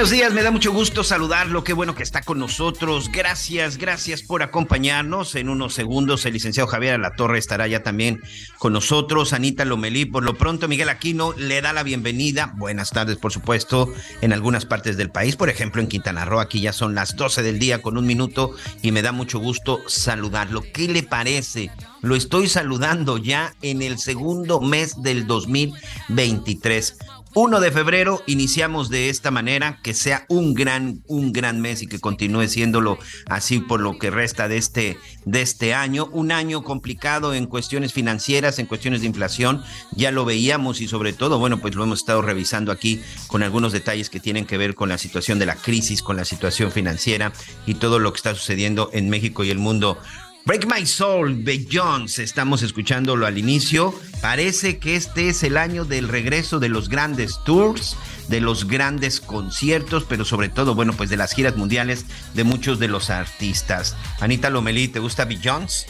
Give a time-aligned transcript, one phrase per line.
[0.00, 3.10] Buenos días, me da mucho gusto saludarlo, qué bueno que está con nosotros.
[3.12, 5.34] Gracias, gracias por acompañarnos.
[5.34, 8.22] En unos segundos el licenciado Javier Alatorre estará ya también
[8.56, 9.34] con nosotros.
[9.34, 12.54] Anita Lomelí, por lo pronto Miguel Aquino le da la bienvenida.
[12.56, 16.62] Buenas tardes, por supuesto, en algunas partes del país, por ejemplo en Quintana Roo, aquí
[16.62, 20.62] ya son las 12 del día con un minuto y me da mucho gusto saludarlo.
[20.72, 21.70] ¿Qué le parece?
[22.00, 26.96] Lo estoy saludando ya en el segundo mes del 2023.
[27.32, 31.86] 1 de febrero iniciamos de esta manera, que sea un gran, un gran mes y
[31.86, 36.08] que continúe siéndolo así por lo que resta de este, de este año.
[36.12, 41.12] Un año complicado en cuestiones financieras, en cuestiones de inflación, ya lo veíamos y sobre
[41.12, 44.74] todo, bueno, pues lo hemos estado revisando aquí con algunos detalles que tienen que ver
[44.74, 47.32] con la situación de la crisis, con la situación financiera
[47.64, 49.98] y todo lo que está sucediendo en México y el mundo.
[50.46, 53.94] Break My Soul de Jones, estamos escuchándolo al inicio.
[54.22, 57.96] Parece que este es el año del regreso de los grandes tours,
[58.28, 62.78] de los grandes conciertos, pero sobre todo, bueno, pues de las giras mundiales de muchos
[62.78, 63.96] de los artistas.
[64.20, 65.86] Anita Lomelí, ¿te gusta Jones?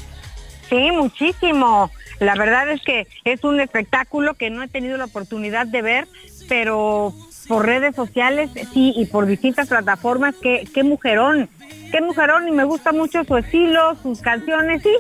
[0.69, 1.91] Sí, muchísimo.
[2.19, 6.09] La verdad es que es un espectáculo que no he tenido la oportunidad de ver,
[6.49, 7.15] pero
[7.49, 11.49] por redes sociales sí y por distintas plataformas, qué, qué mujerón,
[11.91, 14.91] qué mujerón y me gusta mucho su estilo, sus canciones, sí.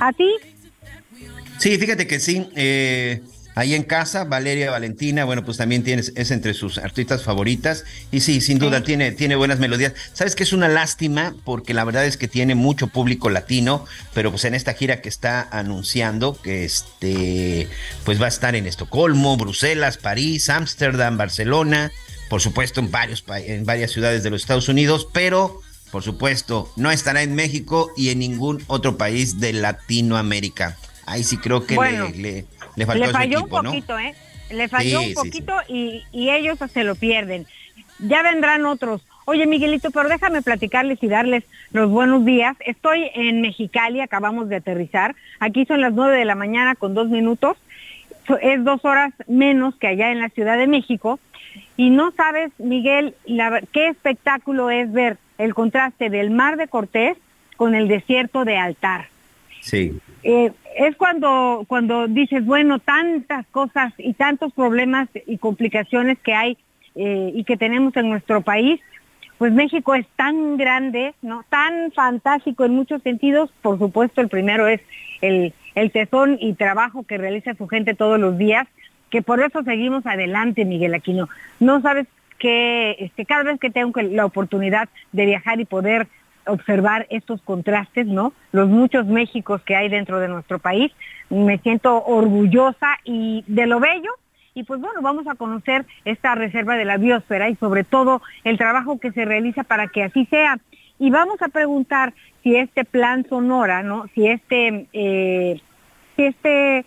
[0.00, 0.30] ¿A ti?
[1.58, 2.48] Sí, fíjate que sí.
[2.56, 3.22] eh,
[3.54, 7.84] ahí en casa, Valeria Valentina, bueno, pues también tienes, es entre sus artistas favoritas.
[8.10, 9.94] Y sí, sin duda, tiene, tiene buenas melodías.
[10.12, 14.30] Sabes que es una lástima, porque la verdad es que tiene mucho público latino, pero
[14.30, 17.68] pues en esta gira que está anunciando, que este,
[18.04, 21.92] pues va a estar en Estocolmo, Bruselas, París, Ámsterdam, Barcelona,
[22.28, 25.60] por supuesto en varios en varias ciudades de los Estados Unidos, pero
[25.94, 30.76] por supuesto, no estará en México y en ningún otro país de Latinoamérica.
[31.06, 33.70] Ahí sí creo que Bueno, le, le, le faltó falló equipo, un ¿no?
[33.70, 34.14] poquito, ¿eh?
[34.50, 37.46] Le falló Sí, un sí, poquito Y, y ellos se lo pierden.
[37.98, 39.02] Ya vendrán otros.
[39.26, 42.56] Oye, Miguelito, pero déjame platicarles y darles los buenos días.
[42.60, 45.14] Estoy en Mexicali, acabamos de aterrizar.
[45.40, 47.56] Aquí son las nueve de la mañana con dos minutos.
[48.42, 51.18] Es dos horas menos que allá en la Ciudad de México.
[51.76, 57.16] Y no sabes, Miguel, la qué espectáculo es ver el contraste del mar de Cortés
[57.56, 59.06] con el desierto de Altar
[59.64, 59.98] Sí.
[60.22, 66.58] eh, es cuando, cuando dices, bueno, tantas cosas y tantos problemas y complicaciones que hay
[66.96, 68.80] eh, y que tenemos en nuestro país,
[69.38, 71.44] pues México es tan grande, ¿no?
[71.48, 73.50] Tan fantástico en muchos sentidos.
[73.62, 74.80] Por supuesto, el primero es
[75.22, 78.66] el, el tesón y trabajo que realiza su gente todos los días,
[79.10, 81.28] que por eso seguimos adelante, Miguel Aquino.
[81.58, 82.06] No sabes
[82.38, 86.06] que este, cada vez que tengo la oportunidad de viajar y poder
[86.46, 88.32] observar estos contrastes, ¿no?
[88.52, 90.92] Los muchos Méxicos que hay dentro de nuestro país.
[91.30, 94.10] Me siento orgullosa y de lo bello.
[94.54, 98.56] Y pues bueno, vamos a conocer esta reserva de la biosfera y sobre todo el
[98.56, 100.58] trabajo que se realiza para que así sea.
[100.98, 104.06] Y vamos a preguntar si este plan Sonora, ¿no?
[104.14, 105.60] Si este, eh,
[106.14, 106.78] si este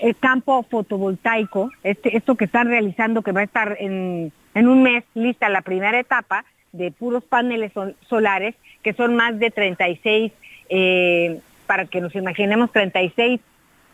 [0.00, 4.82] eh, campo fotovoltaico, este, esto que están realizando, que va a estar en, en un
[4.82, 6.44] mes lista la primera etapa
[6.76, 10.32] de puros paneles sol- solares, que son más de 36,
[10.68, 13.40] eh, para que nos imaginemos 36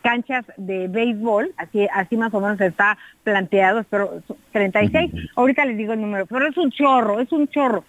[0.03, 4.21] canchas de béisbol, así, así más o menos está planteado, espero,
[4.51, 7.85] 36, ahorita les digo el número, pero es un chorro, es un chorro.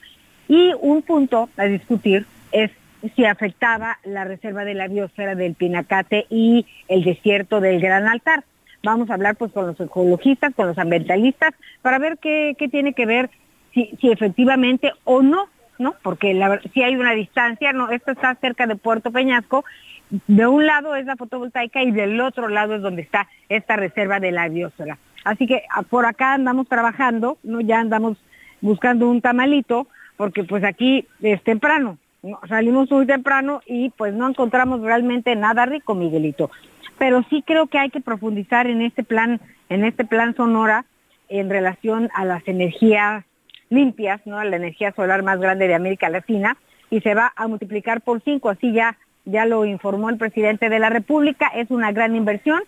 [0.48, 2.69] Y un punto a discutir es
[3.16, 8.44] si afectaba la reserva de la biosfera del Pinacate y el desierto del Gran Altar.
[8.84, 12.94] Vamos a hablar pues con los ecologistas, con los ambientalistas, para ver qué, qué tiene
[12.94, 13.30] que ver
[13.74, 15.48] si, si efectivamente o no,
[15.80, 15.96] ¿no?
[16.02, 16.40] Porque
[16.74, 19.66] si hay una distancia, no, esto está cerca de Puerto Peñasco,
[20.28, 24.20] de un lado es la fotovoltaica y del otro lado es donde está esta reserva
[24.20, 24.98] de la biosfera.
[25.24, 28.18] Así que por acá andamos trabajando, no ya andamos
[28.62, 29.88] buscando un tamalito,
[30.18, 31.98] porque pues aquí es temprano,
[32.48, 36.52] salimos muy temprano y pues no encontramos realmente nada rico, Miguelito.
[36.98, 40.86] Pero sí creo que hay que profundizar en este plan, en este plan Sonora
[41.30, 43.26] en relación a las energías
[43.69, 44.44] limpias, ¿no?
[44.44, 46.57] La energía solar más grande de América Latina
[46.89, 50.80] y se va a multiplicar por cinco, así ya ya lo informó el presidente de
[50.80, 52.62] la República, es una gran inversión,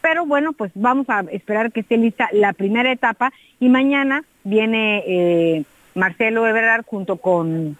[0.00, 5.02] pero bueno, pues vamos a esperar que esté lista la primera etapa y mañana viene
[5.06, 5.64] eh,
[5.94, 7.76] Marcelo Ebrard junto con,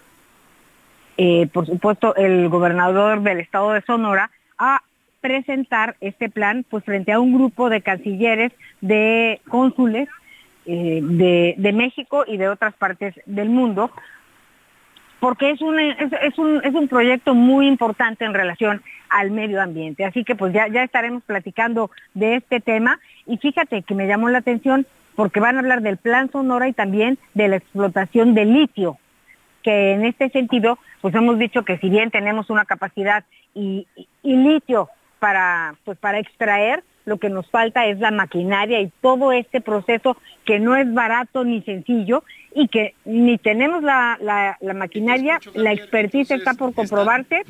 [1.17, 4.83] eh, por supuesto, el gobernador del estado de Sonora a
[5.21, 10.09] presentar este plan pues frente a un grupo de cancilleres, de cónsules
[10.71, 13.91] eh, de, de México y de otras partes del mundo
[15.19, 20.05] porque es un, es, un, es un proyecto muy importante en relación al medio ambiente.
[20.05, 24.29] Así que pues ya, ya estaremos platicando de este tema y fíjate que me llamó
[24.29, 24.87] la atención
[25.17, 28.99] porque van a hablar del plan Sonora y también de la explotación de litio,
[29.63, 33.25] que en este sentido pues hemos dicho que si bien tenemos una capacidad
[33.55, 33.87] y,
[34.23, 39.33] y litio para, pues, para extraer, lo que nos falta es la maquinaria y todo
[39.33, 42.23] este proceso que no es barato ni sencillo
[42.55, 47.43] y que ni tenemos la, la, maquinaria, la expertise está por comprobarse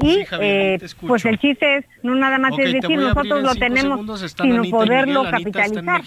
[0.00, 4.62] y eh, pues el chiste es no nada más es decir nosotros lo tenemos sino
[4.70, 6.02] poderlo capitalizar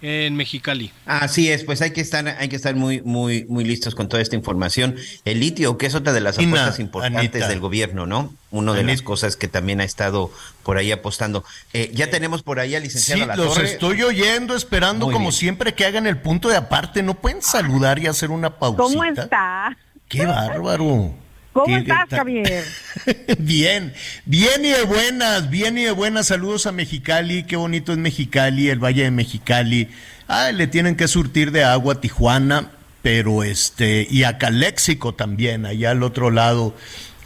[0.00, 0.92] en Mexicali.
[1.06, 4.22] Así es, pues hay que estar, hay que estar muy, muy, muy listos con toda
[4.22, 4.96] esta información.
[5.24, 8.32] El litio, que es otra de las apuestas importantes del gobierno, ¿no?
[8.50, 10.30] Una de las cosas que también ha estado
[10.62, 11.44] por ahí apostando.
[11.72, 15.84] Eh, ya tenemos por ahí al licenciado sí, los estoy oyendo, esperando como siempre que
[15.84, 17.02] hagan el punto de aparte.
[17.02, 18.82] ¿No pueden saludar y hacer una pausita?
[18.82, 19.76] ¿Cómo está?
[20.08, 21.12] ¡Qué bárbaro!
[21.58, 22.64] ¿Cómo estás, Javier?
[23.38, 23.92] bien,
[24.24, 26.28] bien y de buenas, bien y de buenas.
[26.28, 29.88] Saludos a Mexicali, qué bonito es Mexicali, el Valle de Mexicali.
[30.28, 32.70] Ah, le tienen que surtir de agua a Tijuana,
[33.02, 36.76] pero este, y a Caléxico también, allá al otro lado,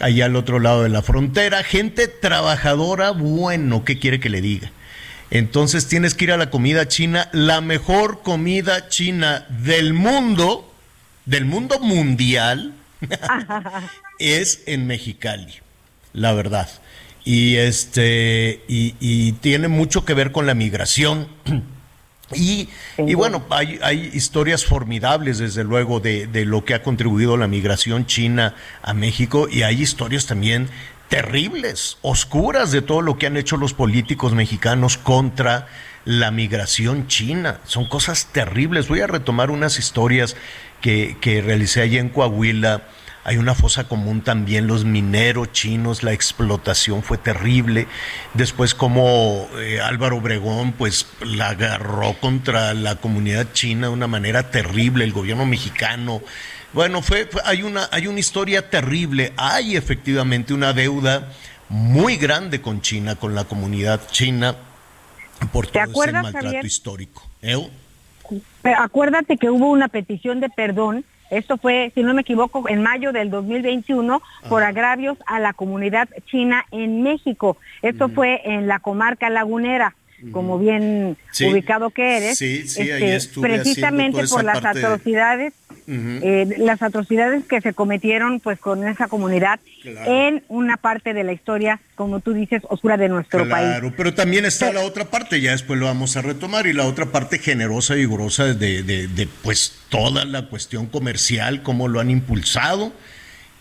[0.00, 1.62] allá al otro lado de la frontera.
[1.62, 4.72] Gente trabajadora, bueno, ¿qué quiere que le diga?
[5.30, 10.72] Entonces tienes que ir a la comida china, la mejor comida china del mundo,
[11.26, 12.72] del mundo mundial
[14.18, 15.54] es en Mexicali,
[16.12, 16.68] la verdad.
[17.24, 21.28] Y este, y, tiene mucho que ver con la migración.
[22.34, 27.36] Y, y, bueno, hay, hay, historias formidables, desde luego, de, de, lo que ha contribuido
[27.36, 30.70] la migración china a México, y hay historias también
[31.10, 35.68] terribles, oscuras, de todo lo que han hecho los políticos mexicanos contra
[36.06, 37.60] la migración china.
[37.66, 38.88] Son cosas terribles.
[38.88, 40.36] Voy a retomar unas historias
[40.82, 42.82] que, que realicé allí en Coahuila
[43.24, 47.86] hay una fosa común también, los mineros chinos, la explotación fue terrible.
[48.34, 54.50] Después como eh, Álvaro Obregón pues la agarró contra la comunidad china de una manera
[54.50, 56.20] terrible, el gobierno mexicano.
[56.72, 61.32] Bueno, fue, hay, una, hay una historia terrible, hay efectivamente una deuda
[61.68, 64.56] muy grande con China, con la comunidad china,
[65.52, 67.28] por todo ese maltrato histórico.
[67.40, 67.70] Pero
[68.64, 73.10] acuérdate que hubo una petición de perdón esto fue, si no me equivoco, en mayo
[73.10, 77.56] del 2021 por agravios a la comunidad china en México.
[77.80, 79.96] Esto fue en la comarca lagunera
[80.30, 85.52] como bien ubicado que eres, sí, sí, este, precisamente por las atrocidades,
[85.88, 91.32] eh, las atrocidades que se cometieron pues con esa comunidad en una parte de la
[91.32, 93.68] historia, como tú dices, oscura de nuestro país.
[93.68, 96.86] Claro, pero también está la otra parte, ya después lo vamos a retomar, y la
[96.86, 102.10] otra parte generosa y de, de, de pues toda la cuestión comercial, cómo lo han
[102.10, 102.92] impulsado.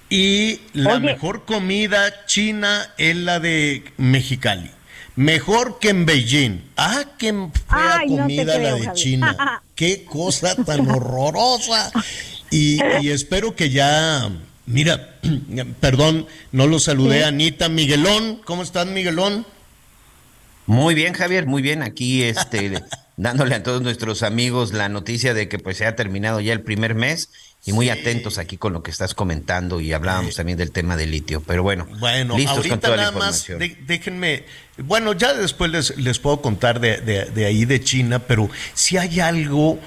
[0.09, 4.69] Y la mejor comida china es la de Mexicali.
[5.15, 6.61] Mejor que en Beijing.
[6.77, 7.33] Ah, qué
[7.69, 9.61] fea comida la de China.
[9.75, 11.91] qué cosa tan horrorosa.
[12.49, 14.29] Y, espero que ya.
[14.65, 15.19] Mira,
[15.79, 17.69] perdón, no lo saludé, Anita.
[17.69, 19.45] Miguelón, ¿cómo estás, Miguelón?
[20.65, 21.83] Muy bien, Javier, muy bien.
[21.83, 22.81] Aquí, este,
[23.17, 26.61] dándole a todos nuestros amigos la noticia de que pues se ha terminado ya el
[26.61, 27.29] primer mes
[27.63, 31.11] y muy atentos aquí con lo que estás comentando y hablábamos también del tema del
[31.11, 31.41] litio.
[31.41, 33.47] Pero bueno, bueno listos con toda nada la más
[33.85, 34.45] déjenme,
[34.77, 39.19] bueno, ya después les, les puedo contar de, de, ahí de China, pero si hay
[39.19, 39.79] algo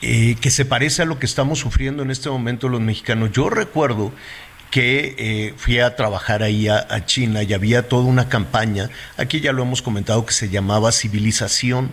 [0.00, 3.30] eh, que se parece a lo que estamos sufriendo en este momento los mexicanos.
[3.30, 4.12] Yo recuerdo
[4.72, 8.88] que eh, fui a trabajar ahí a, China y había toda una campaña,
[9.18, 11.90] aquí ya lo hemos comentado, que se llamaba civilización.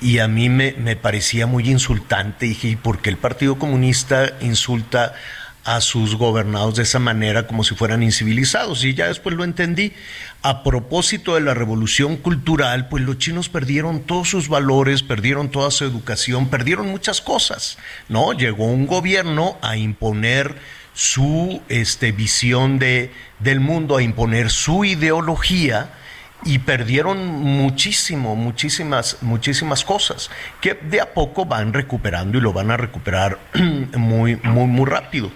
[0.00, 2.46] Y a mí me, me parecía muy insultante.
[2.46, 5.14] Dije, ¿y por qué el Partido Comunista insulta
[5.64, 8.82] a sus gobernados de esa manera como si fueran incivilizados?
[8.84, 9.92] Y ya después lo entendí.
[10.40, 15.70] A propósito de la revolución cultural, pues los chinos perdieron todos sus valores, perdieron toda
[15.70, 17.76] su educación, perdieron muchas cosas,
[18.08, 18.32] ¿no?
[18.32, 20.56] Llegó un gobierno a imponer
[20.96, 25.90] su este, visión de, del mundo, a imponer su ideología
[26.42, 30.30] y perdieron muchísimo, muchísimas, muchísimas cosas
[30.62, 33.38] que de a poco van recuperando y lo van a recuperar
[33.94, 35.30] muy, muy, muy rápido.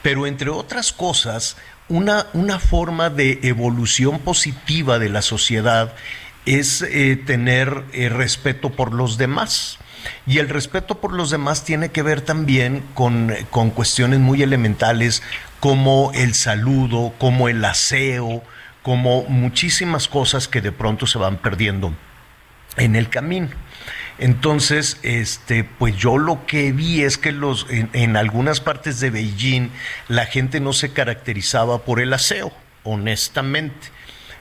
[0.00, 1.58] Pero entre otras cosas,
[1.90, 5.92] una, una forma de evolución positiva de la sociedad
[6.46, 9.78] es eh, tener eh, respeto por los demás.
[10.26, 15.22] Y el respeto por los demás tiene que ver también con, con cuestiones muy elementales
[15.60, 18.42] como el saludo, como el aseo,
[18.82, 21.94] como muchísimas cosas que de pronto se van perdiendo
[22.76, 23.48] en el camino.
[24.18, 29.10] Entonces, este, pues yo lo que vi es que los, en, en, algunas partes de
[29.10, 29.70] Beijing
[30.08, 32.52] la gente no se caracterizaba por el aseo,
[32.84, 33.93] honestamente.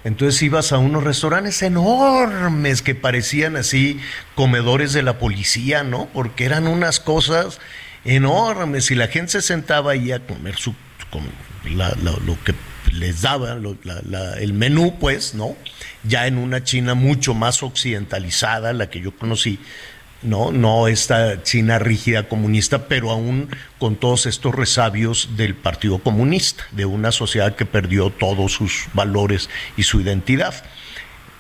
[0.04, 4.00] Entonces ibas a unos restaurantes enormes que parecían así
[4.36, 6.10] comedores de la policía, ¿no?
[6.14, 7.60] Porque eran unas cosas
[8.04, 10.76] enormes y la gente se sentaba ahí a comer su,
[11.64, 12.54] lo que
[12.92, 15.56] les daba lo, la, la, el menú, pues, ¿no?
[16.04, 19.60] Ya en una China mucho más occidentalizada, la que yo conocí,
[20.24, 20.52] ¿no?
[20.52, 23.50] No esta China rígida comunista, pero aún
[23.80, 29.50] con todos estos resabios del Partido Comunista, de una sociedad que perdió todos sus valores
[29.78, 30.64] y su identidad,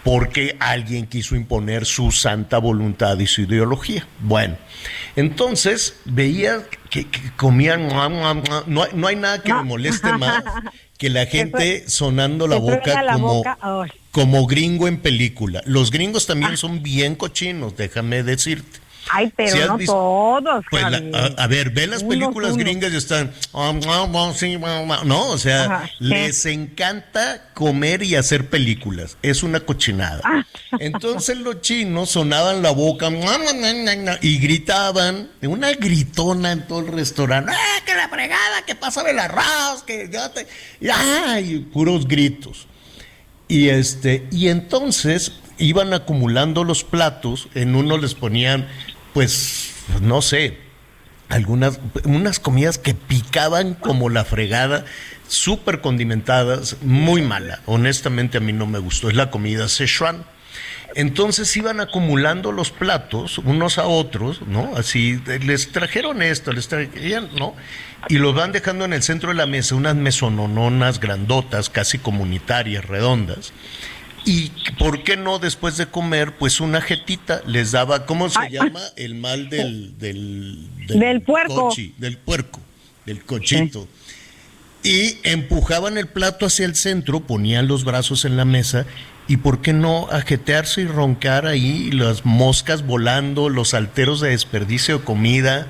[0.03, 4.05] porque alguien quiso imponer su santa voluntad y su ideología.
[4.19, 4.57] Bueno,
[5.15, 10.43] entonces veía que, que comían, no, no, hay nada que me moleste más
[10.97, 13.57] que la gente sonando la boca la como, boca.
[14.11, 15.61] Como gringo en película.
[15.65, 16.57] Los gringos también ah.
[16.57, 18.82] son bien cochinos, déjame decirte.
[19.09, 19.93] Ay, pero ¿Sí no visto?
[19.93, 20.65] todos.
[20.69, 21.01] Pues la,
[21.37, 23.31] a, a, ver, ve las películas gringas y están.
[23.53, 26.51] No, o sea, Ajá, les ¿sí?
[26.51, 29.17] encanta comer y hacer películas.
[29.21, 30.21] Es una cochinada.
[30.23, 30.45] Ah.
[30.79, 33.09] Entonces los chinos sonaban la boca
[34.21, 37.51] y gritaban, una gritona en todo el restaurante.
[37.53, 38.63] ¡Ah, que la fregada!
[38.65, 39.83] que pasa el arroz!
[39.85, 40.47] Que ya te.
[40.91, 41.59] ¡Ay!
[41.71, 42.67] Puros gritos.
[43.47, 48.67] Y este, y entonces iban acumulando los platos, en uno les ponían
[49.13, 50.57] pues, no sé,
[51.29, 54.85] algunas, unas comidas que picaban como la fregada,
[55.27, 57.61] súper condimentadas, muy mala.
[57.65, 60.25] Honestamente a mí no me gustó, es la comida Szechuan.
[60.95, 64.75] Entonces iban acumulando los platos unos a otros, ¿no?
[64.75, 67.55] Así, les trajeron esto, les trajeron, ¿no?
[68.09, 72.85] Y los van dejando en el centro de la mesa, unas mesonononas grandotas, casi comunitarias,
[72.85, 73.53] redondas.
[74.25, 78.51] Y por qué no después de comer, pues una jetita les daba, ¿cómo se Ay.
[78.53, 78.81] llama?
[78.95, 81.69] El mal del del, del, del puerco.
[81.69, 82.59] Cochi, del puerco,
[83.05, 83.87] del cochito.
[84.81, 85.19] Sí.
[85.23, 88.85] Y empujaban el plato hacia el centro, ponían los brazos en la mesa
[89.27, 94.99] y por qué no ajetearse y roncar ahí las moscas volando, los alteros de desperdicio
[94.99, 95.67] de comida.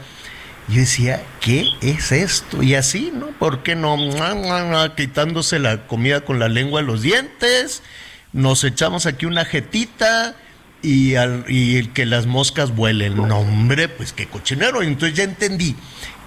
[0.67, 2.63] Yo decía, ¿qué es esto?
[2.63, 3.27] Y así, ¿no?
[3.37, 3.97] ¿Por qué no?
[4.95, 7.83] Quitándose la comida con la lengua de los dientes
[8.33, 10.35] nos echamos aquí una jetita
[10.81, 11.45] y, al,
[11.93, 13.15] que las moscas vuelen.
[13.15, 14.81] No, hombre, pues qué cochinero.
[14.81, 15.75] Entonces ya entendí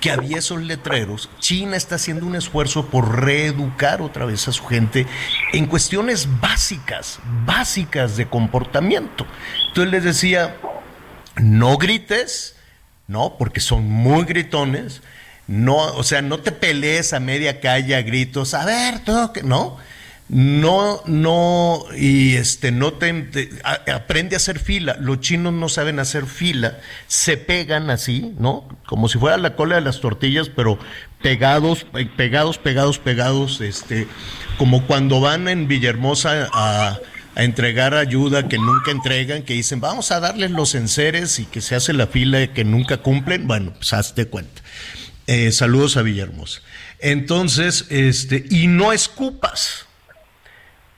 [0.00, 1.28] que había esos letreros.
[1.40, 5.06] China está haciendo un esfuerzo por reeducar otra vez a su gente
[5.52, 9.26] en cuestiones básicas, básicas de comportamiento.
[9.68, 10.56] Entonces les decía,
[11.36, 12.56] no grites,
[13.08, 15.02] no, porque son muy gritones.
[15.48, 19.42] No, o sea, no te pelees a media calle a gritos, a ver, todo que
[19.42, 19.76] no
[20.28, 24.96] no, no, y este, no te, aprende a hacer fila.
[25.00, 28.68] Los chinos no saben hacer fila, se pegan así, ¿no?
[28.86, 30.78] Como si fuera la cola de las tortillas, pero
[31.22, 34.08] pegados, pegados, pegados, pegados, este,
[34.58, 36.98] como cuando van en Villahermosa a,
[37.36, 41.60] a entregar ayuda que nunca entregan, que dicen, vamos a darles los enseres y que
[41.60, 43.46] se hace la fila que nunca cumplen.
[43.46, 44.62] Bueno, pues hazte cuenta.
[45.28, 46.62] Eh, saludos a Villahermosa.
[46.98, 49.85] Entonces, este, y no escupas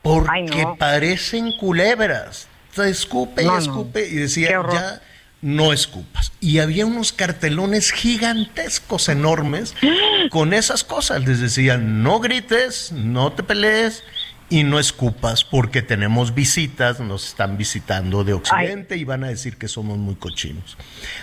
[0.03, 0.77] porque Ay, no.
[0.77, 2.49] parecen culebras.
[2.75, 4.01] Te escupe no, y escupe.
[4.01, 4.07] No.
[4.07, 5.03] Y decía, ya
[5.41, 6.33] no escupas.
[6.41, 9.75] Y había unos cartelones gigantescos, enormes,
[10.31, 11.27] con esas cosas.
[11.27, 14.03] Les decían, no grites, no te pelees
[14.51, 19.01] y no escupas porque tenemos visitas, nos están visitando de Occidente Ay.
[19.01, 20.77] y van a decir que somos muy cochinos.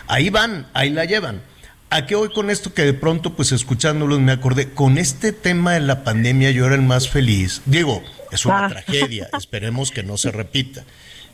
[0.08, 1.42] Ahí van, ahí la llevan.
[1.90, 4.72] ¿A qué voy con esto que de pronto, pues escuchándolos me acordé?
[4.72, 7.62] Con este tema de la pandemia yo era el más feliz.
[7.66, 8.04] Digo,
[8.36, 8.70] es una Ah.
[8.70, 10.84] tragedia, esperemos que no se repita.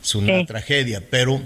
[0.02, 0.46] Es una Sí.
[0.46, 1.40] tragedia, pero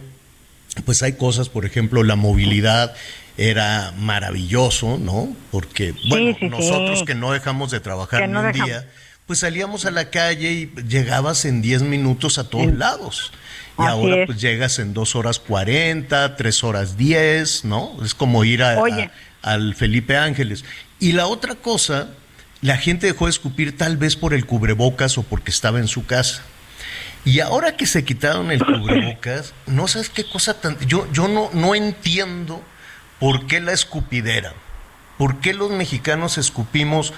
[0.84, 2.94] pues hay cosas, por ejemplo, la movilidad
[3.38, 5.34] era maravilloso, ¿no?
[5.50, 8.66] Porque, bueno, sí, nosotros que no dejamos de trabajar ni no un dejamos.
[8.68, 8.88] día,
[9.26, 13.32] pues salíamos a la calle y llegabas en 10 minutos a todos lados.
[13.78, 14.26] Y Así ahora es.
[14.26, 17.96] pues llegas en 2 horas 40, 3 horas 10, ¿no?
[18.04, 19.10] Es como ir a, Oye.
[19.42, 20.64] a- al Felipe Ángeles.
[20.98, 22.08] Y la otra cosa,
[22.66, 26.04] la gente dejó de escupir tal vez por el cubrebocas o porque estaba en su
[26.04, 26.42] casa.
[27.24, 30.76] Y ahora que se quitaron el cubrebocas, no sabes qué cosa tan...
[30.80, 32.60] Yo, yo no, no entiendo
[33.20, 34.52] por qué la escupidera.
[35.16, 37.14] ¿Por qué los mexicanos escupimos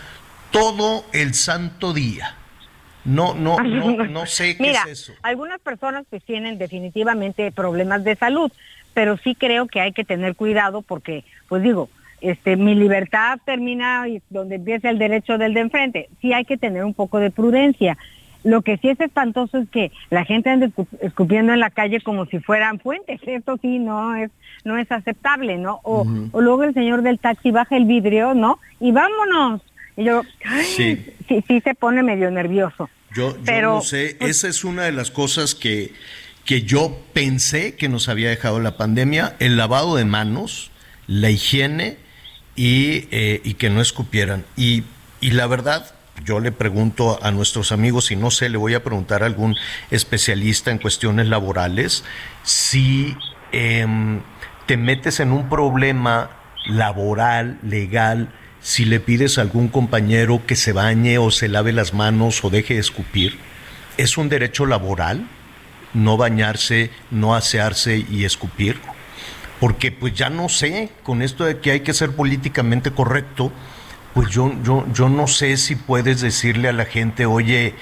[0.50, 2.34] todo el santo día?
[3.06, 5.12] No, no, no, no sé qué Mira, es eso.
[5.22, 8.52] algunas personas pues tienen definitivamente problemas de salud,
[8.92, 11.88] pero sí creo que hay que tener cuidado porque, pues digo,
[12.20, 16.08] este, mi libertad termina y donde empieza el derecho del de enfrente.
[16.20, 17.96] Sí hay que tener un poco de prudencia.
[18.44, 22.00] Lo que sí es espantoso es que la gente anda escu- escupiendo en la calle
[22.00, 23.20] como si fueran fuentes.
[23.26, 24.30] Esto sí no es
[24.64, 25.80] no es aceptable, ¿no?
[25.84, 28.58] O, o luego el señor del taxi baja el vidrio, ¿no?
[28.80, 29.62] Y vámonos.
[29.96, 31.06] Y yo, ay, Sí.
[31.28, 32.90] sí, sí se pone medio nervioso.
[33.14, 35.92] Yo, yo Pero, no sé, pues- esa es una de las cosas que,
[36.44, 40.70] que yo pensé que nos había dejado la pandemia, el lavado de manos,
[41.06, 41.96] la higiene
[42.58, 44.44] y, eh, y que no escupieran.
[44.56, 44.82] Y,
[45.20, 48.82] y la verdad, yo le pregunto a nuestros amigos, y no sé, le voy a
[48.82, 49.54] preguntar a algún
[49.92, 52.02] especialista en cuestiones laborales,
[52.42, 53.16] si
[53.52, 54.22] em,
[54.66, 56.30] te metes en un problema
[56.66, 58.28] laboral, legal,
[58.60, 62.50] si le pides a algún compañero que se bañe o se lave las manos o
[62.50, 63.38] deje de escupir,
[63.96, 65.28] ¿es un derecho laboral
[65.94, 68.80] no bañarse, no asearse y escupir?
[69.60, 73.50] Porque pues ya no sé, con esto de que hay que ser políticamente correcto,
[74.14, 77.74] pues yo, yo, yo no sé si puedes decirle a la gente, oye,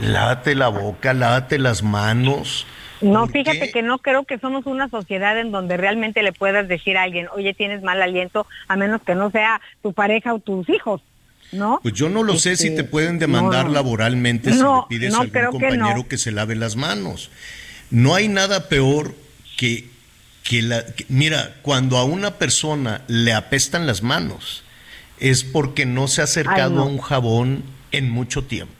[0.00, 2.66] lávate la boca, lávate las manos.
[3.00, 3.72] No, ¿Por fíjate qué?
[3.72, 7.26] que no creo que somos una sociedad en donde realmente le puedas decir a alguien,
[7.34, 11.02] oye, tienes mal aliento, a menos que no sea tu pareja o tus hijos,
[11.50, 11.80] ¿no?
[11.82, 13.74] Pues yo no lo sé si Este, te pueden demandar no, no.
[13.74, 17.30] laboralmente si le pides no, a algún que compañero que, se lave las manos.
[17.90, 19.14] No hay nada peor
[19.56, 19.88] que,
[20.42, 20.84] que la...
[20.86, 24.62] que- mira, cuando a una persona le apestan las manos,
[25.20, 26.82] es porque no se ha acercado Ay, no.
[26.82, 28.74] a un jabón en mucho tiempo.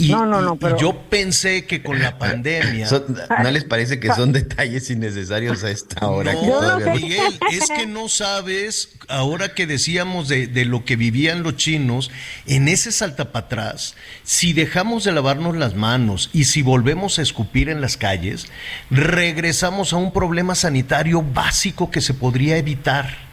[0.00, 2.86] Y, No, no, no, y pero- yo pensé que con la pandemia...
[2.86, 3.04] Son-
[3.42, 6.30] ¿No les parece que son detalles innecesarios a esta hora?
[6.32, 10.84] que No, todavía no- Miguel, es que no sabes, ahora que decíamos de, de lo
[10.84, 12.10] que vivían los chinos,
[12.46, 17.22] en ese salta para atrás, si dejamos de lavarnos las manos y si volvemos a
[17.22, 18.46] escupir en las calles,
[18.90, 23.27] regresamos a un problema sanitario básico que se podría evitar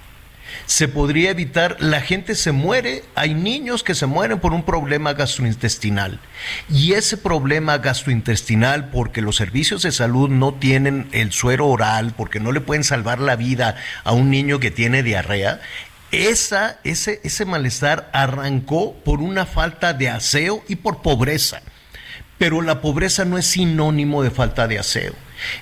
[0.65, 5.13] se podría evitar, la gente se muere, hay niños que se mueren por un problema
[5.13, 6.19] gastrointestinal.
[6.69, 12.39] Y ese problema gastrointestinal, porque los servicios de salud no tienen el suero oral, porque
[12.39, 15.61] no le pueden salvar la vida a un niño que tiene diarrea,
[16.11, 21.61] esa, ese, ese malestar arrancó por una falta de aseo y por pobreza.
[22.37, 25.13] Pero la pobreza no es sinónimo de falta de aseo.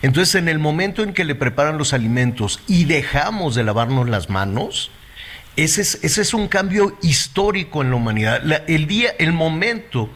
[0.02, 4.30] Entonces, en el momento en que le preparan los alimentos y dejamos de lavarnos las
[4.30, 4.92] manos,
[5.56, 8.64] ese es, un cambio histórico en la humanidad.
[8.68, 10.10] El día, el momento,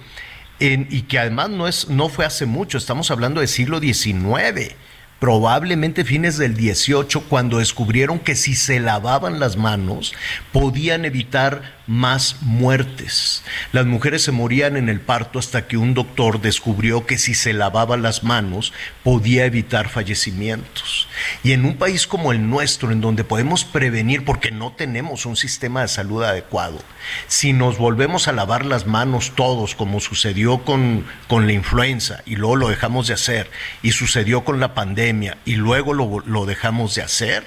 [0.59, 4.75] en- y que además no, es, no fue hace mucho, estamos hablando del siglo XIX,
[5.19, 10.13] probablemente fines del XVIII, cuando descubrieron que si se lavaban las manos
[10.51, 13.43] podían evitar más muertes.
[13.71, 17.53] Las mujeres se morían en el parto hasta que un doctor descubrió que si se
[17.53, 21.07] lavaban las manos podía evitar fallecimientos.
[21.43, 25.37] Y en un país como el nuestro, en donde podemos prevenir, porque no tenemos un
[25.37, 26.79] sistema de salud adecuado,
[27.27, 32.35] si nos volvemos a lavar las manos todos, como sucedió con, con la influenza, y
[32.35, 33.49] luego lo dejamos de hacer,
[33.81, 35.06] y sucedió con la pandemia,
[35.45, 37.43] y luego lo, lo dejamos de hacer,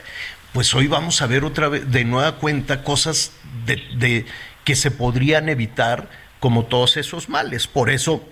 [0.53, 3.33] pues hoy vamos a ver otra vez de nueva cuenta cosas
[3.67, 4.27] de, de-
[4.65, 7.67] que se podrían evitar como todos esos males.
[7.67, 8.23] Por eso,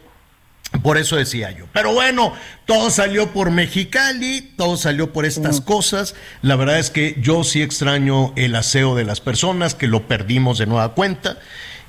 [0.83, 1.67] por eso decía yo.
[1.73, 2.35] Pero bueno,
[2.67, 6.15] todo salió por Mexicali, todo salió por estas cosas.
[6.43, 10.59] La verdad es que yo sí extraño el aseo de las personas, que lo perdimos
[10.59, 11.39] de nueva cuenta.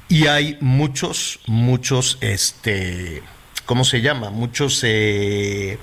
[0.08, 3.22] Y hay muchos, muchos, este,
[3.66, 4.30] ¿cómo se llama?
[4.32, 5.78] Muchos, eh,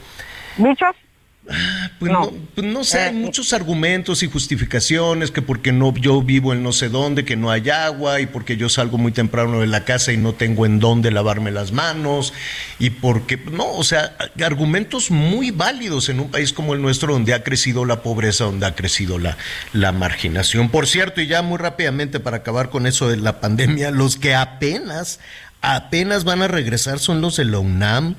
[1.46, 1.56] ¿Bichos?
[1.98, 6.20] Pues no, pues no sé, hay Eh, muchos argumentos y justificaciones, que porque no yo
[6.22, 9.60] vivo en no sé dónde, que no hay agua, y porque yo salgo muy temprano
[9.60, 12.32] de la casa y no tengo en dónde lavarme las manos,
[12.78, 17.32] y porque, no, o sea, argumentos muy válidos en un país como el nuestro, donde
[17.32, 19.36] ha crecido la pobreza, donde ha crecido la,
[19.72, 20.68] la marginación.
[20.68, 24.34] Por cierto, y ya muy rápidamente para acabar con eso de la pandemia, los que
[24.34, 25.20] apenas,
[25.62, 28.16] apenas van a regresar son los de la UNAM,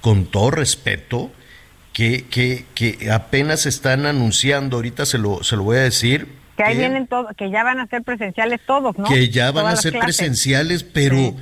[0.00, 1.32] con todo respeto
[1.98, 6.28] que, que, que apenas están anunciando, ahorita se lo, se lo voy a decir.
[6.56, 9.06] Que ahí vienen todos, que ya van a ser presenciales todos, ¿no?
[9.08, 11.34] Que ya van Todas a ser presenciales, pero Sí.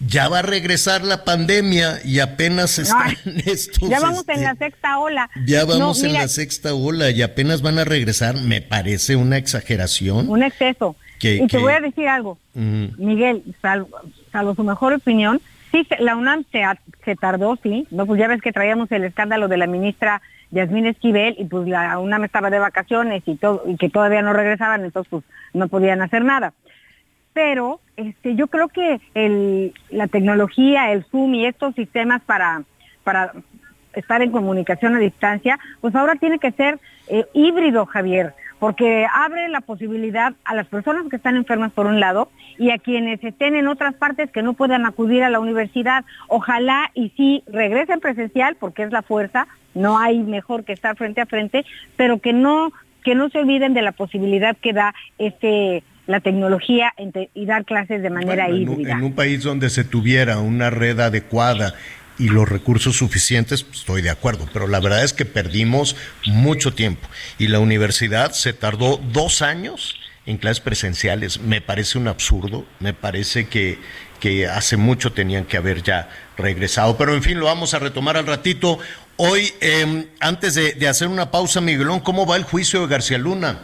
[0.00, 3.88] ya va a regresar la pandemia y apenas No, están estos.
[3.88, 5.30] ya vamos en este, la sexta ola.
[5.46, 9.36] Ya vamos No, en la sexta ola y apenas van a regresar, me parece una
[9.36, 10.28] exageración.
[10.28, 10.96] Un exceso.
[11.20, 12.36] Que- y te voy a decir algo.
[12.54, 13.90] Miguel, salvo,
[14.32, 16.44] salvo su mejor opinión, sí, la UNAM
[17.04, 20.86] se tardó, sí, no, pues ya ves que traíamos el escándalo de la ministra Yasmín
[20.86, 24.84] Esquivel y pues la UNAM estaba de vacaciones y todo y que todavía no regresaban,
[24.84, 26.52] entonces pues no podían hacer nada.
[27.32, 32.62] Pero este, yo creo que el, la tecnología, el Zoom y estos sistemas para,
[33.04, 33.32] para
[33.94, 39.48] estar en comunicación a distancia, pues ahora tiene que ser eh, híbrido, Javier, porque abre
[39.48, 43.56] la posibilidad a las personas que están enfermas por un lado y a quienes estén
[43.56, 46.04] en otras partes que no puedan acudir a la universidad.
[46.28, 51.22] Ojalá y sí regresen presencial, porque es la fuerza, no hay mejor que estar frente
[51.22, 51.64] a frente,
[51.96, 56.92] pero que no que no se olviden de la posibilidad que da este la tecnología
[57.34, 58.92] y dar clases de manera Bueno, en, un, híbrida.
[58.92, 61.74] en un país donde se tuviera una red adecuada
[62.20, 66.74] y los recursos suficientes, pues, estoy de acuerdo, pero la verdad es que perdimos mucho
[66.74, 71.40] tiempo y la universidad se tardó dos años en clases presenciales.
[71.40, 73.78] Me parece un absurdo, me parece que,
[74.20, 78.18] que hace mucho tenían que haber ya regresado, pero en fin, lo vamos a retomar
[78.18, 78.78] al ratito.
[79.16, 83.16] Hoy, eh, antes de, de hacer una pausa, Miguelón, ¿cómo va el juicio de García
[83.16, 83.62] Luna?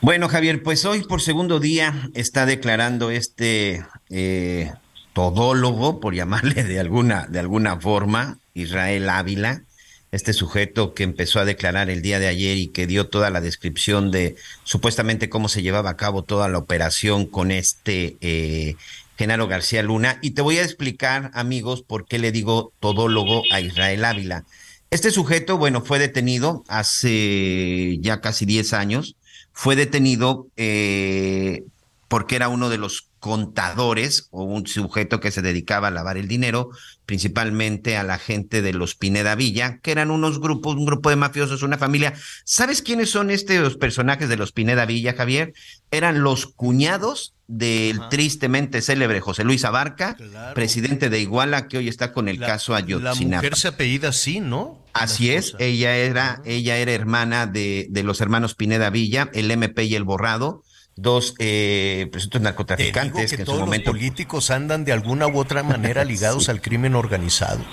[0.00, 4.72] Bueno, Javier, pues hoy por segundo día está declarando este eh,
[5.12, 9.64] todólogo, por llamarle de alguna, de alguna forma, Israel Ávila,
[10.10, 13.40] este sujeto que empezó a declarar el día de ayer y que dio toda la
[13.40, 18.76] descripción de supuestamente cómo se llevaba a cabo toda la operación con este eh,
[19.16, 20.18] Genaro García Luna.
[20.20, 24.44] Y te voy a explicar, amigos, por qué le digo todólogo a Israel Ávila.
[24.90, 29.16] Este sujeto, bueno, fue detenido hace ya casi 10 años
[29.52, 31.64] fue detenido eh,
[32.08, 36.26] porque era uno de los contadores o un sujeto que se dedicaba a lavar el
[36.26, 36.70] dinero,
[37.06, 41.14] principalmente a la gente de los Pineda Villa, que eran unos grupos, un grupo de
[41.14, 42.14] mafiosos, una familia.
[42.44, 45.52] ¿Sabes quiénes son estos personajes de los Pineda Villa, Javier?
[45.92, 50.54] Eran los cuñados del tristemente célebre José Luis Abarca, Claro.
[50.54, 53.36] presidente de Iguala, que hoy está con el caso La Ayotzinapa.
[53.42, 54.84] mujer se apellida así, ¿no?
[54.94, 59.48] Así La es, ella era, ella era hermana de, de los hermanos Pineda Villa, el
[59.50, 60.64] MP y el Borrado,
[60.96, 64.84] dos eh, presuntos Te digo narcotraficantes que que en su todos los momento políticos andan
[64.84, 67.64] de alguna u otra manera ligados al crimen organizado.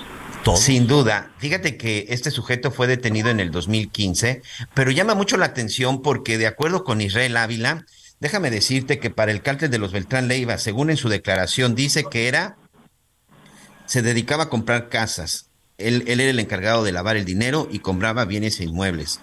[0.44, 0.62] Todos.
[0.62, 1.32] Sin duda.
[1.38, 4.42] Fíjate que este sujeto fue detenido en el 2015,
[4.74, 7.86] pero llama mucho la atención porque de acuerdo con Israel Ávila,
[8.22, 12.06] déjame decirte que para el cártel de los Beltrán Leiva, según en su declaración, dice
[12.10, 12.56] que era,
[13.86, 15.50] se dedicaba a comprar casas.
[15.78, 19.20] Él, él era el encargado de lavar el dinero y compraba bienes e inmuebles.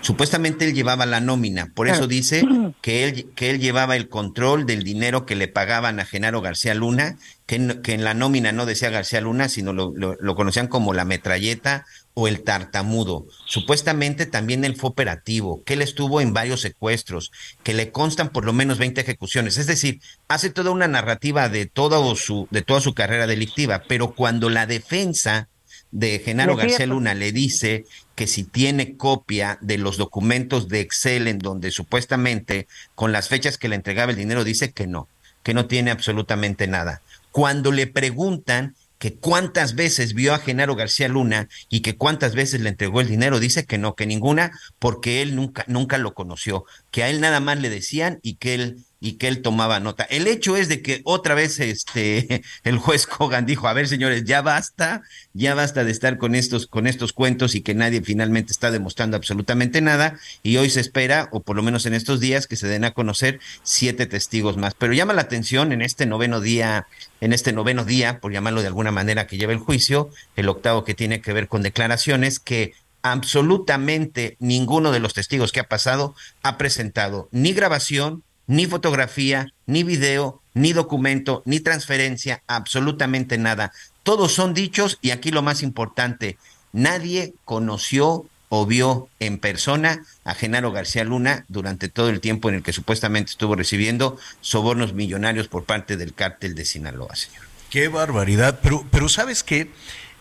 [0.00, 2.44] Supuestamente él llevaba la nómina, por eso dice
[2.82, 6.74] que él, que él llevaba el control del dinero que le pagaban a Genaro García
[6.74, 10.34] Luna, que en, que en la nómina no decía García Luna, sino lo, lo- lo
[10.34, 13.26] conocían como la metralleta o el tartamudo.
[13.46, 17.30] Supuestamente también él fue operativo, que él estuvo en varios secuestros,
[17.62, 19.58] que le constan por lo menos 20 ejecuciones.
[19.58, 24.14] Es decir, hace toda una narrativa de, todo su, de toda su carrera delictiva, pero
[24.14, 25.48] cuando la defensa
[25.90, 31.28] de Genaro García Luna le dice que si tiene copia de los documentos de Excel
[31.28, 35.08] en donde supuestamente con las fechas que le entregaba el dinero dice que no,
[35.42, 37.02] que no tiene absolutamente nada.
[37.30, 42.60] Cuando le preguntan que cuántas veces vio a Genaro García Luna y que cuántas veces
[42.60, 46.64] le entregó el dinero, dice que no, que ninguna, porque él nunca, nunca lo conoció,
[46.90, 50.02] que a él nada más le decían y que él y que él tomaba nota.
[50.02, 54.24] El hecho es de que otra vez este el juez Kogan dijo, a ver señores,
[54.24, 58.50] ya basta, ya basta de estar con estos con estos cuentos y que nadie finalmente
[58.50, 62.48] está demostrando absolutamente nada y hoy se espera o por lo menos en estos días
[62.48, 64.74] que se den a conocer siete testigos más.
[64.74, 66.88] Pero llama la atención en este noveno día,
[67.20, 70.82] en este noveno día, por llamarlo de alguna manera que lleva el juicio, el octavo
[70.82, 76.16] que tiene que ver con declaraciones que absolutamente ninguno de los testigos que ha pasado
[76.42, 83.72] ha presentado ni grabación, ni fotografía, ni video, ni documento, ni transferencia, absolutamente nada.
[84.02, 86.38] Todos son dichos y aquí lo más importante,
[86.72, 92.56] nadie conoció o vio en persona a Genaro García Luna durante todo el tiempo en
[92.56, 97.42] el que supuestamente estuvo recibiendo sobornos millonarios por parte del cártel de Sinaloa, señor.
[97.70, 98.60] Qué barbaridad.
[98.62, 99.70] Pero, pero ¿sabes qué?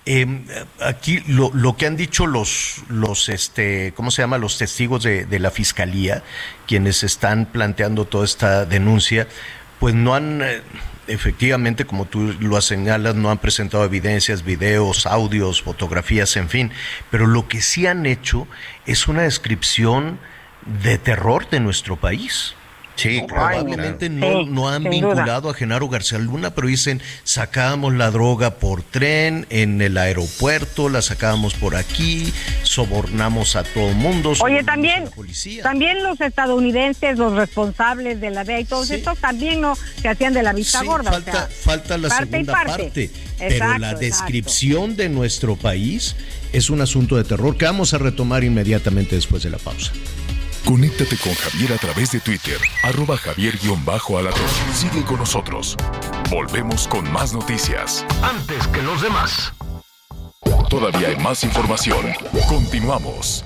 [0.08, 0.28] Eh,
[0.82, 4.38] aquí lo, lo, que han dicho los, los este, ¿cómo se llama?
[4.38, 6.22] Los testigos de, de, la fiscalía,
[6.68, 9.28] quienes están planteando toda esta denuncia,
[9.80, 10.62] pues no han, eh,
[11.08, 16.72] efectivamente, como tú lo señalas, no han presentado evidencias, videos, audios, fotografías, en fin,
[17.10, 18.48] pero lo que sí han hecho
[18.86, 20.20] es una descripción
[20.84, 22.56] de terror de nuestro país.
[22.96, 25.52] Sí, no, probablemente no, no, han vinculado duda.
[25.52, 31.02] a Genaro García Luna, pero dicen, sacábamos la droga por tren en el aeropuerto, la
[31.02, 34.34] sacábamos por aquí, sobornamos a todo mundo.
[34.40, 35.10] Oye, también,
[35.62, 38.96] también los estadounidenses, los responsables de la DEA y todos sí.
[38.96, 41.12] estos también no se hacían de la vista sí, gorda.
[41.12, 42.84] Falta, o sea, falta la parte segunda parte.
[42.84, 43.04] parte.
[43.04, 45.04] Exacto, pero la descripción exacto.
[45.04, 46.16] de nuestro país
[46.54, 49.92] es un asunto de terror que vamos a retomar inmediatamente después de la pausa.
[50.66, 54.50] Conéctate con Javier a través de Twitter, arroba javier-alatón.
[54.74, 55.78] Sigue con nosotros.
[56.32, 58.04] Volvemos con más noticias.
[58.24, 59.54] Antes que los demás.
[60.68, 62.08] Todavía hay más información.
[62.50, 63.46] Continuamos.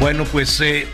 [0.00, 0.88] Bueno, pues eh,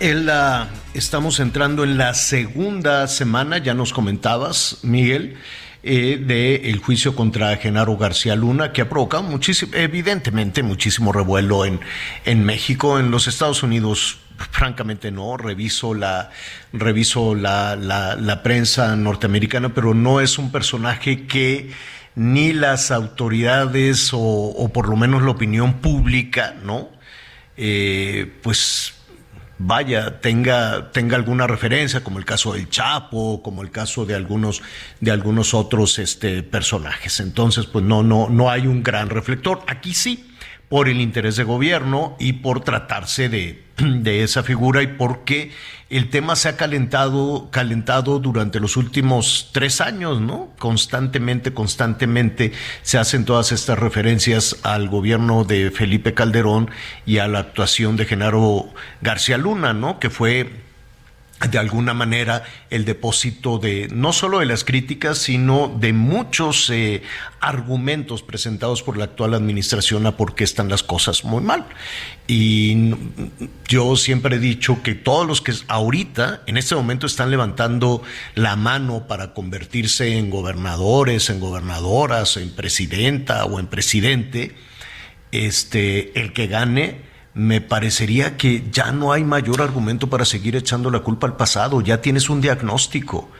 [0.00, 5.34] la, estamos entrando en la segunda semana, ya nos comentabas, Miguel,
[5.82, 11.80] eh, del juicio contra Genaro García Luna, que ha provocado muchísimo, evidentemente muchísimo revuelo en,
[12.24, 14.20] en México, en los Estados Unidos.
[14.52, 16.30] Francamente no, reviso la
[16.72, 21.72] reviso la, la, prensa norteamericana, pero no es un personaje que
[22.14, 26.91] ni las autoridades o por lo menos la opinión pública, ¿no?
[27.56, 28.94] Eh, pues
[29.58, 34.62] vaya, tenga, tenga alguna referencia, como el caso del Chapo, como el caso de algunos,
[35.00, 37.20] de algunos otros este, personajes.
[37.20, 39.62] Entonces, pues no, no, no hay un gran reflector.
[39.66, 40.31] Aquí sí,
[40.72, 45.50] por el interés de gobierno y por tratarse de, de esa figura y porque
[45.90, 50.48] el tema se ha calentado, calentado durante los últimos tres años, ¿no?
[50.58, 56.70] Constantemente, constantemente se hacen todas estas referencias al gobierno de Felipe Calderón
[57.04, 58.70] y a la actuación de Genaro
[59.02, 60.00] García Luna, ¿no?
[60.00, 60.61] Que fue
[61.50, 67.02] de alguna manera el depósito de no solo de las críticas, sino de muchos eh,
[67.40, 71.66] argumentos presentados por la actual administración a por qué están las cosas muy mal.
[72.28, 72.94] Y
[73.68, 78.02] yo siempre he dicho que todos los que ahorita, en este momento, están levantando
[78.34, 84.54] la mano para convertirse en gobernadores, en gobernadoras, en presidenta o en presidente,
[85.32, 90.90] este, el que gane me parecería que ya no hay mayor argumento para seguir echando
[90.90, 93.30] la culpa al pasado, ya tienes un diagnóstico.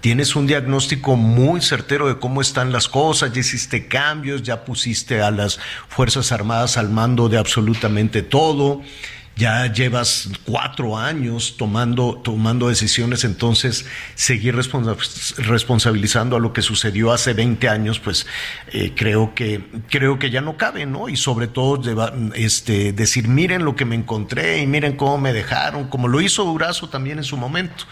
[0.00, 5.22] Tienes un diagnóstico muy certero de cómo están las cosas, ya hiciste cambios, ya pusiste
[5.22, 8.82] a las Fuerzas Armadas al mando de absolutamente todo,
[9.36, 14.96] ya llevas cuatro años tomando, tomando decisiones, entonces seguir responsa
[15.38, 18.26] responsabilizando a lo que sucedió hace 20 años, pues
[18.68, 21.08] eh, creo, que, creo que ya no cabe, ¿no?
[21.08, 21.80] Y sobre todo
[22.34, 26.44] este, decir, miren lo que me encontré y miren cómo me dejaron, como lo hizo
[26.44, 27.84] Durazo también en su momento.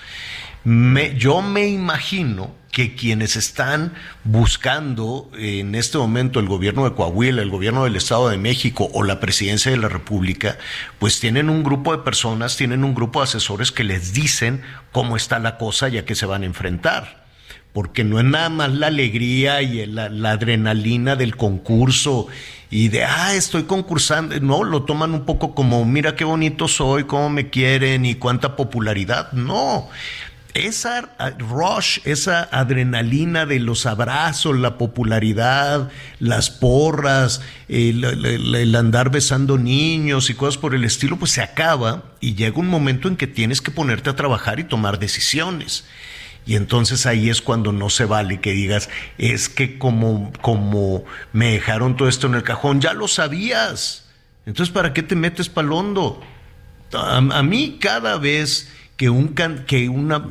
[0.65, 3.93] Me, yo me imagino que quienes están
[4.25, 9.03] buscando en este momento el gobierno de Coahuila, el gobierno del Estado de México o
[9.03, 10.57] la presidencia de la República,
[10.99, 15.17] pues tienen un grupo de personas, tienen un grupo de asesores que les dicen cómo
[15.17, 17.23] está la cosa y a qué se van a enfrentar.
[17.75, 22.29] Porque no es nada más la alegría y la, la adrenalina del concurso
[22.71, 24.39] y de, ah, estoy concursando.
[24.41, 28.57] No, lo toman un poco como, mira qué bonito soy, cómo me quieren y cuánta
[28.57, 29.33] popularidad.
[29.33, 29.89] No
[30.55, 40.29] esa rush, esa adrenalina de los abrazos, la popularidad, las porras, el, andar besando niños
[40.29, 43.61] y cosas por el estilo, pues se acaba y llega un momento en que tienes
[43.63, 45.85] que ponerte a trabajar y tomar decisiones.
[46.45, 51.53] Y entonces ahí es cuando no se vale que digas, es que como, como me
[51.53, 54.09] dejaron todo esto en el cajón, ya lo sabías.
[54.45, 56.21] Entonces, ¿para qué te metes palondo?
[56.93, 59.35] A, a mí cada vez que, un,
[59.67, 60.25] que una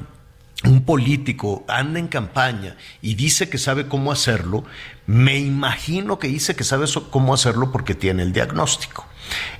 [0.64, 4.64] un político anda en campaña y dice que sabe cómo hacerlo,
[5.08, 9.08] me imagino que dice que sabe cómo hacerlo porque tiene el diagnóstico.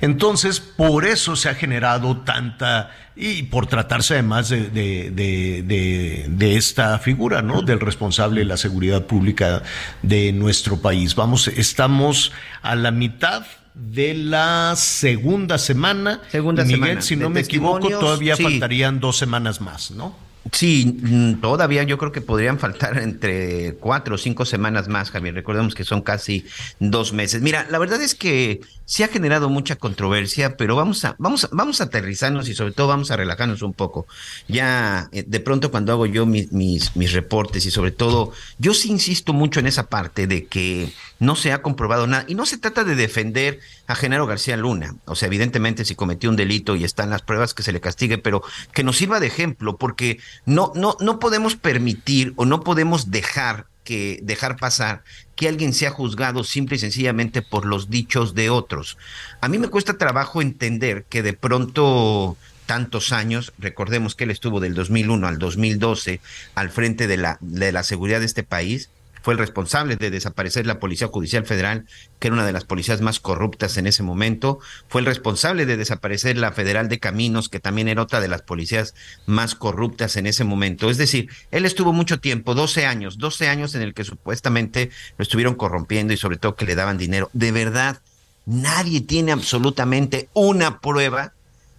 [0.00, 7.42] Entonces, por eso se ha generado tanta, y por tratarse además de, de, esta figura,
[7.42, 7.62] ¿no?
[7.62, 9.62] Del responsable de la seguridad pública
[10.02, 11.14] de nuestro país.
[11.14, 16.20] Vamos, estamos a la mitad de la segunda semana.
[16.30, 17.02] Segunda Miguel, semana.
[17.02, 18.42] si no De me equivoco, todavía sí.
[18.42, 20.14] faltarían dos semanas más, ¿no?
[20.52, 25.34] Sí, mm, todavía yo creo que podrían faltar entre cuatro o cinco semanas más, Javier.
[25.34, 26.44] Recordemos que son casi
[26.78, 27.40] dos meses.
[27.40, 28.60] Mira, la verdad es que
[28.92, 32.72] sí ha generado mucha controversia, pero vamos a, vamos a, vamos a aterrizarnos y sobre
[32.72, 34.06] todo vamos a relajarnos un poco.
[34.48, 38.74] Ya eh, de pronto cuando hago yo mis, mis, mis reportes y sobre todo, yo
[38.74, 42.26] sí insisto mucho en esa parte de que no se ha comprobado nada.
[42.28, 44.94] Y no se trata de defender a Genaro García Luna.
[45.06, 48.18] O sea, evidentemente si cometió un delito y están las pruebas que se le castigue,
[48.18, 48.42] pero
[48.74, 53.71] que nos sirva de ejemplo, porque no, no, no podemos permitir o no podemos dejar
[53.84, 55.02] que dejar pasar
[55.36, 58.96] que alguien sea juzgado simple y sencillamente por los dichos de otros.
[59.40, 64.60] A mí me cuesta trabajo entender que de pronto tantos años, recordemos que él estuvo
[64.60, 66.20] del 2001 al 2012
[66.54, 68.88] al frente de la, de la seguridad de este país,
[69.22, 71.86] fue el responsable de desaparecer la Policía Judicial Federal,
[72.18, 74.58] que era una de las policías más corruptas en ese momento,
[74.88, 78.42] fue el responsable de desaparecer la Federal de Caminos, que también era otra de las
[78.42, 78.94] policías
[79.26, 80.90] más corruptas en ese momento.
[80.90, 85.22] Es decir, él estuvo mucho tiempo, 12 años, 12 años en el que supuestamente lo
[85.22, 87.30] estuvieron corrompiendo y sobre todo que le daban dinero.
[87.32, 88.00] De verdad,
[88.46, 91.32] nadie tiene absolutamente una prueba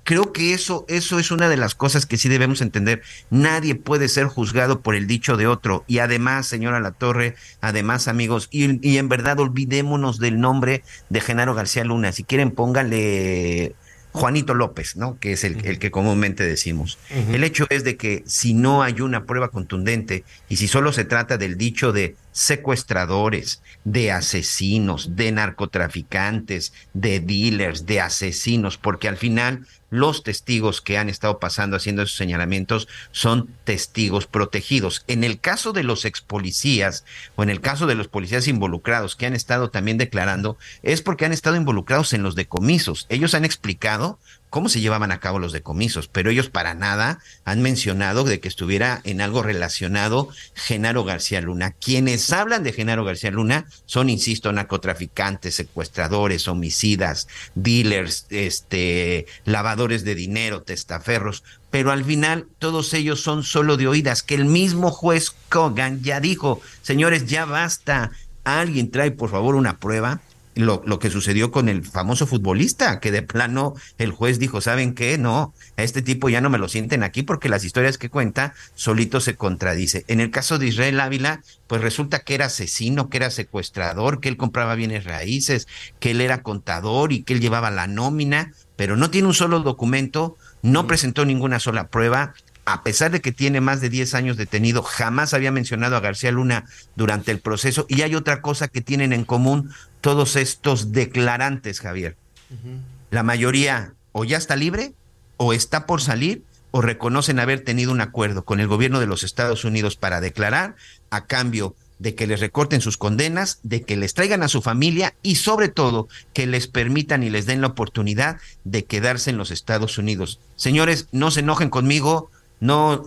[0.03, 3.01] Creo que eso, eso es una de las cosas que sí debemos entender.
[3.29, 5.83] Nadie puede ser juzgado por el dicho de otro.
[5.87, 11.21] Y además, señora La Torre, además, amigos, y, y en verdad olvidémonos del nombre de
[11.21, 12.11] Genaro García Luna.
[12.11, 13.75] Si quieren, pónganle
[14.13, 15.17] Juanito López, ¿no?
[15.19, 16.99] Que es el, el que comúnmente decimos.
[17.31, 21.03] El hecho es de que si no hay una prueba contundente y si solo se
[21.03, 29.17] trata del dicho de secuestradores, de asesinos, de narcotraficantes, de dealers, de asesinos, porque al
[29.17, 35.03] final los testigos que han estado pasando haciendo esos señalamientos son testigos protegidos.
[35.07, 39.15] En el caso de los ex policías o en el caso de los policías involucrados
[39.15, 43.05] que han estado también declarando, es porque han estado involucrados en los decomisos.
[43.09, 44.17] Ellos han explicado
[44.53, 48.47] cómo se llevaban a cabo los decomisos, pero ellos para nada han mencionado de que
[48.47, 51.71] estuviera en algo relacionado Genaro García Luna.
[51.71, 60.13] Quienes hablan de Genaro García Luna son, insisto, narcotraficantes, secuestradores, homicidas, dealers, este, lavadores de
[60.13, 65.31] dinero, testaferros, pero al final todos ellos son solo de oídas, que el mismo juez
[65.49, 68.11] Kogan ya dijo, señores, ya basta,
[68.43, 70.21] alguien trae por favor una prueba
[70.55, 74.93] lo, lo, que sucedió con el famoso futbolista, que de plano el juez dijo, ¿saben
[74.93, 75.17] qué?
[75.17, 78.53] No, a este tipo ya no me lo sienten aquí porque las historias que cuenta
[78.75, 80.05] solito se contradice.
[80.07, 84.29] En el caso de Israel Ávila, pues resulta que era asesino, que era secuestrador, que
[84.29, 85.67] él compraba bienes raíces,
[85.99, 89.59] que él era contador y que él llevaba la nómina, pero no tiene un solo
[89.59, 92.33] documento, no presentó ninguna sola prueba,
[92.65, 96.31] a pesar de que tiene más de 10 años detenido, jamás había mencionado a García
[96.31, 97.85] Luna durante el proceso.
[97.89, 99.71] Y hay otra cosa que tienen en común
[100.01, 102.15] todos estos declarantes, Javier.
[102.49, 102.81] Uh -huh.
[103.11, 104.93] La mayoría o ya está libre,
[105.37, 109.23] o está por salir, o reconocen haber tenido un acuerdo con el gobierno de los
[109.23, 110.75] Estados Unidos para declarar
[111.09, 115.13] a cambio de que les recorten sus condenas, de que les traigan a su familia
[115.21, 119.51] y sobre todo que les permitan y les den la oportunidad de quedarse en los
[119.51, 120.39] Estados Unidos.
[120.55, 122.31] Señores, no se enojen conmigo,
[122.63, 123.03] no,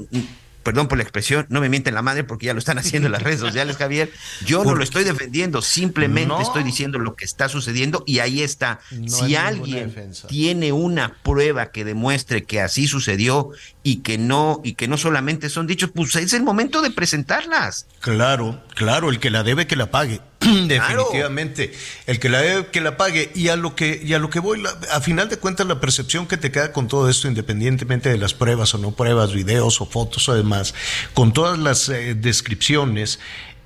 [0.66, 3.12] perdón por la expresión, no me mienten la madre porque ya lo están haciendo en
[3.12, 4.10] las redes sociales, Javier.
[4.44, 6.40] Yo no lo estoy defendiendo, simplemente no.
[6.40, 8.80] estoy diciendo lo que está sucediendo y ahí está.
[8.90, 10.26] No si alguien defensa.
[10.26, 13.50] tiene una prueba que demuestre que así sucedió
[13.84, 17.86] y que no y que no solamente son dichos, pues es el momento de presentarlas.
[18.00, 20.20] Claro, claro, el que la debe que la pague.
[20.68, 21.84] Definitivamente, claro.
[22.06, 23.30] el que la debe que la pague.
[23.34, 25.80] Y a lo que y a lo que voy, la, a final de cuentas la
[25.80, 29.80] percepción que te queda con todo esto, independientemente de las pruebas o no pruebas, videos
[29.80, 30.74] o fotos o demás,
[31.14, 33.18] con todas las eh, descripciones,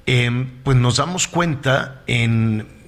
[0.06, 2.80] eh, pues nos damos cuenta en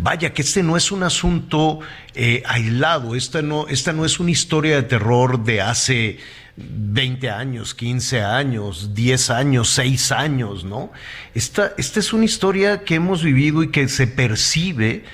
[0.00, 1.80] Vaya, que este no es un asunto
[2.14, 6.18] eh, aislado, esta no, esta no es una historia de terror de hace
[6.58, 10.90] 20 años, 15 años, 10 años, 6 años, ¿no?
[11.34, 15.04] Esta, esta es una historia que hemos vivido y que se percibe,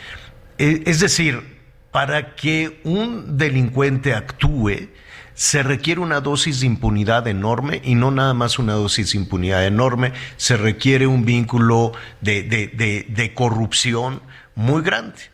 [0.58, 1.42] eh, es decir,
[1.90, 4.88] para que un delincuente actúe,
[5.34, 9.66] se requiere una dosis de impunidad enorme y no nada más una dosis de impunidad
[9.66, 14.22] enorme, se requiere un vínculo de, de, de, de corrupción
[14.54, 15.33] muy grande.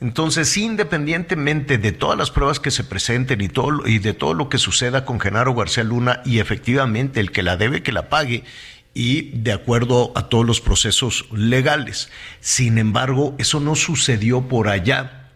[0.00, 4.48] Entonces, independientemente de todas las pruebas que se presenten y, todo, y de todo lo
[4.48, 8.44] que suceda con Genaro García Luna, y efectivamente el que la debe, que la pague,
[8.92, 12.10] y de acuerdo a todos los procesos legales.
[12.40, 15.26] Sin embargo, eso no sucedió por allá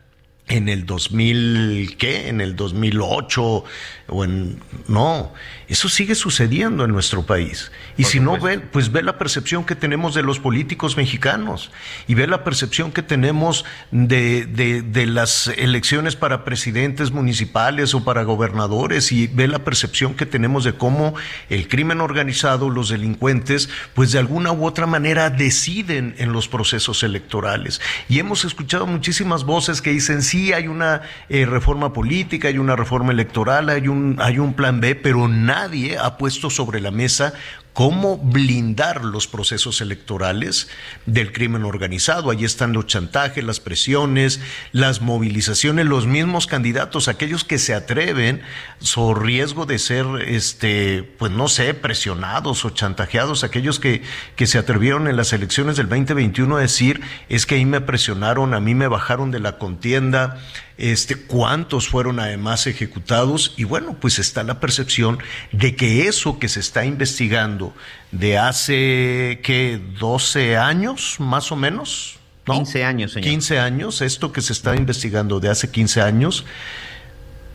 [0.51, 2.29] en el 2000, ¿qué?
[2.29, 3.65] En el 2008
[4.09, 5.33] o en no,
[5.71, 7.71] eso sigue sucediendo en nuestro país.
[7.97, 11.71] Y si no ve, pues ve la percepción que tenemos de los políticos mexicanos
[12.09, 18.05] y ve la percepción que tenemos de, de, de las elecciones para presidentes municipales o
[18.05, 21.15] para gobernadores y ve la percepción que tenemos de cómo
[21.49, 27.05] el crimen organizado, los delincuentes, pues de alguna u otra manera deciden en los procesos
[27.05, 27.81] electorales.
[28.09, 32.75] Y hemos escuchado muchísimas voces que dicen, sí, hay una eh, reforma política, hay una
[32.75, 35.29] reforma electoral, hay un, hay un plan B, pero
[35.61, 37.35] nadie ha puesto sobre la mesa
[37.81, 40.69] cómo blindar los procesos electorales
[41.07, 42.31] del crimen organizado.
[42.31, 44.39] Allí están los chantajes, las presiones,
[44.73, 48.43] las movilizaciones, los mismos candidatos, aquellos que se atreven,
[48.81, 54.03] sobre riesgo de ser, este, pues no sé, presionados o chantajeados, aquellos que,
[54.37, 57.01] que se atrevieron en las elecciones del 2021 a decir,
[57.31, 60.39] es que ahí me presionaron, a mí me bajaron de la contienda,
[60.81, 65.19] este, cuántos fueron además ejecutados y bueno, pues está la percepción
[65.53, 67.70] de que eso que se está investigando
[68.13, 69.81] de hace, ¿qué?
[69.99, 72.19] 12 años más o menos.
[72.47, 72.55] ¿no?
[72.55, 73.31] 15 años, señor.
[73.31, 76.45] 15 años, esto que se está investigando de hace 15 años,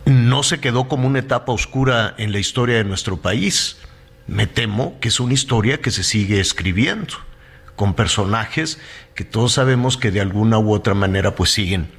[0.05, 3.77] no se quedó como una etapa oscura en la historia de nuestro país.
[4.27, 7.15] Me temo que es una historia que se sigue escribiendo
[7.75, 8.79] con personajes
[9.13, 11.89] que todos sabemos que de alguna u otra manera pues siguen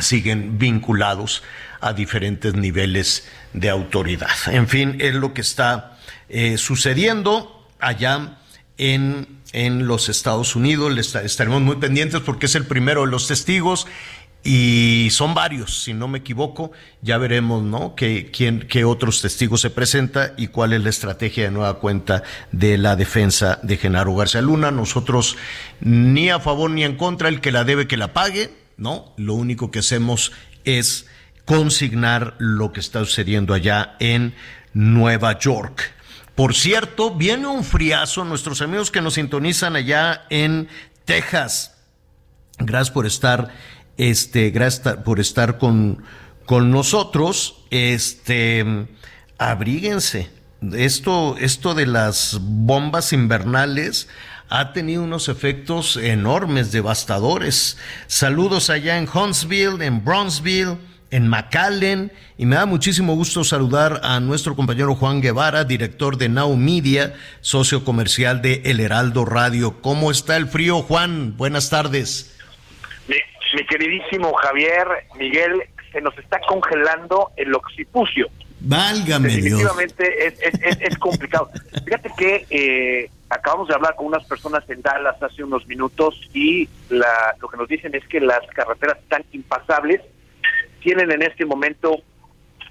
[0.00, 1.42] siguen vinculados
[1.80, 4.30] a diferentes niveles de autoridad.
[4.46, 5.98] En fin, es lo que está
[6.32, 8.38] eh, sucediendo allá
[8.78, 11.14] en, en, los Estados Unidos.
[11.14, 13.86] estaremos muy pendientes porque es el primero de los testigos
[14.42, 16.72] y son varios, si no me equivoco.
[17.00, 17.94] Ya veremos, ¿no?
[17.94, 22.24] Que, quién, qué otros testigos se presenta y cuál es la estrategia de nueva cuenta
[22.50, 24.72] de la defensa de Genaro García Luna.
[24.72, 25.36] Nosotros
[25.80, 29.12] ni a favor ni en contra, el que la debe que la pague ¿no?
[29.16, 30.32] Lo único que hacemos
[30.64, 31.06] es
[31.44, 34.34] consignar lo que está sucediendo allá en
[34.74, 35.92] Nueva York.
[36.34, 40.68] Por cierto, viene un friazo, nuestros amigos que nos sintonizan allá en
[41.04, 41.74] Texas.
[42.58, 43.50] Gracias por estar,
[43.98, 46.02] este, gracias por estar con,
[46.46, 47.64] con nosotros.
[47.70, 48.86] Este,
[49.38, 50.30] abríguense.
[50.72, 54.08] Esto, esto de las bombas invernales
[54.48, 57.78] ha tenido unos efectos enormes, devastadores.
[58.06, 60.76] Saludos allá en Huntsville, en Bronzeville,
[61.12, 66.30] en McAllen, y me da muchísimo gusto saludar a nuestro compañero Juan Guevara, director de
[66.30, 69.80] Now Media, socio comercial de El Heraldo Radio.
[69.82, 71.36] ¿Cómo está el frío, Juan?
[71.36, 72.34] Buenas tardes.
[73.06, 73.16] Mi,
[73.54, 74.86] mi queridísimo Javier,
[75.18, 78.28] Miguel, se nos está congelando el occipucio.
[78.60, 80.34] Válgame Definitivamente Dios.
[80.40, 81.50] Es, es, es, complicado.
[81.84, 86.68] Fíjate que eh, acabamos de hablar con unas personas en Dallas hace unos minutos y
[86.88, 90.00] la, lo que nos dicen es que las carreteras están impasables.
[90.82, 92.02] Tienen en este momento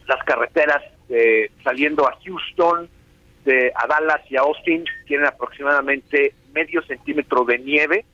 [0.07, 2.89] las carreteras eh, saliendo a Houston,
[3.45, 8.05] de, a Dallas y a Austin, tienen aproximadamente medio centímetro de nieve.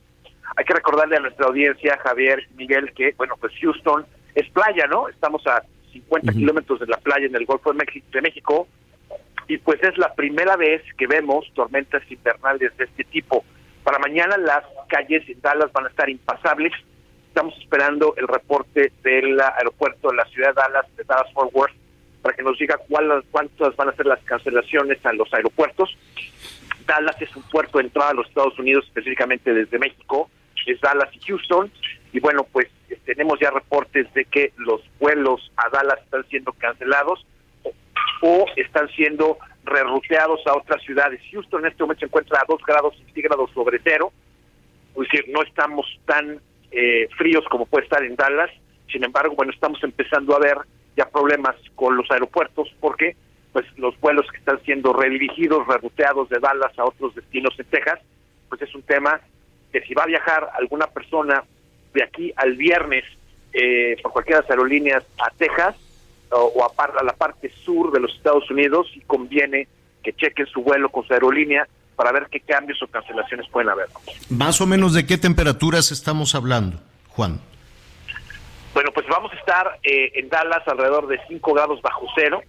[0.55, 5.09] Hay que recordarle a nuestra audiencia, Javier, Miguel, que, bueno, pues Houston es playa, ¿no?
[5.09, 6.37] Estamos a 50 uh -huh.
[6.37, 8.67] kilómetros de la playa en el Golfo de México, de México,
[9.47, 13.43] y pues es la primera vez que vemos tormentas invernales de este tipo.
[13.83, 16.73] Para mañana las calles en Dallas van a estar impasables.
[17.37, 21.75] Estamos esperando el reporte del aeropuerto de la ciudad de Dallas, de Dallas Fort Worth,
[22.23, 25.95] para que nos diga cuál, cuántas van a ser las cancelaciones a los aeropuertos.
[26.87, 30.31] Dallas es un puerto de entrada a los Estados Unidos, específicamente desde México,
[30.65, 31.71] es Dallas y Houston.
[32.11, 32.69] Y bueno, pues
[33.05, 37.23] tenemos ya reportes de que los vuelos a Dallas están siendo cancelados
[37.61, 37.71] o,
[38.23, 41.21] o están siendo reruteados a otras ciudades.
[41.31, 44.11] Houston en este momento se encuentra a 2 grados centígrados sobre cero,
[44.95, 48.49] es decir, no estamos tan eh, fríos como puede estar en Dallas.
[48.91, 50.57] Sin embargo, bueno, estamos empezando a ver
[50.95, 53.15] ya problemas con los aeropuertos porque
[53.53, 57.99] pues los vuelos que están siendo redirigidos, reruteados de Dallas a otros destinos en Texas,
[58.49, 59.19] pues es un tema
[59.71, 61.43] que si va a viajar alguna persona
[61.93, 63.03] de aquí al viernes
[63.53, 65.75] eh, por cualquiera de las aerolíneas a Texas
[66.29, 69.67] o, a, par, a, la parte sur de los Estados Unidos y conviene
[70.03, 71.67] que chequen su vuelo con su aerolínea
[71.97, 73.87] para ver qué cambios o cancelaciones pueden haber.
[74.29, 76.79] Más o menos de qué temperaturas estamos hablando,
[77.09, 77.41] Juan.
[78.73, 82.41] Bueno, pues vamos a estar eh, en Dallas alrededor de 5 grados bajo cero.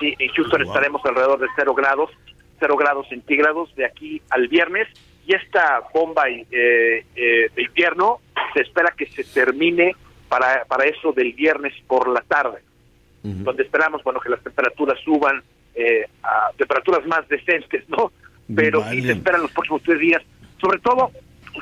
[0.00, 0.72] Sí, en Houston wow.
[0.72, 2.10] estaremos alrededor de 0 grados,
[2.58, 4.88] 0 grados centígrados de aquí al viernes.
[5.26, 8.20] Y esta bomba eh, eh, de invierno
[8.54, 9.94] se espera que se termine
[10.30, 12.62] para, para eso del viernes por la tarde,
[13.22, 15.42] donde esperamos bueno que las temperaturas suban
[15.74, 18.12] eh, a temperaturas más decentes, ¿no?
[18.54, 20.22] Pero sí se esperan los próximos tres días,
[20.60, 21.10] sobre todo,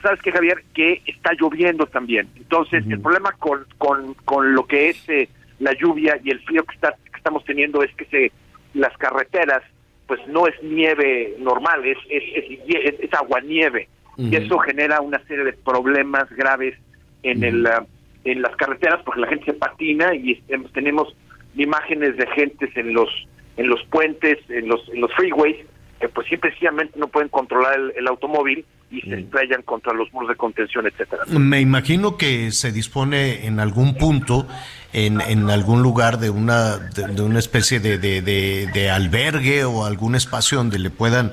[0.03, 2.29] sabes que Javier, que está lloviendo también.
[2.37, 5.29] Entonces, el problema con, con, con lo que es eh,
[5.59, 8.33] la lluvia y el frío que, está, que estamos teniendo es que se,
[8.75, 9.63] las carreteras,
[10.07, 12.23] pues no es nieve normal, es, es,
[12.67, 13.89] es, es agua nieve.
[14.19, 16.77] Y eso genera una serie de problemas graves
[17.23, 17.87] en, el, ah,
[18.25, 21.17] en las carreteras porque la gente se patina y este, tenemos
[21.57, 23.09] imágenes de gentes en los
[23.57, 25.57] en los puentes, en los, en los freeways,
[26.03, 30.31] que pues simplemente no pueden controlar el, el automóvil y se estrellan contra los muros
[30.31, 31.23] de contención, etcétera.
[31.29, 34.49] Me imagino que se dispone en algún punto,
[34.93, 39.63] en, en algún lugar de una, de, de una especie de, de, de, de albergue
[39.63, 41.31] o algún espacio donde le puedan,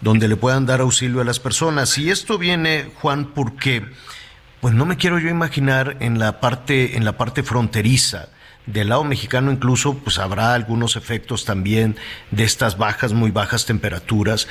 [0.00, 1.98] donde le puedan dar auxilio a las personas.
[1.98, 3.82] Y esto viene, Juan, porque
[4.60, 8.28] pues no me quiero yo imaginar en la parte, en la parte fronteriza.
[8.66, 11.96] Del lado mexicano incluso pues habrá algunos efectos también
[12.30, 14.48] de estas bajas, muy bajas temperaturas.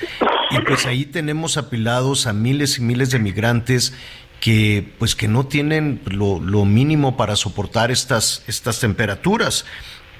[0.51, 3.93] Y pues ahí tenemos apilados a miles y miles de migrantes
[4.41, 9.65] que pues que no tienen lo, lo mínimo para soportar estas, estas temperaturas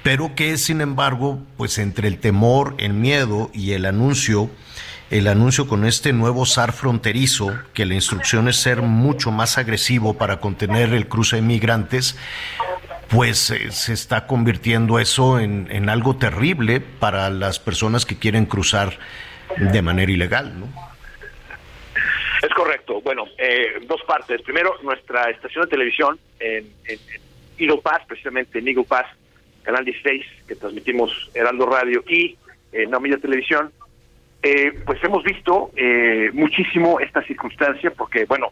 [0.02, 4.50] pero que sin embargo, pues entre el temor, el miedo y el anuncio,
[5.10, 10.14] el anuncio con este nuevo SAR fronterizo, que la instrucción es ser mucho más agresivo
[10.14, 12.16] para contener el cruce de migrantes,
[13.12, 18.98] pues se está convirtiendo eso en, en, algo terrible para las personas que quieren cruzar
[19.58, 20.66] de manera ilegal, ¿no?
[22.42, 23.00] Es correcto.
[23.02, 24.40] Bueno, eh, dos partes.
[24.42, 26.98] Primero, nuestra estación de televisión en, en,
[27.58, 29.06] en Pass, precisamente en Eagle Pass,
[29.62, 32.36] Canal 16, que transmitimos Heraldo Radio y
[32.72, 33.70] eh, No Televisión,
[34.42, 38.48] eh, pues hemos visto eh, muchísimo esta circunstancia porque, bueno,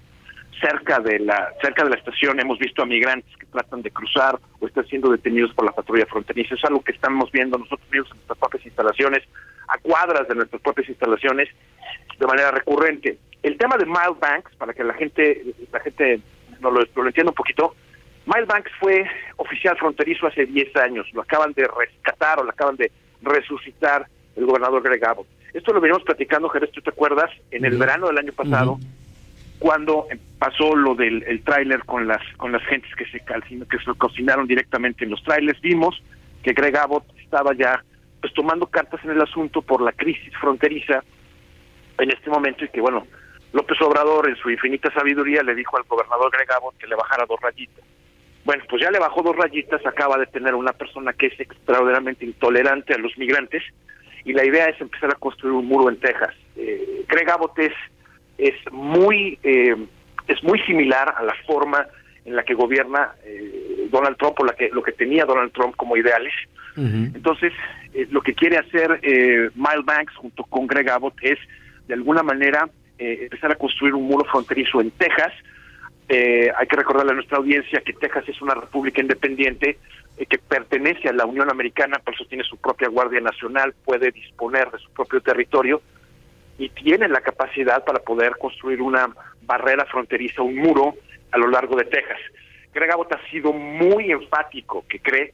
[0.60, 4.38] cerca de la cerca de la estación hemos visto a migrantes que tratan de cruzar
[4.58, 6.54] o están siendo detenidos por la patrulla fronteriza.
[6.54, 9.22] Es algo que estamos viendo nosotros mismos en nuestras propias instalaciones,
[9.68, 11.48] a cuadras de nuestras propias instalaciones,
[12.18, 13.18] de manera recurrente.
[13.42, 16.20] El tema de Mild Banks, para que la gente la gente
[16.60, 17.74] no lo, lo entienda un poquito,
[18.26, 19.06] Miles Banks fue
[19.36, 22.92] oficial fronterizo hace 10 años, lo acaban de rescatar o lo acaban de
[23.22, 24.06] resucitar
[24.36, 25.26] el gobernador Greg Abbott.
[25.52, 27.30] Esto lo veníamos platicando, Jerez, ¿tú te acuerdas?
[27.50, 28.78] En el verano del año pasado,
[29.60, 30.08] cuando
[30.38, 33.94] pasó lo del el tráiler con las con las gentes que se calcino, que se
[33.94, 36.02] cocinaron directamente en los trailers, vimos
[36.42, 37.84] que Greg Abbott estaba ya
[38.20, 41.04] pues tomando cartas en el asunto por la crisis fronteriza
[41.98, 43.06] en este momento y que bueno,
[43.52, 47.26] López Obrador en su infinita sabiduría le dijo al gobernador Greg Abbott que le bajara
[47.26, 47.84] dos rayitas.
[48.44, 52.24] Bueno, pues ya le bajó dos rayitas, acaba de tener una persona que es extraordinariamente
[52.24, 53.62] intolerante a los migrantes
[54.24, 56.34] y la idea es empezar a construir un muro en Texas.
[56.56, 57.72] Eh, Greg Abbott es,
[58.40, 59.76] es muy eh,
[60.28, 61.86] es muy similar a la forma
[62.24, 65.74] en la que gobierna eh, Donald Trump o la que lo que tenía Donald Trump
[65.76, 66.32] como ideales.
[66.76, 67.14] Uh -huh.
[67.14, 67.52] Entonces,
[67.94, 71.38] eh, lo que quiere hacer eh, Miles Banks junto con Greg Abbott es
[71.88, 72.68] de alguna manera
[73.02, 75.32] empezar a construir un muro fronterizo en Texas
[76.12, 79.78] eh, hay que recordarle a nuestra audiencia que Texas es una república independiente
[80.16, 84.10] eh, que pertenece a la Unión Americana, por eso tiene su propia Guardia Nacional, puede
[84.10, 85.80] disponer de su propio territorio
[86.60, 89.08] y tiene la capacidad para poder construir una
[89.40, 90.94] barrera fronteriza, un muro
[91.32, 92.18] a lo largo de Texas.
[92.74, 95.32] Greg Abbott ha sido muy enfático que cree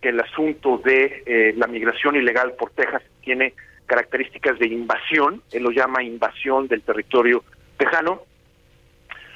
[0.00, 3.54] que el asunto de eh, la migración ilegal por Texas tiene
[3.86, 7.42] características de invasión, él lo llama invasión del territorio
[7.76, 8.22] tejano,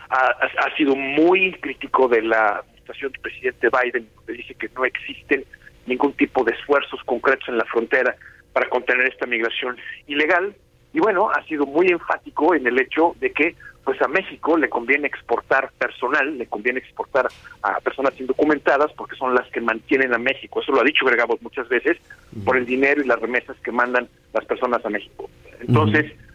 [0.09, 4.85] ha, ha, sido muy crítico de la administración del presidente Biden, que dice que no
[4.85, 5.45] existen
[5.87, 8.15] ningún tipo de esfuerzos concretos en la frontera
[8.53, 10.55] para contener esta migración ilegal.
[10.97, 14.71] Y bueno, ha sido muy enfático en el hecho de que pues a México le
[14.71, 17.29] conviene exportar personal, le conviene exportar
[17.63, 20.63] a personas indocumentadas porque son las que mantienen a México.
[20.63, 22.45] Eso lo ha dicho Greg Abbott muchas veces, uh -huh.
[22.45, 25.29] por el dinero y las remesas que mandan las personas a México.
[25.61, 26.27] Entonces, uh -huh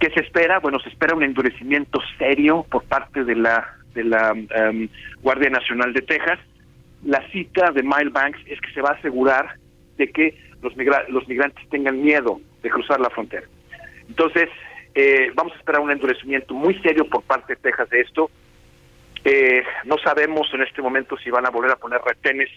[0.00, 0.60] ¿Qué se espera?
[0.60, 4.88] Bueno, se espera un endurecimiento serio por parte de la de la um,
[5.22, 6.38] Guardia Nacional de Texas.
[7.04, 9.56] La cita de Mile Banks es que se va a asegurar
[9.96, 13.46] de que los, migra los migrantes tengan miedo de cruzar la frontera.
[14.08, 14.48] Entonces,
[14.94, 18.30] eh, vamos a esperar un endurecimiento muy serio por parte de Texas de esto.
[19.24, 22.48] Eh, no sabemos en este momento si van a volver a poner retenes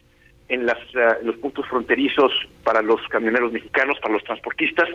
[0.48, 2.32] en, las, en los puntos fronterizos
[2.64, 4.90] para los camioneros mexicanos, para los transportistas.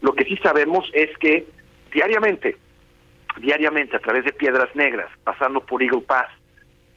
[0.00, 1.46] Lo que sí sabemos es que
[1.92, 2.56] diariamente,
[3.38, 6.28] diariamente a través de Piedras Negras, pasando por Eagle Pass,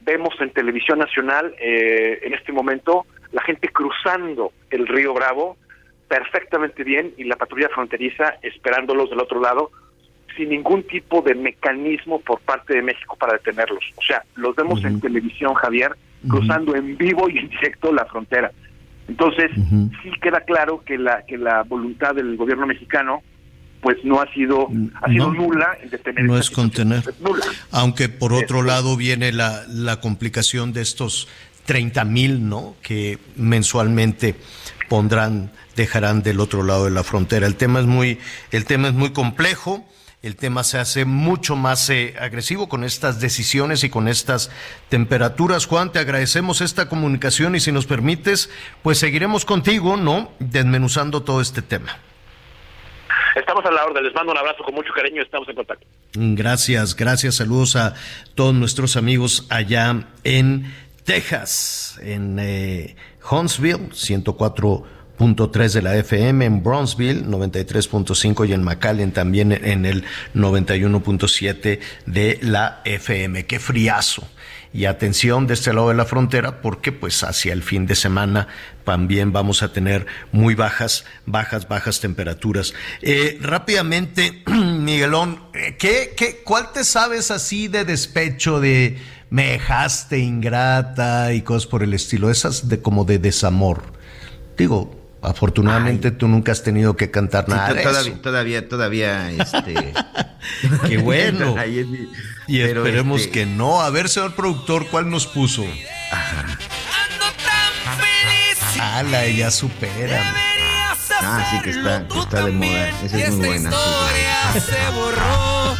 [0.00, 5.56] vemos en televisión nacional eh, en este momento la gente cruzando el río Bravo
[6.08, 9.70] perfectamente bien y la patrulla fronteriza esperándolos del otro lado
[10.36, 13.84] sin ningún tipo de mecanismo por parte de México para detenerlos.
[13.96, 14.88] O sea, los vemos uh -huh.
[14.88, 15.92] en televisión, Javier,
[16.28, 18.50] cruzando en vivo y en directo la frontera.
[19.06, 19.50] Entonces,
[20.02, 23.22] sí queda claro que la que la voluntad del gobierno mexicano
[23.80, 24.68] pues no ha sido
[25.02, 25.34] ha sido No.
[25.34, 27.00] nula en detener No es contener.
[27.06, 27.44] Es nula.
[27.70, 31.28] Aunque por otro lado viene la, la complicación de estos
[31.66, 32.76] 30 mil, ¿no?
[32.82, 34.34] Que mensualmente
[34.88, 37.46] pondrán, dejarán del otro lado de la frontera.
[37.46, 38.18] El tema es muy,
[38.50, 39.84] el tema es muy complejo.
[40.22, 44.50] El tema se hace mucho más eh, agresivo con estas decisiones y con estas
[44.88, 45.66] temperaturas.
[45.66, 48.48] Juan, te agradecemos esta comunicación y si nos permites,
[48.82, 50.32] pues seguiremos contigo, ¿no?
[50.38, 51.98] Desmenuzando todo este tema.
[53.34, 55.86] Estamos a la orden, les mando un abrazo con mucho cariño, estamos en contacto.
[56.14, 57.34] Gracias, gracias.
[57.34, 57.94] Saludos a
[58.34, 60.72] todos nuestros amigos allá en
[61.04, 62.96] Texas, en eh,
[63.30, 70.04] Huntsville, 104.3 de la FM, en Bronzeville, 93.5 y en McAllen también en el
[70.34, 73.46] 91.7 de la FM.
[73.46, 74.26] Qué friazo.
[74.74, 78.48] Y atención de este lado de la frontera porque pues hacia el fin de semana
[78.84, 82.74] también vamos a tener muy bajas, bajas, bajas temperaturas.
[83.00, 88.98] Eh, rápidamente, Miguelón, eh, ¿qué, qué, ¿cuál te sabes así de despecho de
[89.30, 92.28] me dejaste ingrata y cosas por el estilo?
[92.28, 93.84] Esas de como de desamor.
[94.58, 98.20] Digo, afortunadamente tú nunca has tenido que cantar Sí, nada to- de todavía, eso.
[98.20, 99.92] todavía, todavía, este.
[100.88, 101.54] Qué bueno.
[102.46, 103.80] Y esperemos este, que no.
[103.80, 105.64] A ver, señor productor, ¿cuál nos puso?
[108.80, 110.22] Ala, ya supera.
[111.22, 112.90] Ah, sí, que está, que está de moda.
[113.02, 113.70] Esa es muy buena.
[113.70, 115.74] historia se borró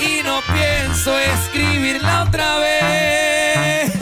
[0.00, 3.92] y no pienso escribirla otra vez.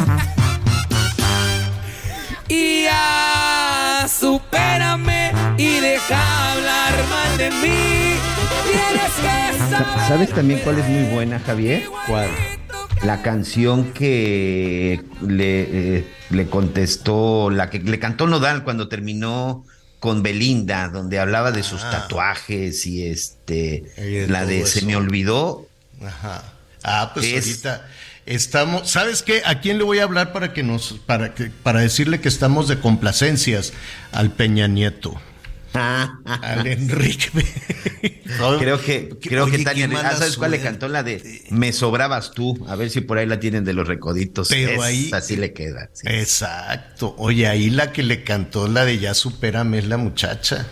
[2.49, 3.76] Y ya,
[4.09, 8.15] supérame y deja hablar mal de mí.
[8.71, 10.09] Tienes que Sa- saber.
[10.09, 11.85] ¿Sabes también cuál es muy buena, Javier?
[12.07, 12.29] ¿Cuál?
[13.03, 19.65] La canción que le, eh, le contestó, la que le cantó Nodal cuando terminó
[20.01, 24.97] con Belinda, donde hablaba de sus tatuajes y este, Y de la de Se me
[24.97, 25.67] olvidó.
[26.05, 26.43] Ajá.
[26.85, 27.87] Ah, pues Es- ahorita
[28.27, 28.91] estamos.
[28.91, 29.43] ¿Sabes qué?
[29.45, 32.68] ¿A quién le voy a hablar para que nos, para que, para decirle que estamos
[32.68, 33.72] de complacencias
[34.12, 35.20] al Peña Nieto,
[35.72, 37.31] al Enrique?
[38.59, 40.89] Creo que, creo Oye, que Tania, ah, ¿sabes cuál le cantó?
[40.89, 42.66] La de Me sobrabas tú.
[42.68, 44.49] A ver si por ahí la tienen de los recoditos.
[44.49, 45.91] Pero ahí- Así le queda.
[45.93, 46.07] sí.
[46.09, 47.14] Exacto.
[47.18, 50.66] Oye, ahí la que le cantó la de Ya supérame es la muchacha.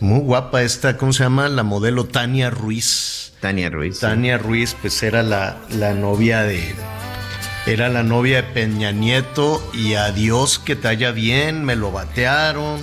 [0.00, 1.48] Muy guapa esta, ¿cómo se llama?
[1.48, 3.32] La modelo Tania Ruiz.
[3.40, 3.96] Tania Ruiz.
[3.96, 4.00] sí.
[4.00, 6.74] Tania Ruiz, pues era la, la novia de.
[7.66, 12.80] Era la novia de Peña Nieto y adiós que te haya bien, me lo batearon.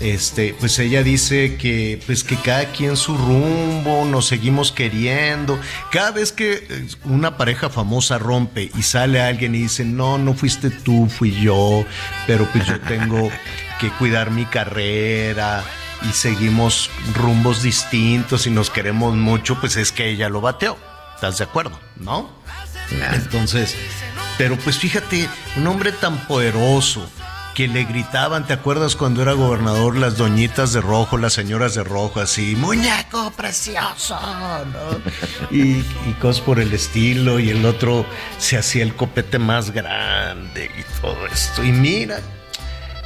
[0.00, 5.60] Este, pues ella dice que, pues que cada quien su rumbo, nos seguimos queriendo.
[5.90, 10.32] Cada vez que eh, una pareja famosa rompe y sale alguien y dice, no, no
[10.32, 11.84] fuiste tú, fui yo,
[12.26, 13.30] pero pues yo tengo
[13.80, 15.62] que cuidar mi carrera
[16.08, 20.76] y seguimos rumbos distintos y nos queremos mucho, pues es que ella lo bateó.
[21.14, 21.78] ¿Estás de acuerdo?
[21.96, 22.30] ¿No?
[23.12, 23.76] Entonces,
[24.38, 27.08] pero pues fíjate, un hombre tan poderoso
[27.54, 31.84] que le gritaban, ¿te acuerdas cuando era gobernador las doñitas de rojo, las señoras de
[31.84, 34.18] rojo, así, muñeco precioso,
[34.72, 35.00] ¿no?
[35.50, 38.06] Y, y cosas por el estilo, y el otro
[38.38, 41.62] se hacía el copete más grande y todo esto.
[41.62, 42.20] Y mira,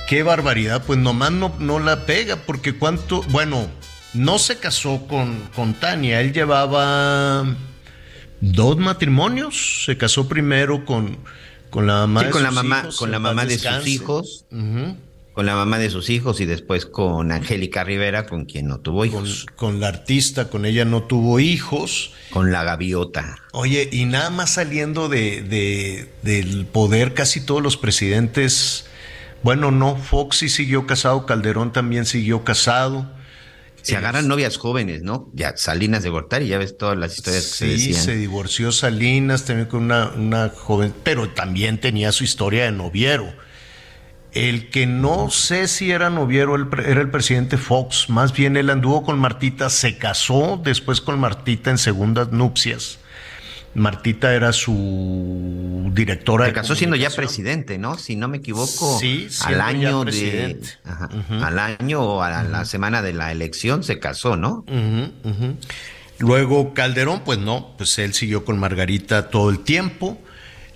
[0.07, 3.69] qué barbaridad, pues nomás no, no la pega, porque cuánto, bueno,
[4.15, 7.45] no se casó con, con Tania, él llevaba
[8.41, 11.19] dos matrimonios, se casó primero con,
[11.71, 13.87] con la mamá Sí, de con la sus mamá, hijos, con la mamá de sus
[13.87, 14.45] hijos,
[15.35, 19.01] con la mamá de sus hijos y después con Angélica Rivera, con quien no tuvo
[19.01, 22.13] con, hijos, con la artista, con ella no tuvo hijos.
[22.31, 23.37] con la gaviota.
[23.53, 28.87] Oye, y nada más saliendo de, de- del poder, casi todos los presidentes,
[29.47, 33.09] bueno, no, Fox sí siguió casado, Calderón también siguió casado.
[33.81, 35.31] Se agarran novias jóvenes, ¿no?
[35.35, 38.05] Ya Salinas de Gortari, ya ves todas las historias que se Sí, decían.
[38.05, 43.33] se divorció Salinas también con una, una joven, pero también tenía su historia de noviero.
[44.33, 48.69] El que no sé si era noviero el era el presidente Fox, más bien él
[48.71, 52.99] anduvo con Martita, se casó después con Martita en segundas nupcias.
[53.77, 56.47] Martita era su directora.
[56.47, 57.99] Se de casó siendo ya presidente, ¿no?
[57.99, 60.59] Si no me equivoco, Sí, al año de,
[61.43, 64.65] al año o a la semana de la elección se casó, ¿no?
[66.19, 70.19] Luego Calderón, pues no, pues él siguió con Margarita todo el tiempo.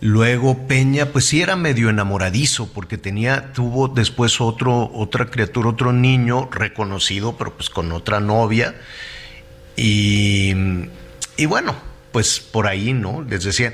[0.03, 5.93] Luego Peña, pues sí era medio enamoradizo, porque tenía, tuvo después otro, otra criatura, otro
[5.93, 8.75] niño reconocido, pero pues con otra novia.
[9.77, 10.55] Y,
[11.37, 11.75] y bueno,
[12.13, 13.23] pues por ahí, ¿no?
[13.23, 13.73] Les decían.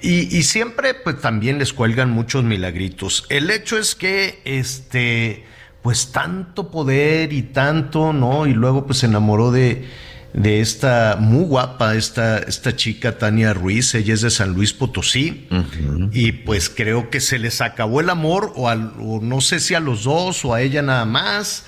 [0.00, 3.24] Y, y siempre, pues también les cuelgan muchos milagritos.
[3.30, 5.44] El hecho es que, este,
[5.82, 8.46] pues tanto poder y tanto, ¿no?
[8.46, 9.86] Y luego, pues se enamoró de,
[10.34, 15.48] de esta muy guapa, esta, esta chica Tania Ruiz, ella es de San Luis Potosí,
[16.12, 19.74] y pues creo que se les acabó el amor, o, al- o no sé si
[19.74, 21.64] a los dos, o a ella nada más,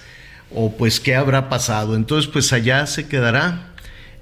[0.54, 1.96] o pues qué habrá pasado.
[1.96, 3.69] Entonces, pues allá se quedará.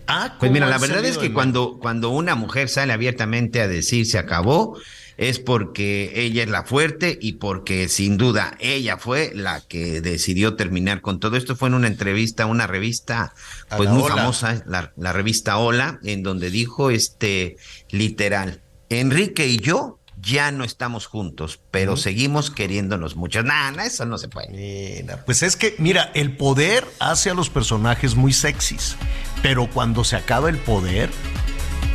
[0.08, 3.68] Ah, Pues ¿cómo mira, la verdad es que cuando, cuando una mujer sale abiertamente a
[3.68, 4.78] decir se acabó,
[5.18, 10.54] es porque ella es la fuerte y porque sin duda ella fue la que decidió
[10.54, 11.56] terminar con todo esto.
[11.56, 13.34] Fue en una entrevista a una revista
[13.76, 17.56] pues muy famosa, la, la revista Hola, en donde dijo este
[17.90, 23.42] literal, Enrique y yo ya no estamos juntos, pero seguimos queriéndonos mucho.
[23.42, 24.48] Nada, eso no se puede.
[24.50, 28.96] Mira, pues es que, mira, el poder hace a los personajes muy sexys,
[29.42, 31.10] pero cuando se acaba el poder,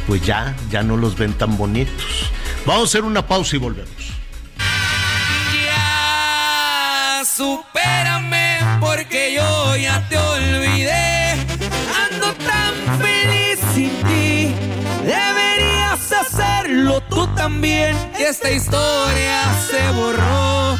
[0.07, 2.31] pues ya, ya no los ven tan bonitos.
[2.65, 4.13] Vamos a hacer una pausa y volvemos.
[5.65, 11.31] Ya, supérame porque yo ya te olvidé.
[12.11, 14.55] Ando tan feliz sin ti.
[15.05, 17.95] Deberías hacerlo tú también.
[18.17, 20.77] Esta historia se borró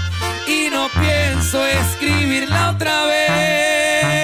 [0.48, 4.23] y no pienso escribirla otra vez.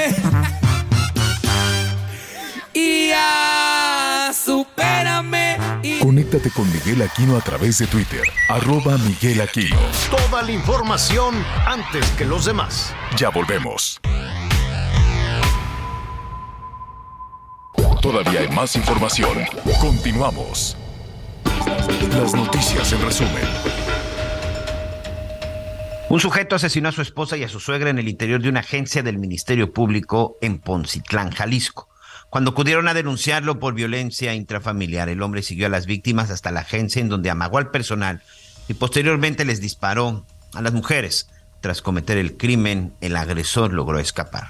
[6.39, 9.75] Conéctate con Miguel Aquino a través de Twitter, arroba Miguel Aquino.
[10.09, 11.35] Toda la información
[11.65, 12.93] antes que los demás.
[13.17, 13.99] Ya volvemos.
[18.01, 19.37] Todavía hay más información.
[19.81, 20.77] Continuamos.
[22.11, 23.43] Las noticias en resumen.
[26.09, 28.61] Un sujeto asesinó a su esposa y a su suegra en el interior de una
[28.61, 31.89] agencia del Ministerio Público en Poncitlán, Jalisco.
[32.29, 36.59] Cuando acudieron a denunciarlo por violencia intrafamiliar, el hombre siguió a las víctimas hasta la
[36.59, 38.21] agencia en donde amagó al personal
[38.67, 41.27] y posteriormente les disparó a las mujeres.
[41.59, 44.49] Tras cometer el crimen, el agresor logró escapar.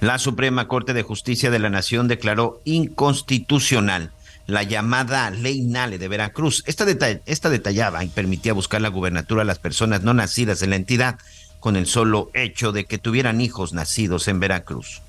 [0.00, 4.10] La Suprema Corte de Justicia de la Nación declaró inconstitucional
[4.46, 6.64] la llamada Ley Nale de Veracruz.
[6.66, 6.84] Esta,
[7.26, 11.18] esta detallaba y permitía buscar la gubernatura a las personas no nacidas en la entidad
[11.60, 15.00] con el solo hecho de que tuvieran hijos nacidos en Veracruz.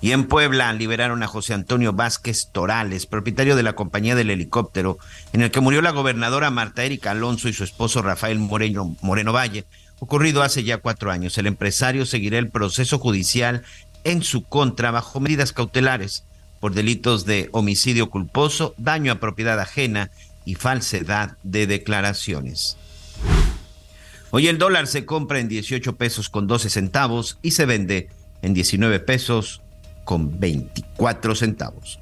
[0.00, 4.98] Y en Puebla liberaron a José Antonio Vázquez Torales, propietario de la compañía del helicóptero,
[5.32, 9.32] en el que murió la gobernadora Marta Erika Alonso y su esposo Rafael Moreno, Moreno
[9.32, 9.64] Valle,
[10.00, 11.38] ocurrido hace ya cuatro años.
[11.38, 13.62] El empresario seguirá el proceso judicial
[14.02, 16.24] en su contra bajo medidas cautelares
[16.58, 20.10] por delitos de homicidio culposo, daño a propiedad ajena
[20.44, 22.76] y falsedad de declaraciones.
[24.30, 28.08] Hoy el dólar se compra en 18 pesos con 12 centavos y se vende
[28.42, 29.62] en 19 pesos
[30.04, 31.98] con 24 centavos.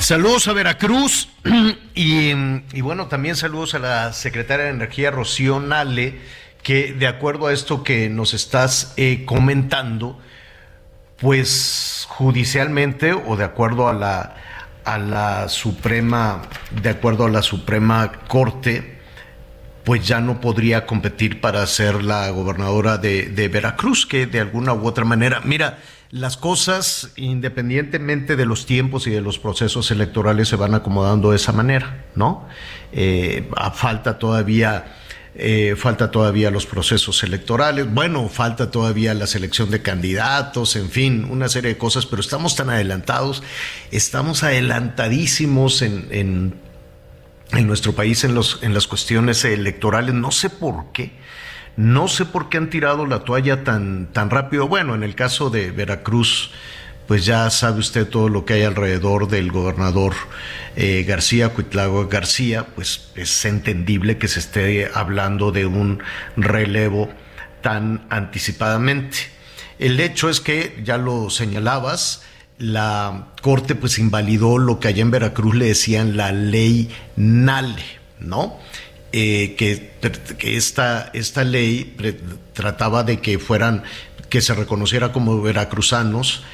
[0.00, 1.28] Saludos a Veracruz
[1.94, 2.32] y,
[2.80, 6.20] bueno, también saludos a la secretaria de Energía, Rocío Nale,
[6.62, 10.20] que de acuerdo a esto que nos estás eh, comentando,
[11.16, 14.36] pues judicialmente o de acuerdo a la,
[14.84, 18.95] a la Suprema, de acuerdo a la Suprema Corte,
[19.86, 24.84] pues ya no podría competir para ser la gobernadora de, Veracruz, que de alguna u
[24.84, 25.78] otra manera, mira,
[26.10, 31.36] las cosas, independientemente de los tiempos y de los procesos electorales, se van acomodando de
[31.36, 32.48] esa manera, ¿no?
[32.90, 34.96] Eh, falta todavía,
[35.36, 41.28] eh, falta todavía los procesos electorales, bueno, falta todavía la selección de candidatos, en fin,
[41.30, 43.44] una serie de cosas, pero estamos tan adelantados,
[43.92, 46.65] estamos adelantadísimos en
[47.52, 50.14] en nuestro país en, los, en las cuestiones electorales.
[50.14, 51.12] No sé por qué.
[51.76, 54.66] No sé por qué han tirado la toalla tan, tan rápido.
[54.66, 56.50] Bueno, en el caso de Veracruz,
[57.06, 60.14] pues ya sabe usted todo lo que hay alrededor del gobernador
[60.74, 66.02] eh, García, Cuitlago García, pues es entendible que se esté hablando de un
[66.36, 67.10] relevo
[67.62, 69.18] tan anticipadamente.
[69.78, 72.24] El hecho es que, ya lo señalabas,
[72.58, 77.82] la Corte pues invalidó lo que allá en Veracruz le decían la ley Nale,
[78.18, 78.58] ¿no?
[79.12, 79.92] Eh, que,
[80.36, 81.96] que esta, esta ley
[82.52, 83.82] trataba de que fueran,
[84.28, 86.44] que se reconociera como veracruzanos,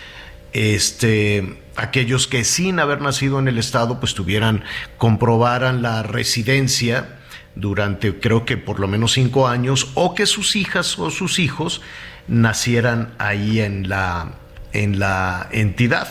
[0.53, 4.65] este, aquellos que sin haber nacido en el estado pues tuvieran,
[4.99, 7.19] comprobaran la residencia
[7.55, 11.81] durante creo que por lo menos cinco años o que sus hijas o sus hijos
[12.29, 14.35] nacieran ahí en la,
[14.73, 16.09] en la entidad.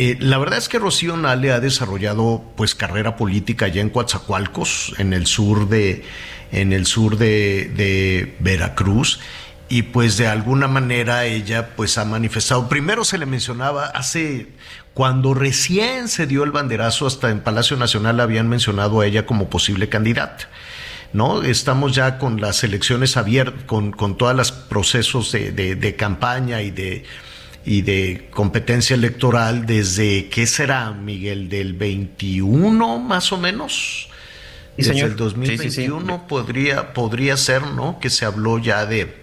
[0.00, 4.94] Eh, la verdad es que Rocío Nale ha desarrollado pues carrera política allá en Coatzacoalcos,
[4.98, 6.04] en el sur de,
[6.52, 9.18] en el sur de, Veracruz,
[9.68, 14.46] y pues de alguna manera ella pues ha manifestado, primero se le mencionaba hace
[14.94, 19.50] cuando recién se dio el banderazo hasta en Palacio Nacional habían mencionado a ella como
[19.50, 20.48] posible candidata.
[21.12, 21.42] ¿No?
[21.42, 26.70] Estamos ya con las elecciones abiertas, con, con todos los procesos de, de campaña y
[26.70, 27.04] de,
[27.70, 31.48] y de competencia electoral desde, ¿qué será, Miguel?
[31.50, 34.08] ¿Del 21 más o menos?
[34.08, 35.10] Sí, desde señor.
[35.10, 37.98] el 2021 Podría, podría ser, ¿no?
[38.00, 39.14] Que se habló ya de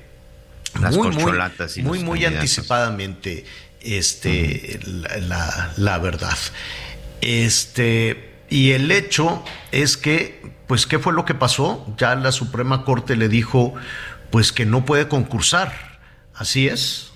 [0.79, 2.41] Las muy, muy, corcholatas y muy, los muy candidatos.
[2.57, 3.45] anticipadamente
[3.81, 6.37] este, la, la- la verdad.
[7.21, 11.85] Este, y el hecho es que, pues, ¿qué fue lo que pasó?
[11.97, 13.73] Ya la Suprema Corte le dijo,
[14.29, 15.99] pues, que no puede concursar.
[16.35, 17.11] Así es.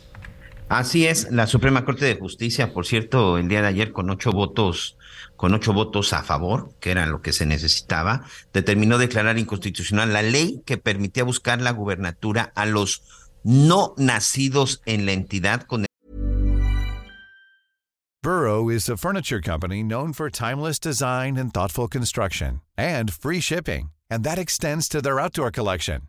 [0.70, 4.32] Así es, la Suprema Corte de Justicia, por cierto, el día de ayer con ocho
[4.32, 4.98] votos,
[5.36, 8.22] con ocho votos a favor, que era lo que se necesitaba,
[8.54, 13.02] determinó declarar inconstitucional la ley que permitía buscar la gubernatura a los
[13.44, 15.86] no nacidos en la entidad con
[18.22, 23.92] Burrow is a furniture company known for timeless design and thoughtful construction and free shipping,
[24.10, 26.09] and that extends to their outdoor collection.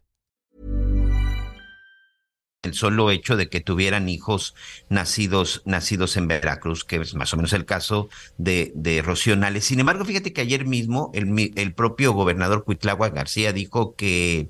[2.63, 4.55] El solo hecho de que tuvieran hijos
[4.89, 9.65] nacidos, nacidos en Veracruz, que es más o menos el caso de, de Rocío Nales.
[9.65, 14.49] Sin embargo, fíjate que ayer mismo el, el propio gobernador Cuitlagua García dijo que,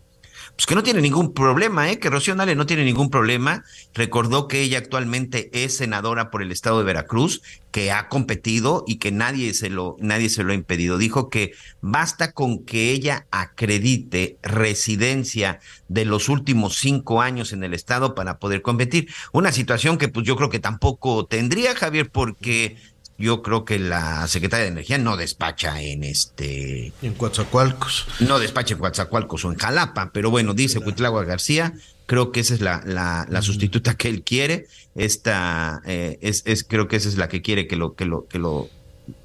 [0.61, 1.97] pues que no tiene ningún problema, ¿eh?
[1.97, 3.63] que Rocío no tiene ningún problema.
[3.95, 7.41] Recordó que ella actualmente es senadora por el estado de Veracruz,
[7.71, 10.99] que ha competido y que nadie se lo, nadie se lo ha impedido.
[10.99, 17.73] Dijo que basta con que ella acredite residencia de los últimos cinco años en el
[17.73, 19.09] estado para poder competir.
[19.31, 22.77] Una situación que pues yo creo que tampoco tendría, Javier, porque
[23.21, 28.07] yo creo que la secretaria de Energía no despacha en este En Coatzacoalcos.
[28.19, 31.73] no despache en Coatzacoalcos o en Jalapa, pero bueno, dice Cuitlagua García,
[32.07, 36.63] creo que esa es la, la, la sustituta que él quiere, esta eh, es, es,
[36.63, 38.69] creo que esa es la que quiere que lo, que lo, que lo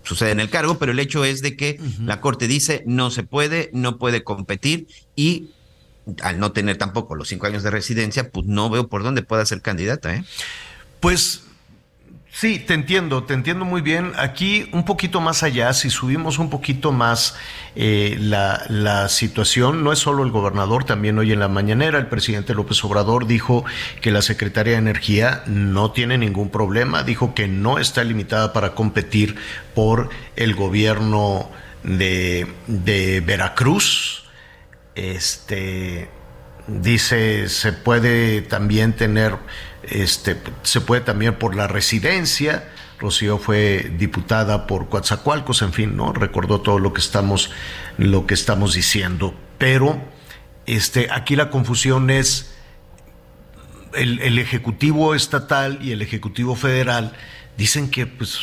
[0.05, 3.23] suceda en el cargo, pero el hecho es de que la Corte dice no se
[3.23, 4.87] puede, no puede competir
[5.17, 5.51] y
[6.23, 9.45] al no tener tampoco los cinco años de residencia, pues no veo por dónde pueda
[9.45, 10.25] ser candidata, ¿eh?
[11.01, 11.43] Pues
[12.37, 14.13] sí, te entiendo, te entiendo muy bien.
[14.17, 17.35] Aquí un poquito más allá, si subimos un poquito más
[17.75, 22.09] eh, la, la situación, no es solo el gobernador, también hoy en la mañanera el
[22.09, 23.65] presidente López Obrador dijo
[24.03, 28.75] que la Secretaría de Energía no tiene ningún problema, dijo que no está limitada para
[28.75, 29.37] competir
[29.75, 31.49] por el gobierno
[31.85, 34.25] de, de Veracruz.
[34.95, 36.11] Este
[36.67, 39.37] dice se puede también tener
[39.89, 42.65] este se puede también por la residencia
[42.99, 46.13] Rocío fue diputada por Coatzacoalcos, en fin, ¿no?
[46.13, 47.51] Recordó todo lo que estamos,
[47.99, 49.35] lo que estamos diciendo.
[49.59, 50.03] Pero
[50.67, 52.55] este, aquí la confusión es
[53.95, 57.13] el, el Ejecutivo Estatal y el Ejecutivo Federal
[57.59, 58.39] dicen que, pues,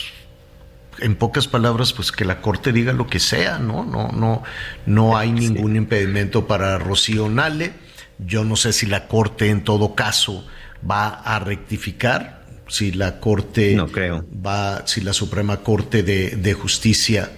[1.00, 3.84] en pocas palabras, pues que la Corte diga lo que sea, ¿no?
[3.84, 4.44] No, no,
[4.86, 7.74] no hay ningún impedimento para Rocío Nale.
[8.20, 10.48] Yo no sé si la Corte en todo caso
[10.90, 14.26] va a rectificar, si la Corte No creo.
[14.46, 17.32] va, si la Suprema Corte de, de Justicia,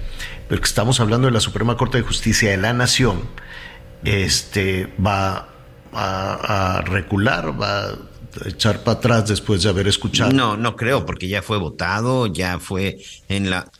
[0.47, 3.21] pero que estamos hablando de la Suprema Corte de Justicia de la Nación,
[4.03, 5.49] este va
[5.93, 7.95] a, a recular, va a
[8.45, 10.31] echar para atrás después de haber escuchado.
[10.31, 12.97] No, no creo, porque ya fue votado, ya fue
[13.29, 13.71] en la,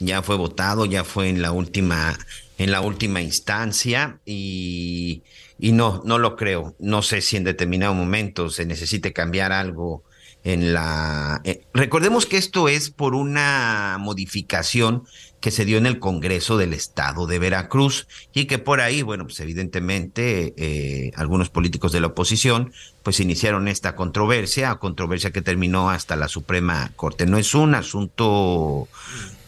[0.00, 2.18] ya fue votado, ya fue en la última,
[2.58, 5.22] en la última instancia y,
[5.62, 6.74] y no, no lo creo.
[6.80, 10.02] No sé si en determinado momento se necesite cambiar algo
[10.42, 11.40] en la.
[11.44, 15.04] eh, recordemos que esto es por una modificación
[15.40, 19.22] que se dio en el Congreso del Estado de Veracruz y que por ahí, bueno,
[19.22, 22.72] pues evidentemente eh, algunos políticos de la oposición
[23.04, 27.24] pues iniciaron esta controversia, controversia que terminó hasta la Suprema Corte.
[27.24, 28.88] No es un asunto,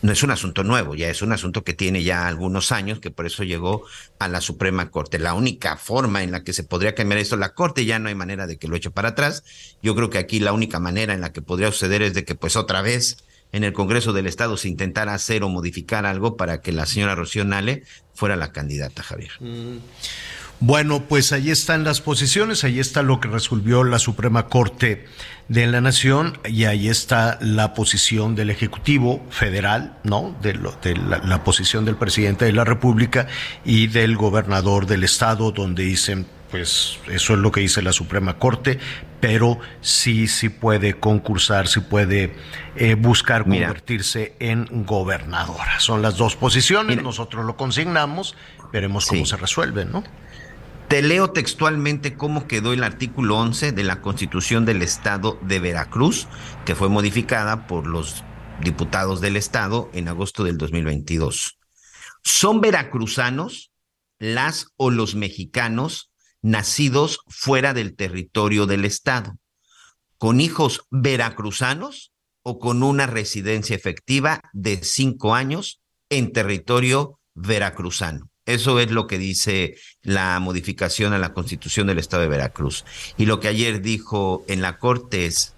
[0.04, 3.10] no es un asunto nuevo, ya es un asunto que tiene ya algunos años, que
[3.10, 3.86] por eso llegó
[4.18, 5.18] a la Suprema Corte.
[5.18, 8.14] La única forma en la que se podría cambiar esto, la Corte ya no hay
[8.14, 9.44] manera de que lo eche para atrás.
[9.82, 12.34] Yo creo que aquí la única manera en la que podría suceder es de que
[12.34, 13.16] pues otra vez
[13.52, 17.14] en el Congreso del Estado se intentara hacer o modificar algo para que la señora
[17.14, 19.32] Rocío Nale fuera la candidata, Javier.
[20.66, 25.04] Bueno, pues ahí están las posiciones, ahí está lo que resolvió la Suprema Corte
[25.48, 30.34] de la Nación y ahí está la posición del Ejecutivo Federal, ¿no?
[30.40, 33.26] De, lo, de la, la posición del presidente de la República
[33.62, 38.38] y del gobernador del Estado, donde dicen, pues eso es lo que dice la Suprema
[38.38, 38.78] Corte,
[39.20, 42.32] pero sí, sí puede concursar, sí puede
[42.76, 43.66] eh, buscar Mira.
[43.66, 45.78] convertirse en gobernadora.
[45.78, 48.34] Son las dos posiciones, nosotros lo consignamos,
[48.72, 49.30] veremos cómo Sí.
[49.30, 50.02] se resuelve, ¿no?
[50.94, 56.28] Te leo textualmente cómo quedó el artículo 11 de la Constitución del Estado de Veracruz,
[56.64, 58.22] que fue modificada por los
[58.62, 61.58] diputados del Estado en agosto del 2022.
[62.22, 63.72] Son veracruzanos
[64.20, 69.36] las o los mexicanos nacidos fuera del territorio del Estado,
[70.16, 72.12] con hijos veracruzanos
[72.44, 78.30] o con una residencia efectiva de cinco años en territorio veracruzano.
[78.46, 82.84] Eso es lo que dice la modificación a la Constitución del Estado de Veracruz.
[83.16, 85.54] Y lo que ayer dijo en la Corte es,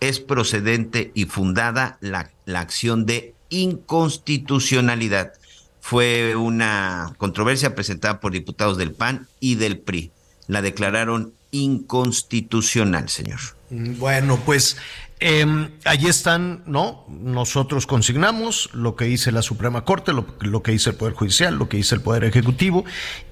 [0.00, 5.32] es procedente y fundada la, la acción de inconstitucionalidad.
[5.80, 10.10] Fue una controversia presentada por diputados del PAN y del PRI.
[10.46, 13.40] La declararon inconstitucional, señor.
[13.70, 14.76] Mm, Bueno, pues
[15.18, 17.06] eh, ahí están, ¿no?
[17.08, 21.56] Nosotros consignamos lo que dice la Suprema Corte, lo, lo que dice el Poder Judicial,
[21.56, 22.84] lo que dice el Poder Ejecutivo,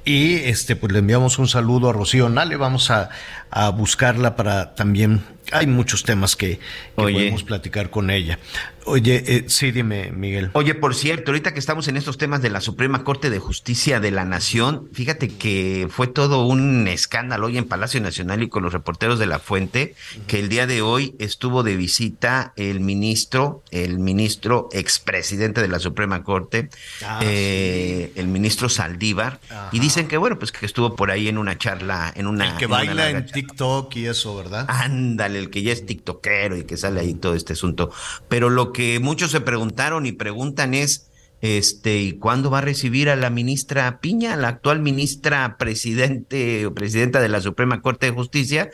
[0.04, 3.10] y este, pues le enviamos un saludo a Rocío Nale, vamos a,
[3.50, 6.58] a buscarla para también, hay muchos temas que,
[6.94, 8.38] podemos platicar con ella.
[8.86, 10.50] Oye, eh, sí, dime, Miguel.
[10.52, 13.98] Oye, por cierto, ahorita que estamos en estos temas de la Suprema Corte de Justicia
[13.98, 18.62] de la Nación, fíjate que fue todo un escándalo hoy en Palacio Nacional y con
[18.62, 19.94] los reporteros de la Fuente,
[20.26, 25.78] que el día de hoy estuvo de visita el ministro, el ministro expresidente de la
[25.78, 26.68] Suprema Corte,
[27.02, 29.40] Ah, eh, el ministro Saldívar,
[29.72, 32.52] y dicen que bueno, pues que estuvo por ahí en una charla, en una...
[32.52, 34.66] El que en baila en TikTok y eso, ¿verdad?
[34.68, 37.90] Ándale, el que ya es tiktokero y que sale ahí todo este asunto.
[38.28, 41.10] Pero lo que muchos se preguntaron y preguntan es,
[41.40, 46.72] este, ¿y cuándo va a recibir a la ministra Piña, la actual ministra presidente o
[46.72, 48.70] presidenta de la Suprema Corte de Justicia?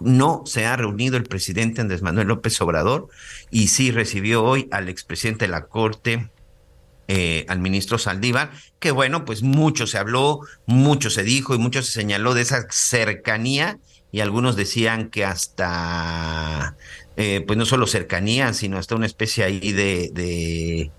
[0.00, 3.08] No se ha reunido el presidente Andrés Manuel López Obrador
[3.50, 6.30] y sí recibió hoy al expresidente de la Corte,
[7.08, 11.82] eh, al ministro Saldívar, que bueno, pues mucho se habló, mucho se dijo y mucho
[11.82, 13.78] se señaló de esa cercanía
[14.16, 16.74] y algunos decían que hasta,
[17.18, 20.90] eh, pues no solo cercanía, sino hasta una especie ahí de,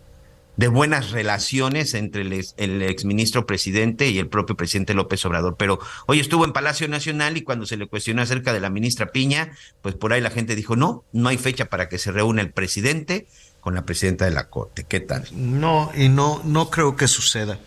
[0.56, 5.56] de, buenas relaciones entre el, ex- el exministro presidente y el propio presidente López Obrador.
[5.58, 9.08] Pero hoy estuvo en Palacio Nacional y cuando se le cuestionó acerca de la ministra
[9.08, 9.52] Piña,
[9.82, 12.52] pues por ahí la gente dijo, no, no hay fecha para que se reúna el
[12.52, 13.26] presidente
[13.68, 14.86] con la presidenta de la Corte.
[14.88, 15.28] ¿Qué tal?
[15.34, 17.60] No, y no, no creo que suceda.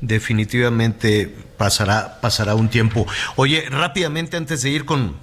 [0.00, 3.08] Definitivamente pasará, pasará un tiempo.
[3.34, 5.16] Oye, rápidamente antes de ir con,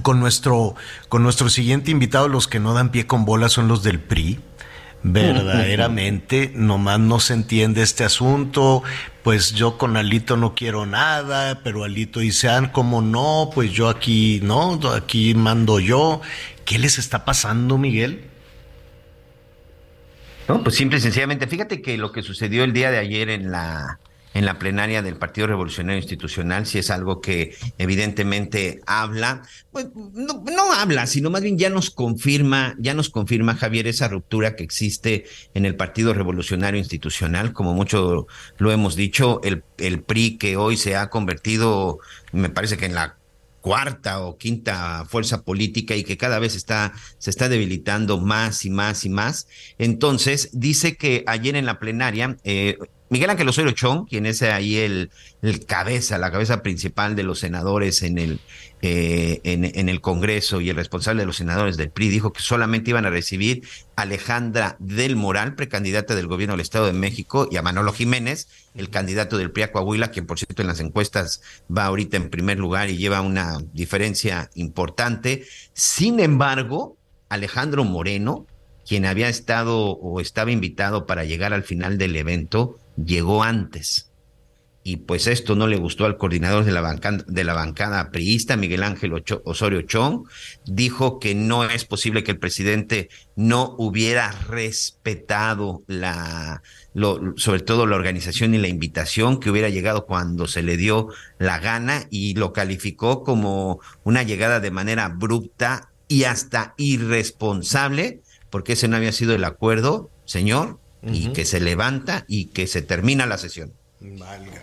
[0.00, 0.74] con nuestro,
[1.10, 4.40] con nuestro siguiente invitado, los que no dan pie con bola son los del PRI.
[5.02, 8.82] Verdaderamente, nomás no se entiende este asunto.
[9.22, 13.50] Pues yo con Alito no quiero nada, pero Alito dice, ah, ¿cómo no?
[13.54, 16.22] Pues yo aquí, no, aquí mando yo.
[16.64, 18.31] ¿Qué les está pasando, Miguel?
[20.48, 23.50] No, pues simple y sencillamente, fíjate que lo que sucedió el día de ayer en
[23.50, 23.98] la
[24.34, 30.42] en la plenaria del Partido Revolucionario Institucional, si es algo que evidentemente habla, pues no,
[30.44, 34.64] no habla, sino más bien ya nos confirma, ya nos confirma Javier esa ruptura que
[34.64, 35.24] existe
[35.54, 38.26] en el Partido Revolucionario Institucional, como mucho
[38.58, 41.98] lo hemos dicho, el, el PRI que hoy se ha convertido,
[42.32, 43.16] me parece que en la
[43.62, 48.70] cuarta o quinta fuerza política y que cada vez está, se está debilitando más y
[48.70, 49.46] más y más.
[49.78, 52.76] Entonces, dice que ayer en la plenaria, eh,
[53.12, 55.10] Miguel Ángel Osorio Chong, quien es ahí el,
[55.66, 58.40] cabeza, la cabeza principal de los senadores en el,
[58.80, 62.88] eh, en, el Congreso y el responsable de los senadores del PRI, dijo que solamente
[62.88, 67.58] iban a recibir a Alejandra del Moral, precandidata del gobierno del Estado de México, y
[67.58, 71.84] a Manolo Jiménez, el candidato del PRI a quien por cierto en las encuestas va
[71.84, 75.44] ahorita en primer lugar y lleva una diferencia importante.
[75.74, 76.96] Sin embargo,
[77.28, 78.46] Alejandro Moreno,
[78.88, 84.08] quien había estado o estaba invitado para llegar al final del evento, llegó antes.
[84.84, 88.56] Y pues esto no le gustó al coordinador de la bancada, de la bancada priista,
[88.56, 89.12] Miguel Ángel
[89.44, 90.24] Osorio Chong.
[90.64, 96.62] Dijo que no es posible que el presidente no hubiera respetado la,
[96.94, 101.06] lo- sobre todo la organización y la invitación, que hubiera llegado cuando se le dio
[101.38, 108.20] la gana y lo calificó como una llegada de manera abrupta y hasta irresponsable,
[108.50, 112.82] porque ese no había sido el acuerdo, señor, y que se levanta y que se
[112.82, 113.72] termina la sesión.
[114.00, 114.60] Válgame.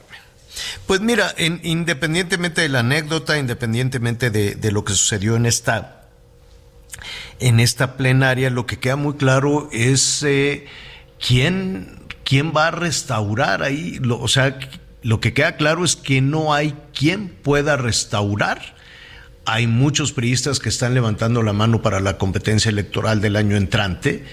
[0.87, 6.07] Pues mira, en- independientemente de la anécdota, independientemente de, de lo que sucedió en esta,
[7.39, 10.65] en esta plenaria, lo que queda muy claro es eh,
[11.25, 13.99] quién, quién va a restaurar ahí.
[14.01, 14.57] Lo- o sea,
[15.01, 18.75] lo que queda claro es que no hay quien pueda restaurar.
[19.45, 24.25] Hay muchos priistas que están levantando la mano para la competencia electoral del año entrante,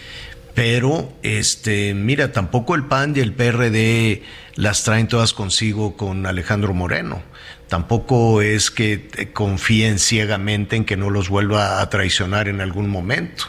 [0.56, 4.22] pero este, mira, tampoco el PAN y el PRD
[4.54, 7.22] las traen todas consigo con Alejandro Moreno.
[7.68, 13.44] Tampoco es que confíen ciegamente en que no los vuelva a traicionar en algún momento.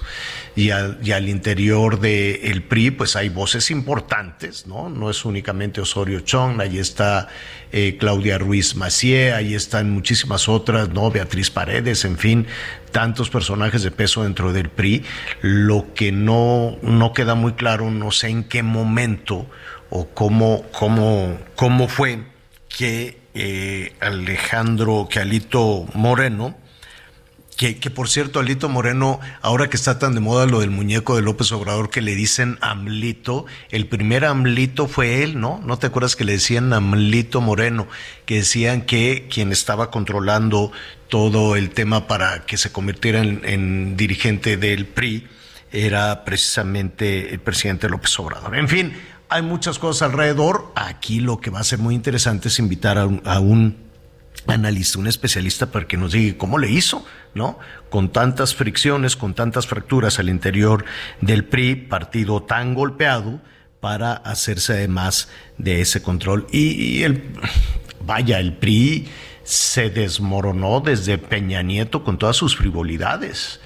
[0.58, 4.90] Y al, y al interior del PRI, pues hay voces importantes, ¿no?
[4.90, 7.28] No es únicamente Osorio Chong, ahí está
[7.72, 11.12] eh, Claudia Ruiz Macié, ahí están muchísimas otras, ¿no?
[11.12, 12.48] Beatriz Paredes, en fin,
[12.92, 15.04] tantos personajes de peso dentro del PRI.
[15.42, 19.48] Lo que no, no queda muy claro, no sé en qué momento
[19.92, 22.24] o cómo, cómo, cómo fue
[22.68, 26.58] que eh, Alejandro, que Alito Moreno,
[27.58, 31.24] que, por cierto, Alito Moreno, ahora que está tan de moda lo del muñeco de
[31.24, 35.60] López Obrador que le dicen Amlito, el primer Amlito fue él, ¿no?
[35.66, 37.88] ¿No te acuerdas que le decían Amlito Moreno?
[38.26, 40.72] Que decían que quien estaba controlando
[41.10, 45.28] todo el tema para que se convirtiera en, en dirigente del PRI
[45.72, 48.56] era precisamente el presidente López Obrador.
[48.56, 48.94] En fin,
[49.30, 50.72] hay muchas cosas alrededor.
[50.76, 53.88] Aquí lo que va a ser muy interesante es invitar a un, a un
[54.46, 57.60] analista, un especialista para que nos diga cómo le hizo, ¿no?
[57.90, 60.86] Con tantas fricciones, con tantas fracturas al interior
[61.22, 63.40] del PRI, partido tan golpeado,
[63.80, 66.48] para hacerse además de ese control.
[66.52, 67.24] Y, el,
[68.06, 69.08] vaya, el PRI
[69.44, 73.62] se desmoronó desde Peña Nieto con todas sus frivolidades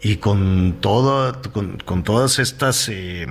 [0.00, 2.88] y con, todo, con, con todas estas...
[2.88, 3.26] Eh,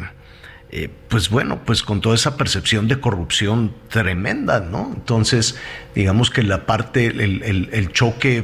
[0.71, 4.91] eh, pues bueno, pues con toda esa percepción de corrupción tremenda, ¿no?
[4.93, 5.55] Entonces,
[5.95, 8.43] digamos que la parte, el, el choque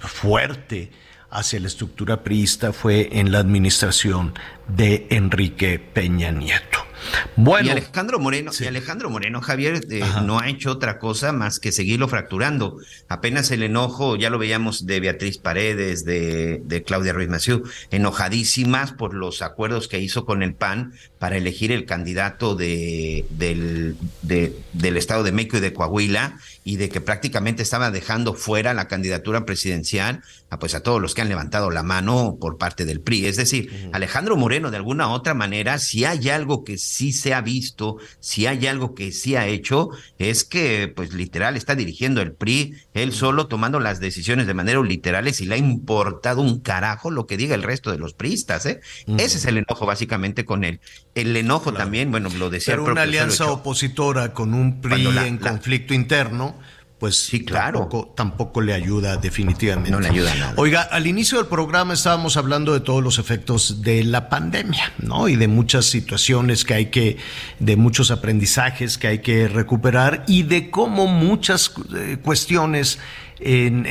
[0.00, 0.90] fuerte
[1.30, 4.34] hacia la estructura priista fue en la administración
[4.68, 6.90] de Enrique Peña Nieto.
[7.36, 8.64] Bueno, y Alejandro Moreno, sí.
[8.64, 12.78] y Alejandro Moreno, Javier, eh, no ha hecho otra cosa más que seguirlo fracturando.
[13.08, 18.92] Apenas el enojo, ya lo veíamos de Beatriz Paredes, de, de Claudia Ruiz Massieu, enojadísimas
[18.92, 24.56] por los acuerdos que hizo con el PAN para elegir el candidato de, del, de,
[24.72, 28.88] del Estado de México y de Coahuila, y de que prácticamente estaba dejando fuera la
[28.88, 33.00] candidatura presidencial a, pues, a todos los que han levantado la mano por parte del
[33.00, 33.26] PRI.
[33.26, 33.90] Es decir, uh -huh.
[33.92, 38.46] Alejandro Moreno, de alguna otra manera, si hay algo que sí se ha visto, si
[38.46, 43.12] hay algo que sí ha hecho, es que, pues literal, está dirigiendo el PRI, él
[43.12, 47.36] solo tomando las decisiones de manera literales y le ha importado un carajo lo que
[47.36, 48.80] diga el resto de los priistas, ¿eh?
[49.06, 49.20] Uh -huh.
[49.20, 50.80] Ese es el enojo básicamente con él.
[51.14, 51.78] El enojo claro.
[51.78, 55.50] también, bueno, lo decía Pero el una alianza opositora con un PRI la, en la,
[55.50, 56.56] conflicto interno,
[57.00, 57.80] pues sí, claro.
[57.80, 59.90] tampoco, tampoco, le ayuda definitivamente.
[59.90, 60.54] No le ayuda nada.
[60.58, 65.26] Oiga, al inicio del programa estábamos hablando de todos los efectos de la pandemia, ¿no?
[65.26, 67.16] Y de muchas situaciones que hay que,
[67.58, 72.98] de muchos aprendizajes que hay que recuperar y de cómo muchas eh, cuestiones
[73.40, 73.86] en,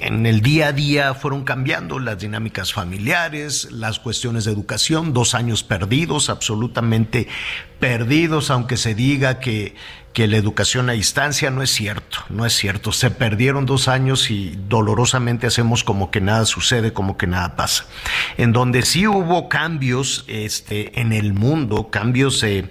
[0.00, 5.34] en, el día a día fueron cambiando las dinámicas familiares, las cuestiones de educación, dos
[5.34, 7.28] años perdidos, absolutamente
[7.78, 9.74] perdidos, aunque se diga que,
[10.14, 12.92] que la educación a distancia no es cierto, no es cierto.
[12.92, 17.84] Se perdieron dos años y dolorosamente hacemos como que nada sucede, como que nada pasa.
[18.38, 22.70] En donde sí hubo cambios este, en el mundo, cambios eh,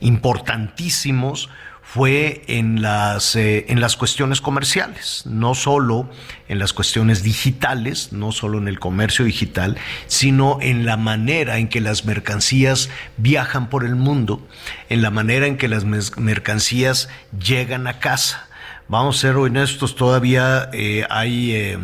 [0.00, 1.50] importantísimos,
[1.94, 6.10] fue en las, eh, en las cuestiones comerciales, no solo
[6.48, 9.76] en las cuestiones digitales, no solo en el comercio digital,
[10.08, 14.44] sino en la manera en que las mercancías viajan por el mundo,
[14.88, 18.48] en la manera en que las mercancías llegan a casa.
[18.88, 21.52] Vamos a ser honestos, todavía eh, hay...
[21.52, 21.78] Eh,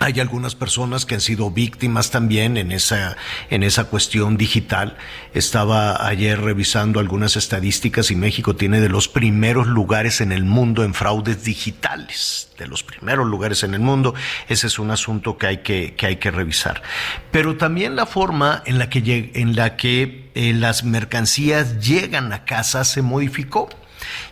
[0.00, 3.16] hay algunas personas que han sido víctimas también en esa,
[3.50, 4.96] en esa cuestión digital.
[5.34, 10.84] Estaba ayer revisando algunas estadísticas y México tiene de los primeros lugares en el mundo
[10.84, 12.50] en fraudes digitales.
[12.58, 14.14] De los primeros lugares en el mundo.
[14.48, 16.82] Ese es un asunto que hay que, que, hay que revisar.
[17.30, 22.44] Pero también la forma en la que, en la que eh, las mercancías llegan a
[22.44, 23.68] casa se modificó.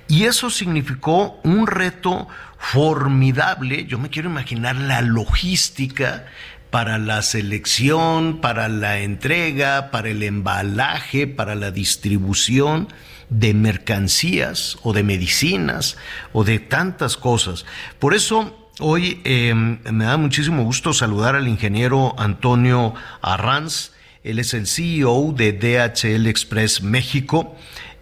[0.09, 2.29] Y eso significó un reto
[2.59, 3.87] formidable.
[3.87, 6.27] Yo me quiero imaginar la logística
[6.71, 12.89] para la selección, para la entrega, para el embalaje, para la distribución
[13.31, 15.97] de mercancías o de medicinas
[16.33, 17.65] o de tantas cosas.
[17.99, 23.93] Por eso hoy eh, me da muchísimo gusto saludar al ingeniero Antonio Arranz.
[24.23, 27.57] Él es el CEO de DHL Express México.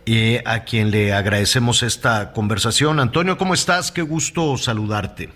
[0.07, 3.01] Eh, a quien le agradecemos esta conversación.
[3.01, 3.91] Antonio, ¿cómo estás?
[3.93, 5.31] Qué gusto saludarte.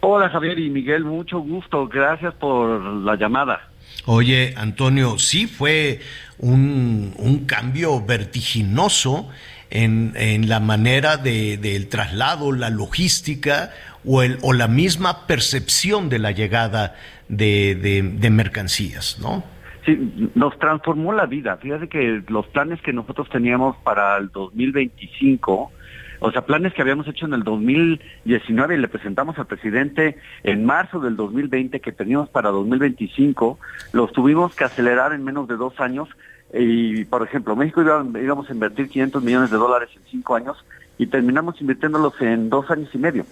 [0.00, 1.88] Hola Javier y Miguel, mucho gusto.
[1.88, 3.70] Gracias por la llamada.
[4.06, 6.00] Oye, Antonio, sí fue
[6.38, 9.28] un, un cambio vertiginoso
[9.70, 13.72] en, en la manera de, del traslado, la logística
[14.04, 16.96] o, el, o la misma percepción de la llegada
[17.28, 19.42] de, de, de mercancías, ¿no?
[19.84, 21.56] Sí, nos transformó la vida.
[21.58, 25.72] Fíjate que los planes que nosotros teníamos para el 2025,
[26.20, 30.64] o sea, planes que habíamos hecho en el 2019 y le presentamos al presidente en
[30.64, 33.58] marzo del 2020 que teníamos para 2025,
[33.92, 36.08] los tuvimos que acelerar en menos de dos años.
[36.54, 40.64] Y, por ejemplo, México iba, íbamos a invertir 500 millones de dólares en cinco años
[40.96, 43.26] y terminamos invirtiéndolos en dos años y medio.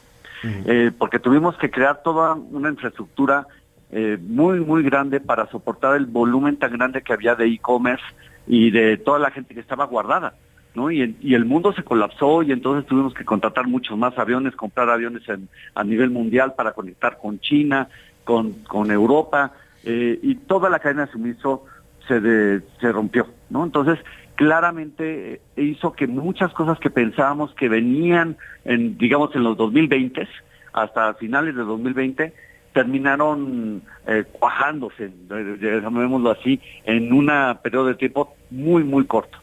[0.44, 3.46] Eh, porque tuvimos que crear toda una infraestructura
[3.92, 8.04] eh, muy, muy grande para soportar el volumen tan grande que había de e-commerce
[8.46, 10.34] y de toda la gente que estaba guardada.
[10.74, 10.90] ¿no?
[10.90, 15.28] Y, el- mundo se colapsó y entonces tuvimos que contratar muchos más aviones, comprar aviones
[15.28, 17.88] en- a nivel mundial para conectar con China,
[18.24, 19.52] con, con Europa,
[19.84, 21.64] eh, y toda la cadena de suministro
[22.08, 23.26] se, de- se rompió.
[23.50, 23.64] ¿no?
[23.64, 23.98] Entonces,
[24.34, 30.26] claramente eh, hizo que muchas cosas que pensábamos que venían, en, digamos, en los 2020
[30.72, 32.32] hasta finales de 2020,
[32.72, 37.30] terminaron eh, cuajándose, eh, llamémoslo así, en un
[37.62, 39.38] periodo de tiempo muy, muy corto.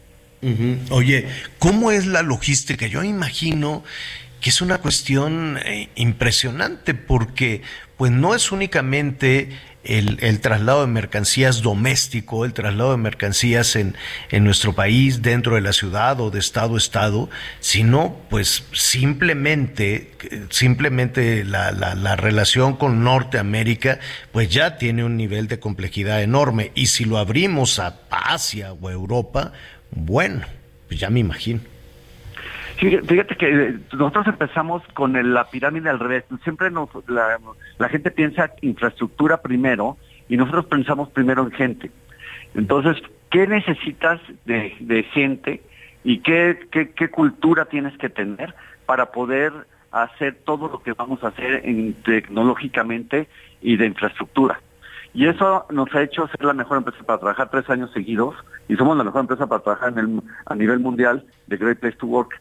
[0.92, 1.28] Oye,
[1.60, 2.88] ¿cómo es la logística?
[2.88, 3.84] Yo imagino
[4.40, 7.62] que es una cuestión eh, impresionante porque
[7.98, 9.50] pues no es únicamente
[9.84, 13.96] el, traslado de mercancías doméstico, el traslado de mercancías en,
[14.30, 17.30] en nuestro país, dentro de la ciudad o de estado a estado,
[17.60, 20.12] sino pues simplemente,
[20.50, 24.00] simplemente la, la, la relación con Norteamérica
[24.32, 28.90] pues ya tiene un nivel de complejidad enorme y si lo abrimos a Asia o
[28.90, 29.54] Europa,
[29.92, 30.46] bueno,
[30.88, 31.62] pues ya me imagino.
[32.80, 36.24] Fíjate, que eh, nosotros empezamos con la pirámide al revés.
[36.44, 39.98] Siempre la, gente piensa infraestructura primero
[40.30, 41.92] y nosotros pensamos primero en gente.
[42.56, 42.96] Entonces,
[43.32, 45.62] ¿qué necesitas de, gente
[46.06, 49.52] y qué, qué, cultura tienes que tener para poder
[49.92, 53.28] hacer todo lo que vamos a hacer en- tecnológicamente
[53.62, 54.62] y de infraestructura?
[55.14, 58.36] Y eso nos ha hecho ser la mejor empresa para trabajar tres años seguidos
[58.70, 59.94] y somos la mejor empresa para trabajar
[60.46, 62.40] a nivel mundial de Great Place to Work.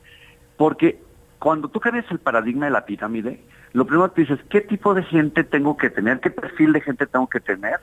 [0.59, 1.01] Porque
[1.39, 3.41] cuando tú cambias el paradigma de la pirámide,
[3.73, 6.21] lo primero que dices, ¿qué tipo de gente tengo que tener?
[6.21, 7.79] ¿Qué perfil de gente tengo que tener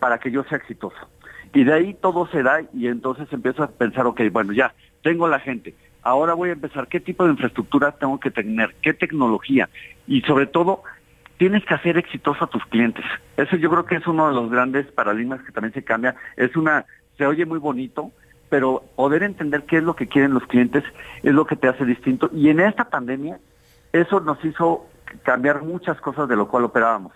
[0.00, 0.96] para que yo sea exitoso?
[1.52, 5.28] Y de ahí todo se da y entonces empiezo a pensar, ok, bueno, ya, tengo
[5.28, 5.74] la gente.
[6.02, 8.74] Ahora voy a empezar, ¿qué tipo de infraestructura tengo que tener?
[8.82, 9.68] ¿Qué tecnología?
[10.06, 10.82] Y sobre todo,
[11.36, 13.04] tienes que hacer exitoso a tus clientes.
[13.36, 16.16] Eso yo creo que es uno de los grandes paradigmas que también se cambia.
[16.36, 16.86] Es una,
[17.18, 18.12] se oye muy bonito,
[18.54, 20.84] pero poder entender qué es lo que quieren los clientes
[21.24, 22.30] es lo que te hace distinto.
[22.32, 23.40] Y en esta pandemia,
[23.92, 24.86] eso nos hizo
[25.24, 27.12] cambiar muchas cosas de lo cual operábamos.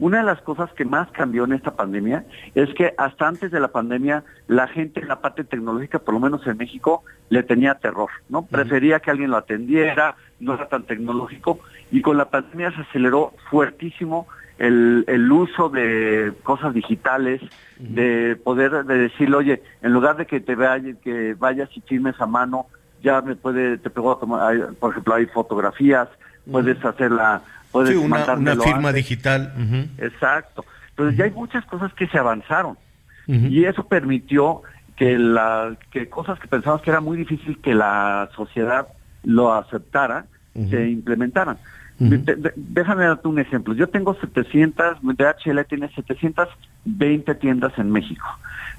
[0.00, 2.24] Una de las cosas que más cambió en esta pandemia
[2.54, 6.20] es que hasta antes de la pandemia la gente en la parte tecnológica, por lo
[6.20, 8.46] menos en México, le tenía terror, ¿no?
[8.46, 11.58] Prefería que alguien lo atendiera, no era tan tecnológico
[11.90, 14.28] y con la pandemia se aceleró fuertísimo
[14.58, 17.40] el, el uso de cosas digitales,
[17.78, 22.14] de poder de decirle, oye, en lugar de que te vaya, que vayas y firmes
[22.20, 22.66] a mano,
[23.02, 26.08] ya me puede, te puedo tomar, hay- por ejemplo, hay fotografías,
[26.50, 28.94] puedes hacerla, puedes Sí, una, firma antes.
[28.94, 29.52] digital.
[29.98, 30.64] Exacto.
[30.90, 32.78] Entonces ya hay muchas cosas que se avanzaron
[33.26, 34.62] y eso permitió
[34.96, 38.86] que la que cosas que pensamos que era muy difícil que la sociedad
[39.24, 40.26] lo aceptara
[40.70, 41.56] se implementaran.
[41.98, 43.72] De- de- déjame darte un ejemplo.
[43.74, 48.26] Yo tengo 700, DHL tiene 720 tiendas en México,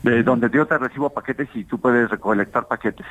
[0.03, 3.05] de donde yo te recibo paquetes y tú puedes recolectar paquetes.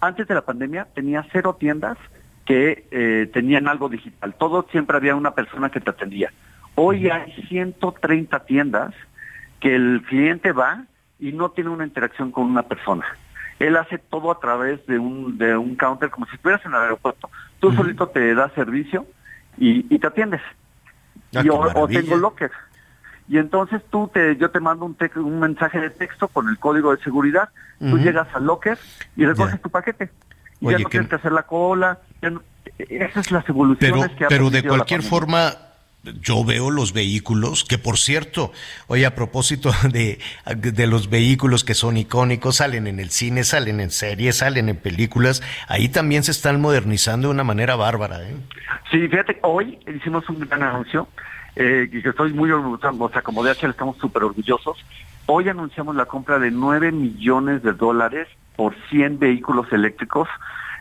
[0.00, 1.98] Antes de la pandemia tenía cero tiendas
[2.44, 4.34] que eh, tenían algo digital.
[4.38, 6.32] Todo siempre había una persona que te atendía.
[6.74, 8.94] Hoy hay 130 tiendas
[9.60, 10.84] que el cliente va
[11.18, 13.04] y no tiene una interacción con una persona.
[13.58, 16.78] Él hace todo a través de un, de un counter, como si estuvieras en el
[16.82, 17.30] aeropuerto.
[17.58, 19.06] Tú solito te das servicio
[19.58, 20.40] y, y te atiendes.
[21.34, 22.50] Ah, Y o, o tengo locker.
[23.28, 26.58] Y entonces tú te, yo te mando un, tec- un mensaje de texto con el
[26.58, 27.98] código de seguridad, tú Ujú.
[27.98, 28.78] llegas al locker
[29.16, 30.10] y recoges tu paquete.
[30.60, 31.98] Y Oye, ya no tienes que hacer la cola.
[32.22, 32.42] ya no-
[32.78, 35.52] esas son las evoluciones Pero, que ha pero de cualquier forma,
[36.20, 38.52] yo veo los vehículos, que por cierto,
[38.86, 40.18] oye, a propósito de,
[40.54, 44.76] de los vehículos que son icónicos, salen en el cine, salen en series, salen en
[44.76, 48.22] películas, ahí también se están modernizando de una manera bárbara.
[48.22, 48.36] ¿eh?
[48.90, 51.08] Sí, fíjate, hoy hicimos un gran anuncio
[51.54, 54.76] eh, que estoy muy orgulloso, o sea, como DHL estamos súper orgullosos,
[55.28, 60.28] Hoy anunciamos la compra de 9 millones de dólares por 100 vehículos eléctricos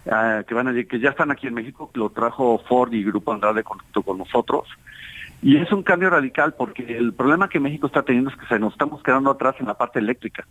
[0.10, 3.34] ah, que van a que ya están aquí en México, lo trajo Ford y Grupo
[3.34, 4.68] Andrade con, con nosotros.
[5.48, 8.58] Y es un cambio radical porque el problema que México está teniendo es que se
[8.58, 10.44] nos estamos quedando atrás en la parte eléctrica.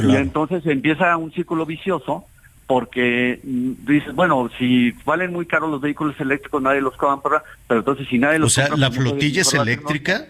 [0.00, 2.24] Y entonces empieza un círculo vicioso
[2.68, 7.80] porque mm, dices, bueno, si valen muy caros los vehículos eléctricos, nadie los compra, pero
[7.80, 10.24] entonces si nadie los O sea, compra, ¿la pues flotilla es eléctrica?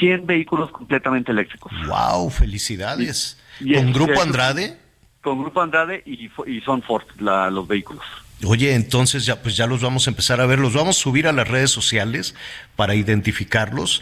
[0.00, 1.70] 100 vehículos completamente eléctricos.
[1.86, 2.30] ¡Wow!
[2.30, 3.40] ¡Felicidades!
[3.60, 4.76] Y- y ¿Con es- Grupo Andrade?
[5.22, 8.04] Con Grupo Andrade y, y son Ford la- los vehículos.
[8.44, 11.26] Oye, entonces ya pues ya los vamos a empezar a ver, los vamos a subir
[11.26, 12.36] a las redes sociales
[12.76, 14.00] para identificarlos,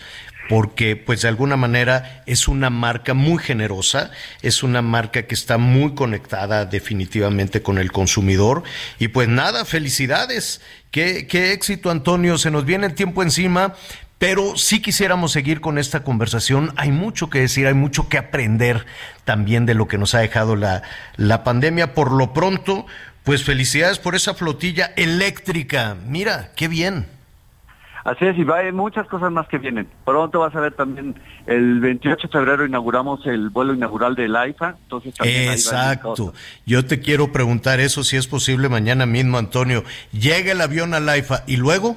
[0.50, 4.10] porque pues de alguna manera es una marca muy generosa,
[4.42, 8.62] es una marca que está muy conectada definitivamente con el consumidor
[8.98, 10.60] y pues nada, felicidades,
[10.90, 13.74] qué, qué éxito Antonio, se nos viene el tiempo encima.
[14.18, 16.72] Pero sí quisiéramos seguir con esta conversación.
[16.76, 18.86] Hay mucho que decir, hay mucho que aprender
[19.26, 20.82] también de lo que nos ha dejado la,
[21.16, 21.92] la pandemia.
[21.92, 22.86] Por lo pronto,
[23.26, 25.96] pues felicidades por esa flotilla eléctrica.
[26.06, 27.08] Mira, qué bien.
[28.04, 29.88] Así es, y va, hay muchas cosas más que vienen.
[30.04, 34.76] Pronto vas a ver también, el 28 de febrero inauguramos el vuelo inaugural del AIFA,
[34.80, 36.32] entonces también Exacto.
[36.66, 39.82] Yo te quiero preguntar eso, si es posible mañana mismo, Antonio.
[40.12, 41.96] Llega el avión al AIFA y luego,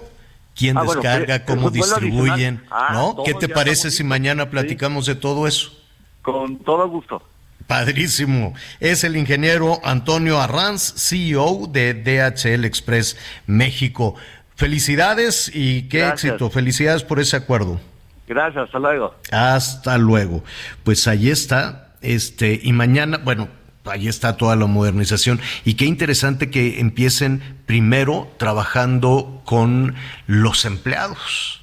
[0.56, 1.46] ¿quién Ah, descarga?
[1.46, 2.64] ¿Cómo distribuyen?
[2.72, 3.22] Ah, ¿No?
[3.24, 5.78] ¿Qué te parece si mañana platicamos de todo eso?
[6.24, 7.22] Con todo gusto.
[7.70, 8.56] Padrísimo.
[8.80, 13.16] Es el ingeniero Antonio Arranz, CEO de DHL Express
[13.46, 14.16] México.
[14.56, 16.34] Felicidades y qué Gracias.
[16.34, 16.50] éxito.
[16.50, 17.80] Felicidades por ese acuerdo.
[18.28, 19.14] Gracias, hasta luego.
[19.30, 20.44] Hasta luego.
[20.84, 21.94] Pues ahí está.
[22.02, 23.50] Este, y mañana, bueno,
[23.86, 25.40] ahí está toda la modernización.
[25.64, 29.94] Y qué interesante que empiecen primero trabajando con
[30.26, 31.59] los empleados.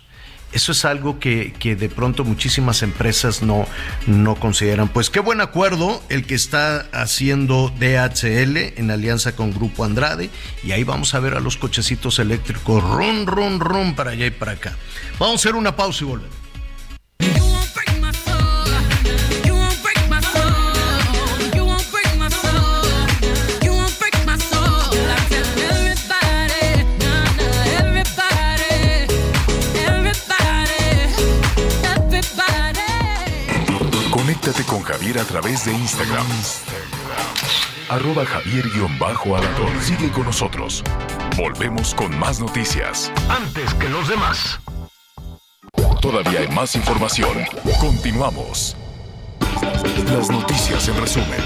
[0.52, 3.66] Eso es algo que, que de pronto muchísimas empresas no,
[4.06, 4.88] no consideran.
[4.88, 10.30] Pues qué buen acuerdo el que está haciendo DHL en alianza con Grupo Andrade.
[10.62, 14.30] Y ahí vamos a ver a los cochecitos eléctricos, rum, rum, rum, para allá y
[14.30, 14.76] para acá.
[15.18, 16.45] Vamos a hacer una pausa y volvemos.
[34.46, 36.24] Conéctate con Javier a través de Instagram.
[37.88, 39.82] Arroba Javier-Alator.
[39.82, 40.84] Sigue con nosotros.
[41.36, 43.10] Volvemos con más noticias.
[43.28, 44.60] Antes que los demás.
[46.00, 47.38] Todavía hay más información.
[47.80, 48.76] Continuamos.
[50.12, 51.40] Las noticias en resumen.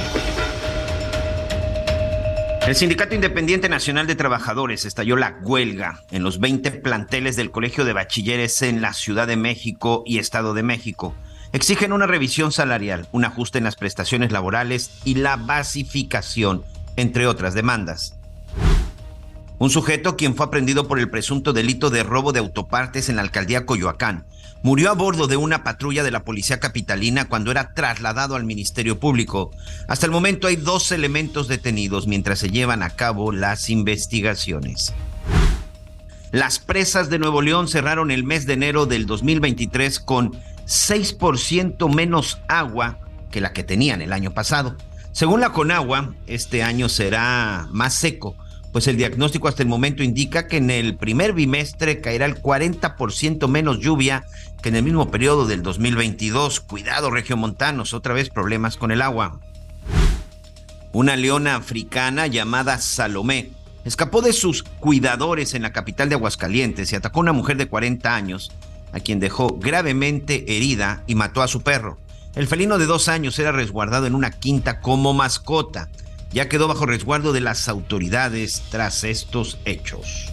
[2.67, 7.87] El Sindicato Independiente Nacional de Trabajadores estalló la huelga en los 20 planteles del Colegio
[7.87, 11.15] de Bachilleres en la Ciudad de México y Estado de México.
[11.53, 16.63] Exigen una revisión salarial, un ajuste en las prestaciones laborales y la basificación,
[16.97, 18.17] entre otras demandas.
[19.59, 23.23] Un sujeto quien fue aprendido por el presunto delito de robo de autopartes en la
[23.23, 24.25] alcaldía Coyoacán
[24.63, 29.01] murió a bordo de una patrulla de la policía capitalina cuando era trasladado al Ministerio
[29.01, 29.51] Público.
[29.89, 34.95] Hasta el momento hay dos elementos detenidos mientras se llevan a cabo las investigaciones.
[36.31, 40.39] Las presas de Nuevo León cerraron el mes de enero del 2023 con
[40.71, 42.99] 6% menos agua
[43.33, 44.77] que la que tenían el año pasado.
[45.11, 48.37] Según la Conagua, este año será más seco,
[48.73, 53.49] pues el diagnóstico hasta el momento indica que en el primer bimestre caerá el 40%
[53.49, 54.25] menos lluvia
[54.63, 56.61] que en el mismo periodo del 2022.
[56.61, 59.41] Cuidado, regiomontanos, otra vez problemas con el agua.
[60.93, 63.51] Una leona africana llamada Salomé
[63.85, 67.69] escapó de sus cuidadores en la capital de Aguascalientes y atacó a una mujer de
[67.69, 68.53] 40 años,
[68.93, 71.99] a quien dejó gravemente herida y mató a su perro.
[72.35, 75.89] El felino de dos años era resguardado en una quinta como mascota.
[76.33, 80.33] Ya quedó bajo resguardo de las autoridades tras estos hechos.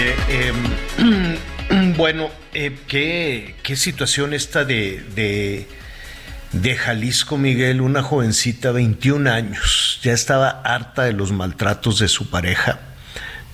[0.00, 5.68] Em, bueno, eh, ¿qué, situación esta de, de,
[6.52, 7.82] de Jalisco, Miguel?
[7.82, 12.80] Una jovencita, 21 años, ya estaba harta de los maltratos de su pareja.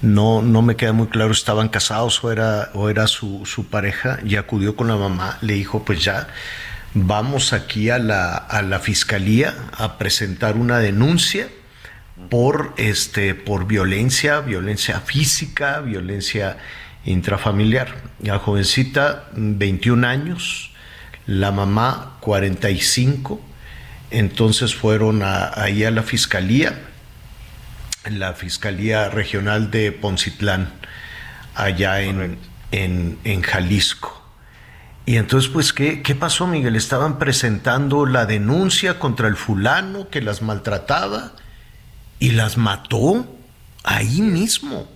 [0.03, 4.21] No, no me queda muy claro, estaban casados o era, o era su, su pareja
[4.25, 6.29] y acudió con la mamá, le dijo, pues ya,
[6.95, 11.49] vamos aquí a la, a la fiscalía a presentar una denuncia
[12.31, 16.57] por este por violencia, violencia física, violencia
[17.05, 17.95] intrafamiliar.
[18.21, 20.73] La jovencita 21 años,
[21.27, 23.41] la mamá 45,
[24.11, 26.81] entonces fueron ahí a la fiscalía,
[28.11, 30.73] la fiscalía regional de Poncitlán,
[31.55, 32.39] allá en,
[32.73, 34.23] en, en, Jalisco.
[35.07, 36.77] Y entonces, pues, ¿qué, ¿qué pasó, Miguel?
[36.77, 41.33] Estaban presentando la denuncia contra el fulano que las maltrataba
[42.19, 43.27] y las mató
[43.85, 44.89] ahí mismo.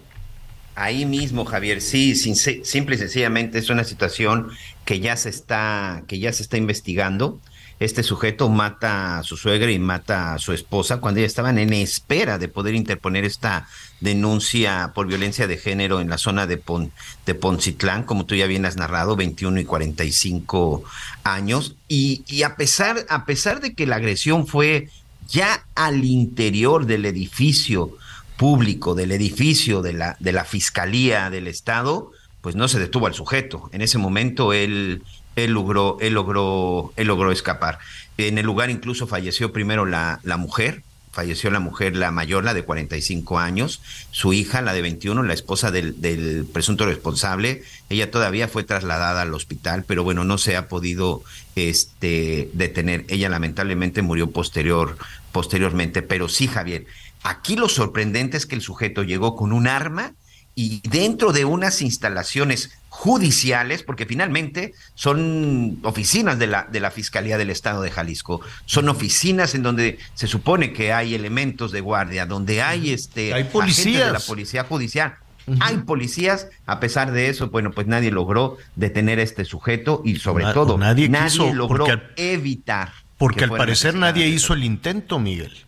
[0.75, 4.51] Ahí mismo, Javier, sí, simple y sencillamente es una situación
[4.85, 7.39] que ya se está, que ya se está investigando.
[7.81, 11.73] Este sujeto mata a su suegra y mata a su esposa cuando ellas estaban en
[11.73, 13.69] espera de poder interponer esta
[14.01, 16.93] denuncia por violencia de género en la zona de, Pon,
[17.27, 20.85] de Poncitlán, como tú ya bien has narrado, 21 y 45
[21.25, 21.77] años.
[21.89, 24.89] Y, y a, pesar, a pesar de que la agresión fue
[25.31, 27.97] ya al interior del edificio
[28.37, 33.15] público, del edificio de la, de la Fiscalía del Estado, pues no se detuvo al
[33.15, 33.69] sujeto.
[33.73, 35.03] En ese momento él,
[35.37, 37.79] él, logró, él, logró, él logró escapar.
[38.17, 42.55] En el lugar incluso falleció primero la, la mujer, falleció la mujer, la mayor, la
[42.55, 43.81] de 45 años,
[44.11, 49.35] su hija, la de 21, la esposa del, presunto responsable, ella todavía fue trasladada al
[49.35, 51.23] hospital, pero bueno, no se ha podido
[51.57, 53.05] este, detener.
[53.09, 54.97] Ella lamentablemente murió posterior,
[55.33, 56.87] posteriormente, pero sí, Javier,
[57.23, 60.15] aquí lo sorprendente es que el sujeto llegó con un arma
[60.55, 67.39] y dentro de unas instalaciones judiciales, porque finalmente son oficinas de la, de la Fiscalía
[67.39, 72.27] del Estado de Jalisco, son oficinas en donde se supone que hay elementos de guardia,
[72.27, 75.15] donde hay este hay policías de la policía judicial.
[75.59, 80.17] Hay policías, a pesar de eso, bueno, pues nadie logró detener a este sujeto y
[80.17, 82.93] sobre Na todo nadie, nadie quiso, logró porque al, evitar.
[83.17, 85.65] Porque al parecer nadie hizo el intento, Miguel.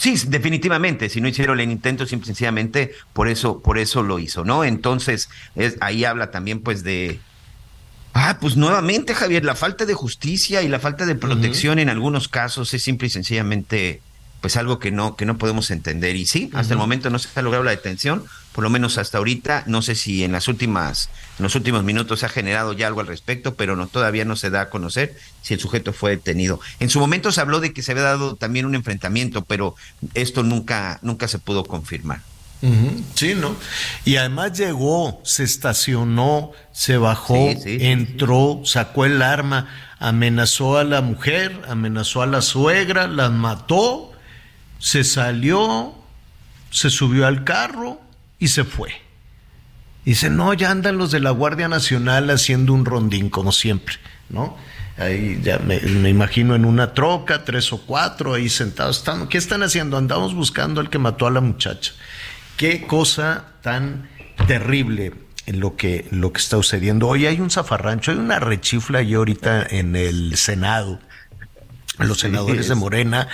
[0.00, 4.46] Sí, definitivamente, si no hicieron el intento, simple sencillamente por eso, por eso lo hizo,
[4.46, 4.64] ¿no?
[4.64, 7.20] Entonces, es, ahí habla también pues de,
[8.14, 11.82] ah, pues nuevamente, Javier, la falta de justicia y la falta de protección uh -huh.
[11.82, 14.00] en algunos casos es simple y sencillamente
[14.40, 16.16] pues algo que no, que no podemos entender.
[16.16, 16.72] Y sí, hasta uh -huh.
[16.72, 19.94] el momento no se ha logrado la detención, por lo menos hasta ahorita, no sé
[19.94, 21.08] si en las últimas,
[21.38, 24.36] en los últimos minutos se ha generado ya algo al respecto, pero no, todavía no
[24.36, 26.60] se da a conocer si el sujeto fue detenido.
[26.80, 29.76] En su momento se habló de que se había dado también un enfrentamiento, pero
[30.14, 32.22] esto nunca, nunca se pudo confirmar.
[32.62, 33.56] Uh -huh, sí, ¿no?
[34.04, 39.68] Y además llegó, se estacionó, se bajó, sí, sí, entró, sacó el arma,
[39.98, 44.09] amenazó a la mujer, amenazó a la suegra, las mató,
[44.80, 45.94] se salió,
[46.70, 48.00] se subió al carro
[48.40, 48.90] y se fue.
[50.04, 53.94] Dice, no, ya andan los de la Guardia Nacional haciendo un rondín, como siempre,
[54.30, 54.56] ¿no?
[54.96, 58.98] Ahí ya me, me, imagino en una troca, tres o cuatro, ahí sentados.
[58.98, 59.96] Están, ¿Qué están haciendo?
[59.96, 61.92] Andamos buscando al que mató a la muchacha.
[62.56, 64.08] Qué cosa tan
[64.46, 65.14] terrible
[65.46, 67.08] lo que, lo que está sucediendo.
[67.08, 70.98] Hoy hay un zafarrancho, hay una rechifla y ahorita en el Senado.
[71.98, 73.28] Los senadores de Morena,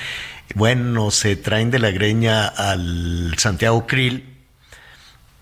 [0.54, 4.36] bueno, se traen de la greña al Santiago Krill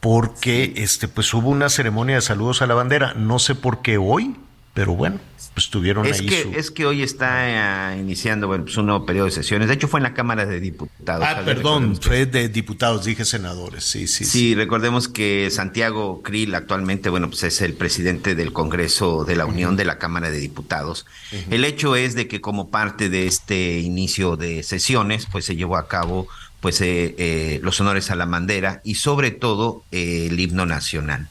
[0.01, 3.97] porque este pues hubo una ceremonia de saludos a la bandera, no sé por qué
[3.97, 4.36] hoy,
[4.74, 5.18] pero bueno,
[5.55, 6.52] pues tuvieron es ahí que, su...
[6.52, 9.68] Es que hoy está uh, iniciando bueno, pues un nuevo periodo de sesiones.
[9.68, 11.26] De hecho, fue en la Cámara de Diputados.
[11.26, 14.24] Ah, perdón, fue de diputados, dije senadores, sí, sí.
[14.24, 14.55] Sí, sí.
[14.55, 19.70] recordemos que Santiago Krill actualmente, bueno, pues es el presidente del Congreso de la Unión
[19.70, 19.78] uh -huh.
[19.78, 21.06] de la Cámara de Diputados.
[21.32, 21.55] Uh -huh.
[21.55, 25.76] El hecho es de que como parte de este inicio de sesiones, pues se llevó
[25.76, 26.26] a cabo
[26.60, 31.28] pues eh, eh, los honores a la bandera y sobre todo eh, el himno nacional.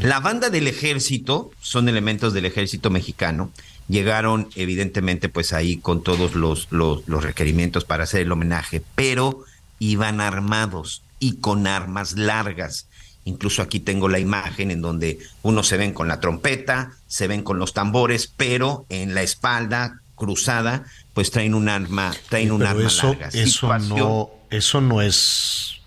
[0.00, 3.50] La banda del ejército, son elementos del ejército mexicano,
[3.88, 9.44] llegaron evidentemente pues ahí con todos los, los, los, requerimientos para hacer el homenaje, pero
[9.78, 12.86] iban armados y con armas largas.
[13.26, 17.42] Incluso aquí tengo la imagen en donde unos se ven con la trompeta, se ven
[17.42, 22.86] con los tambores, pero en la espalda cruzada pues traen un arma, traen un arma
[22.86, 23.28] eso, larga.
[23.32, 25.80] Eso no, eso no es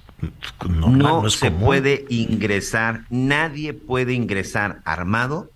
[0.68, 1.66] no, no, no se común.
[1.66, 5.52] puede ingresar, nadie puede ingresar armado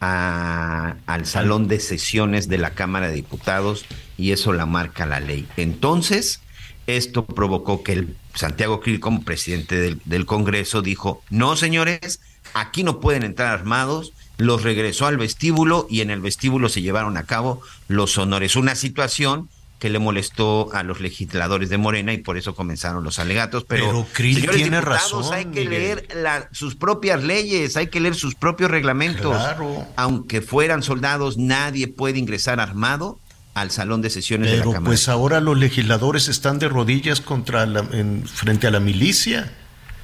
[0.00, 3.84] a, al salón de sesiones de la Cámara de Diputados
[4.18, 5.46] y eso la marca la ley.
[5.56, 6.40] Entonces,
[6.86, 12.20] esto provocó que el Santiago Krill, como presidente del, del Congreso, dijo, no señores,
[12.54, 17.16] aquí no pueden entrar armados, los regresó al vestíbulo y en el vestíbulo se llevaron
[17.16, 18.56] a cabo los honores.
[18.56, 19.48] Una situación
[19.82, 23.64] que le molestó a los legisladores de Morena y por eso comenzaron los alegatos.
[23.66, 25.70] Pero, Pero señores tiene razón, hay que Miguel.
[25.70, 29.36] leer la- sus propias leyes, hay que leer sus propios reglamentos.
[29.36, 29.84] Claro.
[29.96, 33.18] Aunque fueran soldados, nadie puede ingresar armado
[33.54, 34.88] al salón de sesiones de la Pero Cámara.
[34.88, 39.52] pues ahora los legisladores están de rodillas contra la, en- frente a la milicia.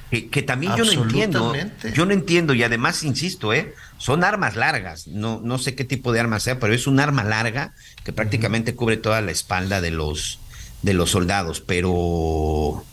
[0.09, 1.53] Que, que también yo no entiendo,
[1.93, 3.75] yo no entiendo y además insisto, ¿eh?
[3.99, 7.23] son armas largas, no, no sé qué tipo de arma sea, pero es un arma
[7.23, 7.73] larga
[8.03, 10.39] que prácticamente cubre toda la espalda de los,
[10.81, 12.83] de los soldados, pero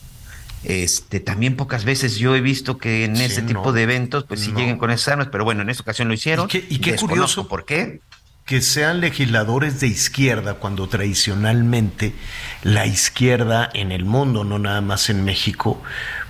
[0.65, 3.49] este también pocas veces yo he visto que en Sí, ese no.
[3.49, 4.59] tipo de eventos pues sí No.
[4.59, 6.47] lleguen con esas armas, pero bueno, en esta ocasión lo hicieron.
[6.47, 7.49] Y qué- y qué curioso.
[7.49, 8.01] por qué.
[8.45, 12.15] que sean legisladores de izquierda cuando tradicionalmente
[12.63, 15.83] la izquierda en el mundo, no nada más en México,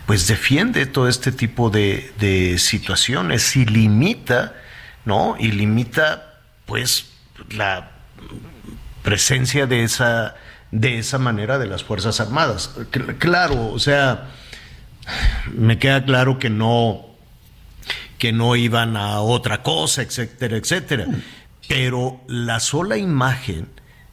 [0.07, 4.55] pues defiende todo este tipo de, de situaciones y limita,
[5.05, 5.37] ¿no?
[5.39, 7.07] Y limita, pues,
[7.51, 7.91] la
[9.03, 10.37] presencia de esa,
[10.70, 12.70] de esa manera de las Fuerzas Armadas.
[12.93, 14.28] Cl- Claro, o sea,
[15.53, 17.07] me queda claro que no,
[18.19, 21.07] que no iban a otra cosa, etcétera, etcétera.
[21.69, 23.69] Pero la sola imagen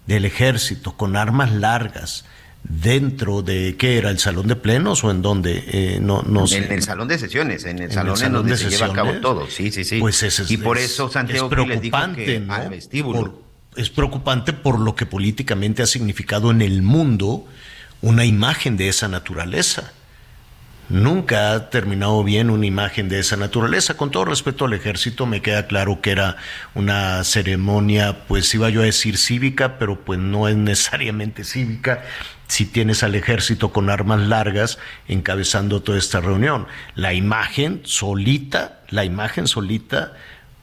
[0.08, 2.26] del ejército con armas largas
[2.64, 4.10] dentro de, ¿qué era?
[4.10, 5.64] ¿El salón de plenos o en dónde?
[5.68, 6.66] Eh, no, no sé.
[6.66, 8.86] En el salón de sesiones, en el En el salón en donde de se lleva
[8.88, 9.22] a cabo sesiones.
[9.22, 10.00] todo, sí, sí, sí.
[10.00, 12.54] Pues es, y por es- eso Santiago es Krill les dijo preocupante, que ¿no?
[12.54, 13.20] al vestíbulo.
[13.20, 13.44] Por-
[13.76, 17.46] es preocupante por lo que políticamente ha significado en el mundo
[18.02, 19.92] una imagen de esa naturaleza.
[20.90, 23.96] Nunca ha terminado bien una imagen de esa naturaleza.
[23.96, 26.36] Con todo respeto al ejército, me queda claro que era
[26.76, 32.04] una ceremonia, pues iba yo a decir cívica, pero pues no es necesariamente cívica
[32.48, 36.68] si tienes al ejército con armas largas encabezando toda esta reunión.
[36.96, 40.14] La imagen solita, la imagen solita,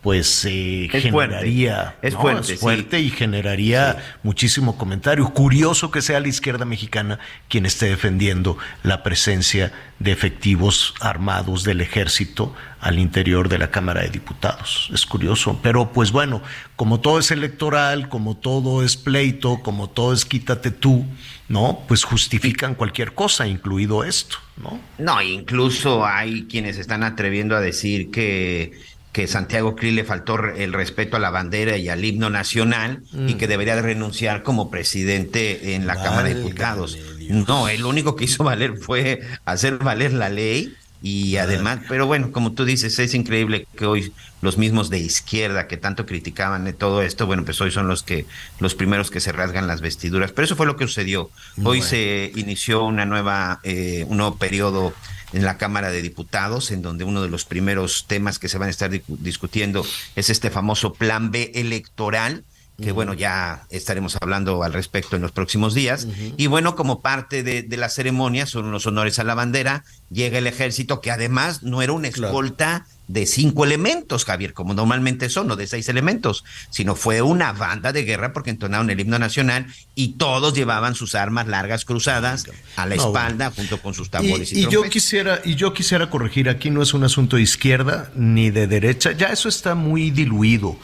[0.02, 1.35] pues eh, Es fuerte.
[1.35, 2.20] generaría, Es ¿no?
[2.20, 5.28] fuerte, es fuerte y generaría muchísimo comentario.
[5.28, 7.18] Curioso que sea la izquierda mexicana
[7.48, 14.01] quien esté defendiendo la presencia de efectivos armados del ejército al interior de la Cámara
[14.01, 14.89] de Diputados.
[14.94, 16.43] Es curioso, pero pues bueno,
[16.77, 21.05] como todo es electoral, como todo es pleito, como todo es quítate tú,
[21.48, 21.81] ¿no?
[21.86, 24.81] Pues justifican cualquier cosa, incluido esto, ¿no?
[24.97, 28.72] No, incluso hay quienes están atreviendo a decir que,
[29.12, 33.35] que Santiago Krill le faltó el respeto a la bandera y al himno nacional y
[33.35, 33.39] Mm.
[33.39, 36.97] que debería de renunciar como presidente en la Cámara de Diputados.
[37.28, 42.31] No, lo único que hizo valer fue hacer valer la ley y además, pero bueno,
[42.31, 44.12] como tú dices, es increíble que hoy
[44.43, 48.02] los mismos de izquierda que tanto criticaban de todo esto, bueno, pues hoy son los
[48.02, 48.27] que
[48.59, 50.32] los primeros que se rasgan las vestiduras.
[50.32, 51.31] Pero eso fue lo que sucedió.
[51.56, 51.85] Hoy Bueno.
[51.85, 54.94] se inició una nueva, eh, un nuevo periodo
[55.32, 58.68] en la Cámara de Diputados, en donde uno de los primeros temas que se van
[58.68, 59.86] a estar discutiendo
[60.16, 62.44] es este famoso Plan B electoral,
[62.82, 66.07] que bueno, ya estaremos hablando al respecto en los próximos días.
[66.36, 70.39] Y bueno, como parte de, de la ceremonia, son los honores a la bandera, llega
[70.39, 75.48] el ejército, que además no era una escolta de cinco elementos, Javier, como normalmente son,
[75.48, 79.66] no de seis elementos, sino fue una banda de guerra porque entonaron el himno nacional
[79.97, 82.44] y todos llevaban sus armas largas cruzadas
[82.77, 85.74] a la No, espalda junto con sus tambores y, Y, y yo quisiera y yo
[85.74, 89.74] quisiera corregir aquí no es un asunto de izquierda ni de derecha ya eso está
[89.74, 90.78] muy diluido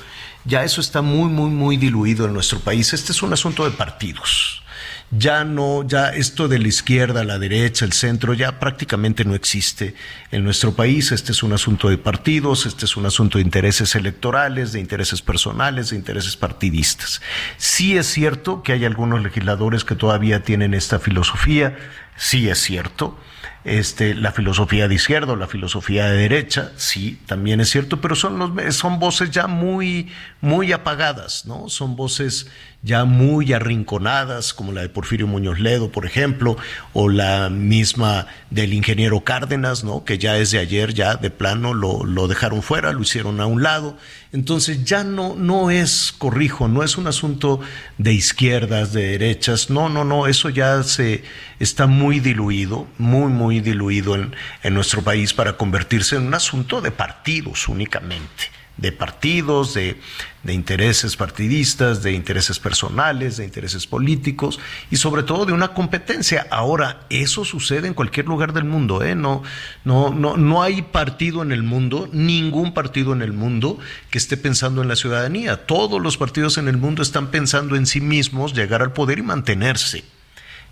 [0.47, 3.71] ya eso está muy muy muy diluido en nuestro país este es un asunto de
[3.71, 4.63] partidos
[5.13, 9.95] ya no, ya esto de la izquierda, la derecha, el centro, ya prácticamente no existe
[10.33, 11.13] en nuestro país.
[11.13, 15.23] Este es un asunto de partidos, este es un asunto de intereses electorales, de intereses
[15.23, 17.21] personales, de intereses partidistas.
[17.57, 21.77] Sí es cierto que hay algunos legisladores que todavía tienen esta filosofía,
[22.17, 23.17] sí es cierto.
[23.67, 28.15] Este, la filosofía de izquierda o la filosofía de derecha, sí, también es cierto, pero
[28.15, 31.69] son, los, son voces ya muy, muy apagadas, ¿no?
[31.69, 32.47] Son voces
[32.83, 36.57] ya muy arrinconadas, como la de Porfirio Muñoz Ledo, por ejemplo,
[36.93, 40.05] o la misma del ingeniero Cárdenas, ¿no?
[40.05, 43.63] Que ya desde ayer, ya de plano, lo, lo dejaron fuera, lo hicieron a un
[43.63, 43.97] lado.
[44.33, 47.61] Entonces ya no, no es, corrijo, no es un asunto
[47.99, 51.25] de izquierdas, de derechas, no, no, no, eso ya se
[51.59, 56.81] está muy diluido, muy, muy diluido en, en nuestro país para convertirse en un asunto
[56.81, 59.99] de partidos únicamente de partidos, de,
[60.43, 66.47] de, intereses partidistas, de intereses personales, de intereses políticos y sobre todo de una competencia.
[66.51, 69.15] Ahora, eso sucede en cualquier lugar del mundo, ¿eh?
[69.15, 69.43] No,
[69.85, 73.79] no, no, no hay partido en el mundo, ningún partido en el mundo
[74.11, 75.67] que esté pensando en la ciudadanía.
[75.67, 79.23] Todos los partidos en el mundo están pensando en sí mismos, llegar al poder y
[79.23, 80.05] mantenerse.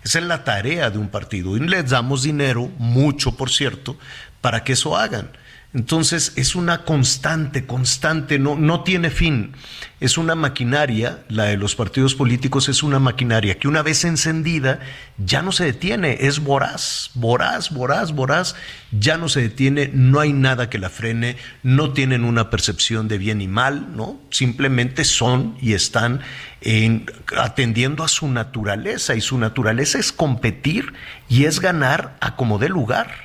[0.03, 3.97] Esa es la tarea de un partido y les damos dinero, mucho por cierto,
[4.39, 5.31] para que eso hagan.
[5.75, 9.51] Entonces es una constante, constante, no, no tiene fin.
[9.99, 14.79] Es una maquinaria, la de los partidos políticos es una maquinaria que una vez encendida
[15.17, 18.55] ya no se detiene, es voraz, voraz, voraz, voraz,
[18.97, 23.17] ya no se detiene, no hay nada que la frene, no tienen una percepción de
[23.17, 24.17] bien y mal, ¿no?
[24.31, 26.21] Simplemente son y están
[26.61, 30.93] en, atendiendo a su naturaleza y su naturaleza es competir
[31.27, 33.24] y es ganar a como dé lugar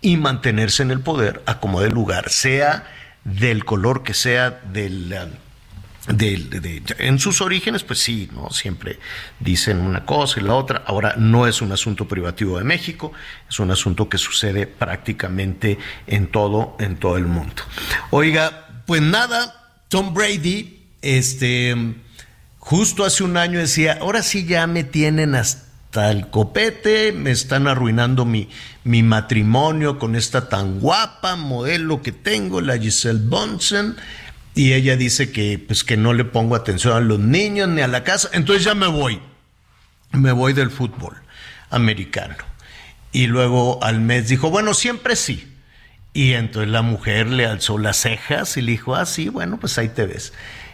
[0.00, 2.86] y mantenerse en el poder a como dé lugar, sea
[3.24, 5.14] del color que sea, del,
[6.08, 8.50] del, en sus orígenes, pues sí, ¿no?
[8.50, 8.98] Siempre
[9.38, 10.82] dicen una cosa y la otra.
[10.86, 13.12] Ahora no es un asunto privativo de México,
[13.48, 17.62] es un asunto que sucede prácticamente en todo, en todo el mundo.
[18.10, 21.76] Oiga, pues nada, Tom Brady, este,
[22.58, 27.66] justo hace un año decía, ahora sí ya me tienen hasta el copete, me están
[27.66, 28.48] arruinando mi,
[28.84, 33.96] mi matrimonio con esta tan guapa modelo que tengo, la Giselle Bonsen,
[34.54, 37.88] y ella dice que pues que no le pongo atención a los niños ni a
[37.88, 39.20] la casa, entonces ya me voy.
[40.12, 41.16] Me voy del fútbol
[41.70, 42.36] americano.
[43.12, 45.52] Y luego al mes dijo, bueno, siempre sí.
[46.12, 49.78] Y entonces la mujer le alzó las cejas y le dijo, ah, sí, bueno, pues
[49.78, 50.32] ahí te ves.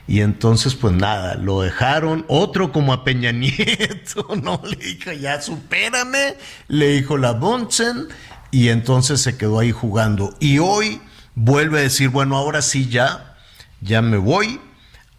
[0.08, 2.24] Y entonces, pues nada, lo dejaron.
[2.28, 4.62] Otro como a Peña Nieto, ¿no?
[4.64, 6.36] Le dijo, ya supérame.
[6.68, 8.08] Le dijo la Bonsen.
[8.50, 10.36] Y entonces se quedó ahí jugando.
[10.38, 11.00] Y hoy
[11.34, 13.36] vuelve a decir, bueno, ahora sí ya,
[13.80, 14.60] ya me voy.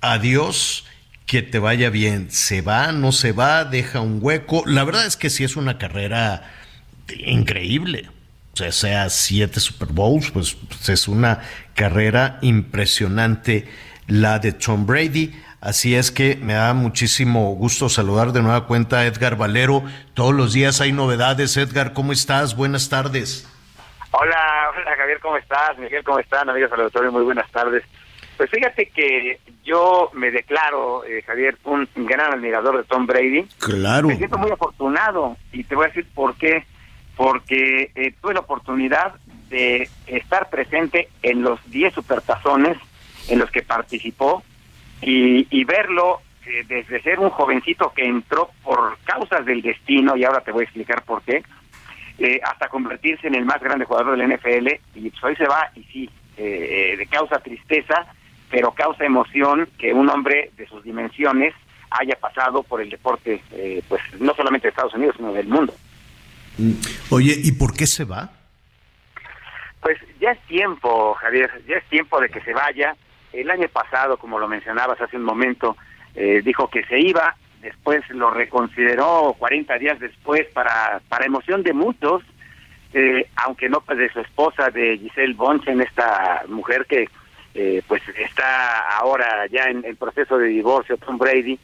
[0.01, 0.85] Adiós.
[1.25, 2.31] Que te vaya bien.
[2.31, 4.63] Se va, no se va, deja un hueco.
[4.65, 6.49] La verdad es que sí es una carrera
[7.25, 8.09] increíble.
[8.53, 11.41] O sea, sea siete Super Bowls, pues, pues es una
[11.75, 13.67] carrera impresionante
[14.07, 15.33] la de Tom Brady.
[15.61, 19.83] Así es que me da muchísimo gusto saludar de nueva cuenta a Edgar Valero.
[20.13, 21.57] Todos los días hay novedades.
[21.57, 22.55] Edgar, ¿cómo estás?
[22.55, 23.47] Buenas tardes.
[24.11, 25.77] Hola, hola Javier, ¿cómo estás?
[25.77, 26.49] Miguel, ¿cómo están?
[26.49, 27.83] Amigos del auditorio, muy buenas tardes.
[28.37, 33.47] Pues fíjate que yo me declaro, eh, Javier, un gran admirador de Tom Brady.
[33.59, 34.07] Claro.
[34.07, 36.65] Me siento muy afortunado y te voy a decir por qué.
[37.15, 39.15] Porque eh, tuve la oportunidad
[39.49, 42.77] de estar presente en los 10 supertazones
[43.27, 44.43] en los que participó
[45.01, 50.23] y, y verlo eh, desde ser un jovencito que entró por causas del destino, y
[50.23, 51.43] ahora te voy a explicar por qué,
[52.19, 55.69] eh, hasta convertirse en el más grande jugador del NFL, y pues hoy se va,
[55.75, 58.05] y sí, eh, de causa tristeza,
[58.49, 61.53] pero causa emoción que un hombre de sus dimensiones
[61.89, 63.41] haya pasado por el deporte,
[63.87, 65.73] pues no solamente de Estados Unidos, sino del mundo.
[66.57, 66.73] Mm.
[67.09, 68.31] Oye, ¿y por qué se va?
[69.81, 72.95] Pues ya es tiempo, Javier, ya es tiempo de que se vaya.
[73.33, 75.75] El año pasado, como lo mencionabas hace un momento,
[76.15, 81.73] eh, dijo que se iba, después lo reconsideró 40 días después para, para emoción de
[81.73, 82.23] muchos,
[82.93, 87.09] eh, aunque no de su esposa, de Giselle Bonchen, esta mujer que
[87.53, 91.59] eh, pues está ahora ya en el proceso de divorcio, Tom Brady,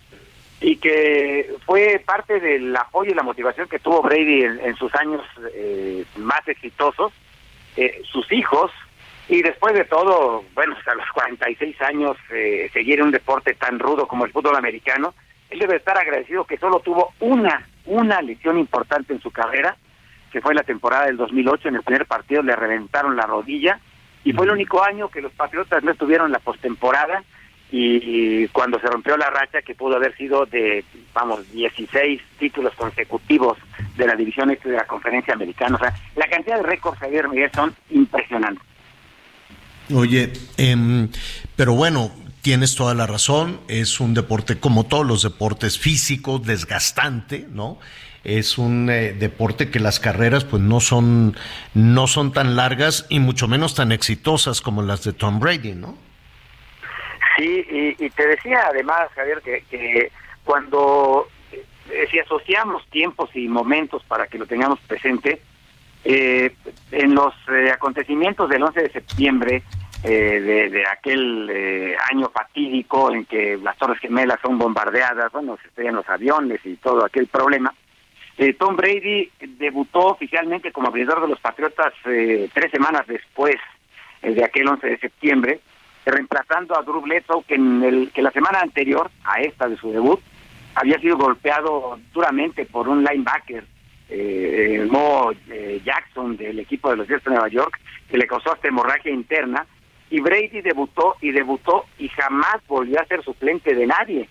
[0.61, 4.93] y que fue parte del apoyo y la motivación que tuvo Brady en, en sus
[4.95, 5.21] años
[6.17, 7.11] más exitosos.
[8.03, 8.71] sus hijos,
[9.29, 14.07] y después de todo, bueno, hasta los 46 años, eh, seguir un deporte tan rudo
[14.07, 15.13] como el fútbol americano,
[15.49, 19.77] él debe estar agradecido que solo tuvo una, una lesión importante en su carrera,
[20.31, 23.79] que fue la temporada del 2008, en el primer partido le reventaron la rodilla,
[24.25, 27.23] y fue el único año que los Patriotas no estuvieron en la postemporada,
[27.75, 33.57] y cuando se rompió la racha, que pudo haber sido de, vamos, 16 títulos consecutivos
[33.95, 37.29] de la división este de la conferencia americana, o sea, la cantidad de récords, Javier
[37.29, 38.72] Miguel, son impresionantes.
[39.91, 41.07] Oye, eh,
[41.55, 42.11] pero bueno,
[42.41, 47.79] tienes toda la razón, es un deporte como todos los deportes físicos, desgastante, ¿no?
[48.23, 51.35] Es un eh, deporte que las carreras pues no son
[51.73, 55.97] no son tan largas y mucho menos tan exitosas como las de Tom Brady, ¿no?
[57.37, 57.65] Sí,
[57.99, 60.11] y, te decía además, Javier, que, que
[60.43, 61.27] cuando
[61.89, 65.41] eh, si asociamos tiempos y momentos para que lo tengamos presente,
[66.05, 66.53] eh,
[66.91, 69.63] en los eh, acontecimientos del 11 de septiembre
[70.03, 75.69] eh, de, aquel eh, año fatídico en que las Torres Gemelas son bombardeadas, bueno, se
[75.69, 77.73] estrellan los aviones y todo aquel problema,
[78.57, 83.57] Tom Brady debutó oficialmente como abridor de los Patriotas tres semanas después
[84.23, 85.59] de aquel 11 de septiembre,
[86.03, 89.91] reemplazando a Drew Bledsoe, que, en el, que la semana anterior a esta de su
[89.91, 90.19] debut
[90.73, 93.65] había sido golpeado duramente por un linebacker
[94.13, 97.79] eh, Mo eh, Jackson del equipo de los Jets de Nueva York,
[98.09, 99.65] que le causó hasta hemorragia interna,
[100.09, 104.29] y Brady debutó y debutó y jamás volvió a ser suplente de nadie.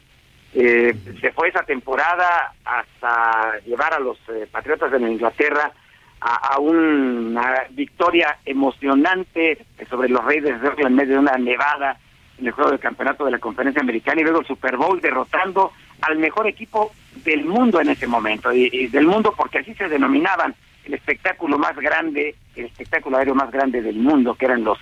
[0.55, 4.19] Eh, se fue esa temporada hasta llevar a los
[4.53, 5.73] Patriotas de Inglaterra
[6.21, 9.59] a, una victoria emocionante
[9.91, 11.99] sobre los Raiders de en medio de una nevada
[12.43, 15.73] en el juego del campeonato de la conferencia americana y luego el Super Bowl derrotando
[16.03, 16.93] al mejor equipo
[17.25, 20.55] del mundo en ese momento, y, y del mundo porque así se denominaban
[20.85, 24.79] el espectáculo más grande, el espectáculo aéreo más grande del mundo, que eran los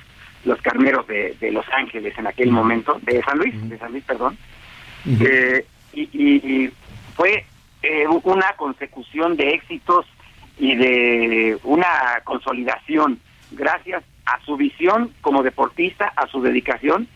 [0.46, 4.02] los carneros de, de Los Ángeles en aquel momento, de San Luis, de San Luis,
[4.04, 4.38] perdón.
[5.20, 6.70] Eh, y, y- y
[7.14, 7.44] fue
[7.82, 10.06] eh, una consecución de éxitos
[10.58, 13.20] y de una consolidación
[13.50, 17.06] gracias a su visión como deportista, a su dedicación,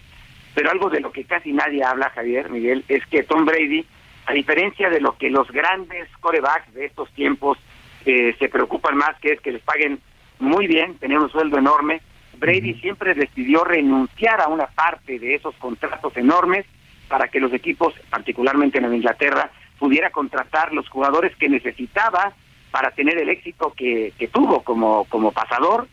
[0.54, 3.84] pero algo de lo que casi nadie habla, Javier, Miguel, es que Tom Brady,
[4.26, 7.58] a diferencia de lo que los grandes corebacks de estos tiempos
[8.06, 10.00] eh, se preocupan más, que es que les paguen
[10.38, 12.00] muy bien, tener un sueldo enorme,
[12.38, 16.66] Brady siempre decidió renunciar a una parte de esos contratos enormes
[17.08, 22.32] para que los equipos, particularmente en Inglaterra, pudiera contratar los jugadores que necesitaba
[22.70, 25.86] para tener el éxito que, que tuvo como, como pasador,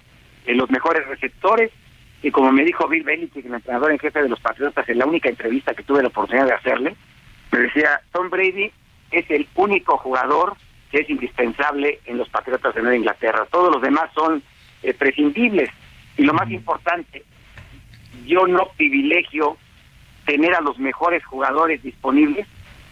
[0.46, 1.72] en los mejores receptores,
[2.24, 5.06] y como me dijo Bill Belichick, el entrenador en jefe de los Patriotas, en la
[5.06, 6.96] única entrevista que tuve la oportunidad de hacerle,
[7.52, 8.72] me decía, Tom Brady
[9.12, 10.56] es el único jugador
[10.92, 13.48] que es indispensable en los Patriotas de Nueva Inglaterra.
[13.50, 14.44] Todos los demás son
[14.84, 15.70] eh, prescindibles.
[16.18, 17.24] Y lo más importante,
[18.26, 19.58] yo no privilegio
[20.26, 22.46] tener a los mejores jugadores disponibles,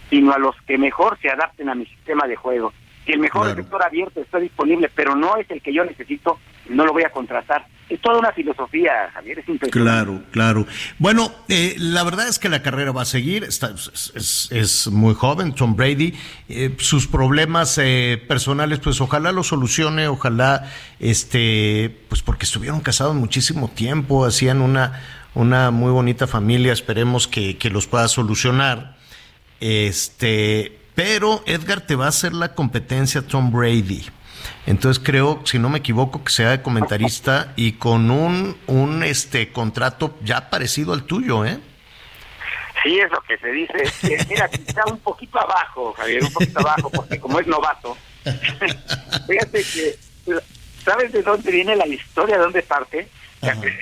[0.09, 2.73] sino a los que mejor se adapten a mi sistema de juego.
[3.09, 3.83] Si el mejor Claro.
[3.85, 6.37] abierto está disponible, pero no es el que yo necesito,
[6.69, 7.65] no lo voy a contratar.
[7.89, 9.71] Es toda una filosofía, Javier, es impresionante.
[10.05, 10.67] Claro, claro.
[10.99, 13.43] Bueno, eh, la verdad es que la carrera va a seguir.
[13.43, 16.13] Está, es, es- es muy joven, Tom Brady.
[16.49, 23.15] Eh, sus problemas eh, personales, pues ojalá los solucione, ojalá, este, pues porque estuvieron casados
[23.15, 25.01] muchísimo tiempo, hacían una,
[25.33, 26.73] una muy bonita familia.
[26.73, 28.97] Esperemos que, que los pueda solucionar.
[29.61, 34.05] Este, pero Edgar te va a hacer la competencia Tom Brady.
[34.65, 39.53] Entonces creo, si no me equivoco, que sea de comentarista y con un, un este
[39.53, 41.57] contrato ya parecido al tuyo, ¿eh?
[42.83, 44.25] Sí, es lo que se dice.
[44.27, 47.95] Mira, quizá un poquito abajo, Javier, un poquito abajo, porque como es novato,
[49.25, 49.95] fíjate que,
[50.83, 52.35] ¿sabes de dónde viene la historia?
[52.35, 53.07] ¿De dónde parte?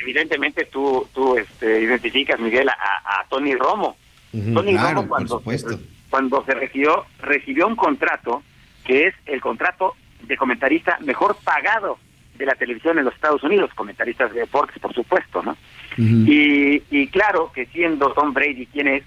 [0.03, 3.97] Evidentemente tú, tú este, identificas, Miguel, a, a Tony Romo.
[4.31, 5.79] Tony claro, Romo por cuando, supuesto.
[6.09, 8.43] Cuando se recibió, recibió un contrato
[8.85, 11.99] que es el contrato de comentarista mejor pagado
[12.35, 15.57] de la televisión en los Estados Unidos, comentaristas de deportes, por supuesto, ¿no?
[15.97, 19.03] y, y claro que siendo Tom Brady quien es,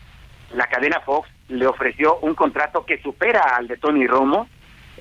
[0.52, 4.48] la cadena Fox le ofreció un contrato que supera al de Tony Romo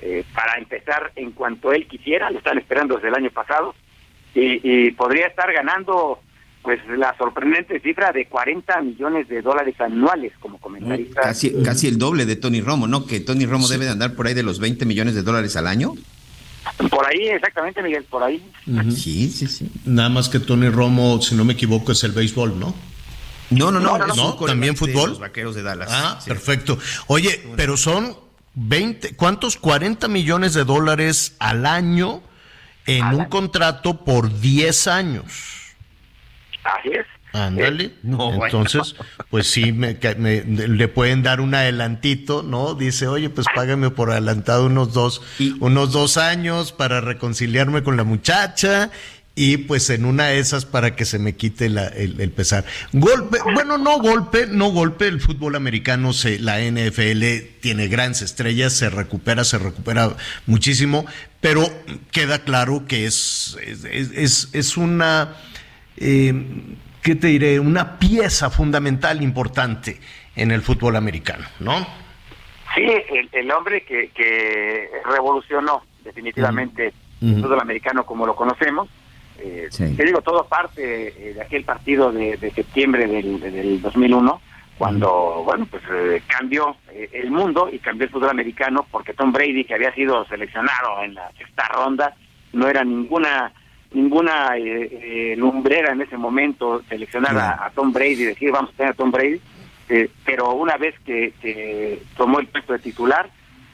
[0.00, 3.74] eh, para empezar en cuanto él quisiera, lo están esperando desde el año pasado,
[4.34, 6.20] y, y podría estar ganando
[6.62, 11.22] pues la sorprendente cifra de 40 millones de dólares anuales como comentarista.
[11.22, 13.06] Casi, casi el doble de Tony Romo, ¿no?
[13.06, 15.66] Que Tony Romo debe de andar por ahí de los 20 millones de dólares al
[15.66, 15.94] año.
[16.90, 18.44] Por ahí, exactamente, Miguel, por ahí.
[18.94, 19.70] Sí, sí, sí.
[19.86, 22.74] Nada más que Tony Romo, si no me equivoco, es el béisbol, ¿no?
[23.50, 23.96] No, no, no.
[23.96, 23.96] ¿No?
[23.96, 25.10] un quarterback ¿También de fútbol?
[25.10, 25.88] Los vaqueros de Dallas.
[25.90, 26.28] Ah, Sí.
[26.28, 26.78] perfecto.
[27.06, 28.16] Oye, pero son
[28.54, 29.56] 20, ¿cuántos?
[29.56, 32.22] 40 millones de dólares al año
[32.86, 35.59] en un contrato por 10 años.
[36.64, 37.06] Así es.
[37.32, 37.92] Ándale.
[38.02, 38.44] no, bueno.
[38.46, 38.96] Entonces,
[39.30, 42.74] pues sí, me, me- le pueden dar un adelantito, ¿no?
[42.74, 45.22] Dice, oye, pues págame por adelantado unos dos,
[45.60, 48.90] unos dos años para reconciliarme con la muchacha
[49.36, 52.64] y pues en una de esas para que se me quite la- el, el pesar.
[52.92, 57.22] Golpe, bueno, no golpe, no golpe, el fútbol americano, se, la NFL
[57.60, 60.16] tiene grandes estrellas, se recupera, se recupera
[60.46, 61.06] muchísimo,
[61.40, 61.62] pero
[62.10, 65.36] queda claro que es, es, es, es una...
[66.00, 66.32] eh,
[67.02, 67.60] ¿qué te diré?
[67.60, 70.00] Una pieza fundamental importante
[70.36, 71.86] en el fútbol americano, ¿no?
[72.74, 78.88] Sí, el, el hombre que, que revolucionó definitivamente el fútbol americano como lo conocemos.
[79.38, 79.94] Eh, Sí.
[79.96, 84.40] Te digo, todo parte eh, de aquel partido de, de septiembre del, del 2001,
[84.78, 89.32] cuando, bueno, pues eh, cambió eh, el mundo y cambió el fútbol americano, porque Tom
[89.32, 92.14] Brady, que había sido seleccionado en la sexta ronda,
[92.52, 93.52] no era ninguna
[93.92, 98.76] ninguna eh, eh, lumbrera en ese momento seleccionar a, a Tom Brady, decir vamos a
[98.76, 99.40] tener a Tom Brady,
[99.88, 103.28] eh, pero una vez que, que tomó el puesto de titular,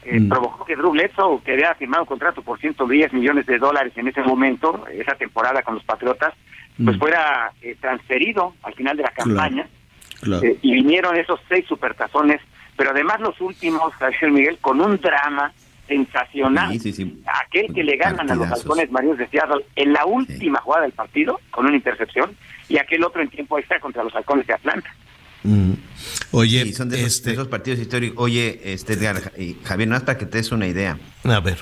[0.05, 0.28] eh, Mm.
[0.28, 4.06] provocó que Drew Bledsoe, que había firmado un contrato por 110 millones de dólares en
[4.06, 6.32] ese momento, esa temporada con los Patriotas,
[6.82, 7.01] pues Mm.
[7.01, 9.66] fuera eh, transferido al final de la campaña.
[10.20, 10.44] Claro.
[10.47, 12.40] Eh, y vinieron esos seis supertazones,
[12.76, 15.52] pero además los últimos, Javier Miguel, con un drama
[15.86, 16.72] sensacional.
[16.72, 17.22] Sí, sí, sí.
[17.44, 20.92] Aquel que le ganan a los halcones marinos de Seattle en la última jugada del
[20.92, 22.36] partido, con una intercepción,
[22.68, 24.94] y aquel otro en tiempo extra contra los halcones de Atlanta.
[25.42, 25.72] Mm.
[26.32, 28.22] Oye, Sí, son de esos, este, de esos partidos históricos.
[28.22, 30.98] Oye, este, Edgar, y Javier, no para que te des una idea.
[31.24, 31.58] a ver,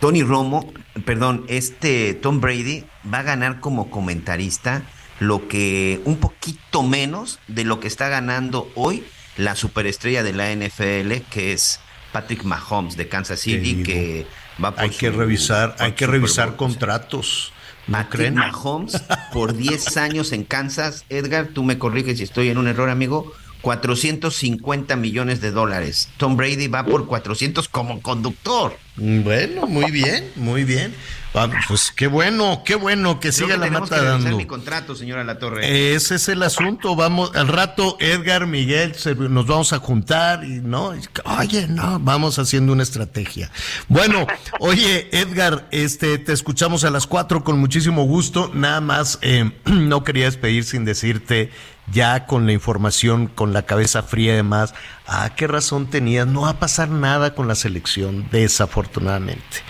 [0.00, 0.72] Tony Romo,
[1.04, 4.82] perdón, este Tom Brady va a ganar como comentarista
[5.18, 9.02] lo que un poquito menos de lo que está ganando hoy
[9.36, 11.80] la superestrella de la NFL, que es
[12.12, 14.26] Patrick Mahomes de Kansas City, que
[14.62, 17.52] va por Hay que revisar, hay que revisar contratos.
[17.86, 18.34] ¿No Patrick creen?
[18.34, 19.02] Mahomes
[19.32, 21.04] por 10 años en Kansas.
[21.08, 23.32] Edgar, tú me corriges si estoy en un error, amigo.
[23.60, 26.08] 450 millones de dólares.
[26.16, 28.76] Tom Brady va por 400 como conductor.
[28.96, 30.94] Bueno, muy bien, muy bien.
[31.38, 34.36] Ah, pues qué bueno, qué bueno que Creo siga que la mata que dando.
[34.36, 35.94] mi contrato, señora La Torre.
[35.94, 36.96] Ese es el asunto.
[36.96, 41.98] Vamos, al rato, Edgar, Miguel, se- nos vamos a juntar y no, y- oye, no,
[42.00, 43.50] vamos haciendo una estrategia.
[43.88, 44.26] Bueno,
[44.60, 48.50] oye, Edgar, este, te escuchamos a las cuatro con muchísimo gusto.
[48.54, 51.50] Nada más, eh, no quería despedir sin decirte
[51.90, 54.74] ya con la información, con la cabeza fría y demás,
[55.06, 56.26] ¿a qué razón tenías?
[56.26, 59.62] No va a pasar nada con la selección, desafortunadamente.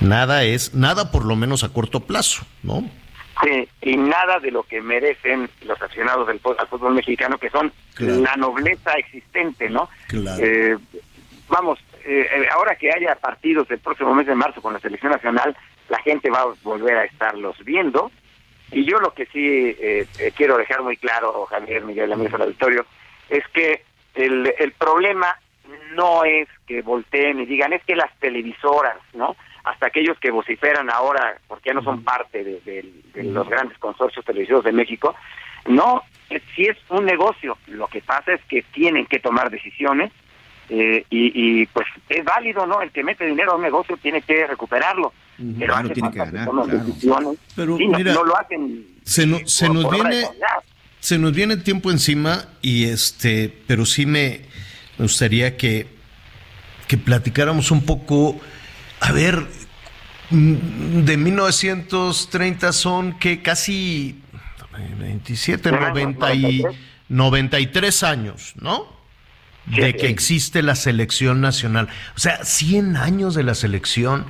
[0.00, 2.88] Nada es, nada por lo menos a corto plazo, ¿no?
[3.42, 7.72] Sí, y nada de lo que merecen los aficionados del al fútbol mexicano, que son
[7.94, 8.20] Claro.
[8.20, 9.88] la nobleza existente, ¿no?
[10.08, 10.42] Claro.
[10.44, 10.76] Eh,
[11.48, 15.12] vamos, eh, eh, ahora que haya partidos el próximo mes de marzo con la selección
[15.12, 15.56] nacional,
[15.88, 18.10] la gente va a volver a estarlos viendo.
[18.72, 22.42] Y yo lo que sí eh, eh, quiero dejar muy claro, Javier, Miguel, amigos del
[22.42, 22.86] auditorio,
[23.28, 23.82] es que
[24.14, 25.36] el, el problema
[25.94, 29.34] no es que volteen y digan, es que las televisoras, ¿no?
[29.70, 33.78] Hasta aquellos que vociferan ahora, porque ya no son parte de, de- de los grandes
[33.78, 35.14] consorcios televisivos de México,
[35.66, 37.56] no, es- sí es un negocio.
[37.68, 40.10] Lo que pasa es que tienen que tomar decisiones
[40.72, 41.32] eh, y,
[41.62, 42.80] y, pues es válido, ¿no?
[42.80, 45.12] El que mete dinero a un negocio tiene que recuperarlo.
[45.58, 46.84] Pero Claro, tiene que ganar, tomen claro.
[46.84, 47.38] decisiones.
[47.56, 50.24] Pero Sí, no, mira, no lo hacen Se, no- se por- nos por viene
[51.00, 54.42] se nos viene el tiempo encima y este, pero sí me,
[54.98, 55.86] me gustaría que,
[56.86, 58.38] que platicáramos un poco,
[59.00, 59.46] a ver,
[60.30, 64.22] de 1930 son que casi
[64.98, 66.62] 27, 90 y
[67.08, 68.86] 93 años, ¿no?
[69.66, 71.88] De que existe la selección nacional.
[72.16, 74.24] O sea, 100 años de la selección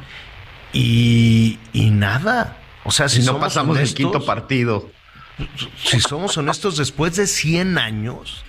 [0.72, 2.56] y, y nada.
[2.84, 4.90] O sea, si Si no somos pasamos el quinto partido.
[5.82, 8.44] si somos honestos, después de 100 años,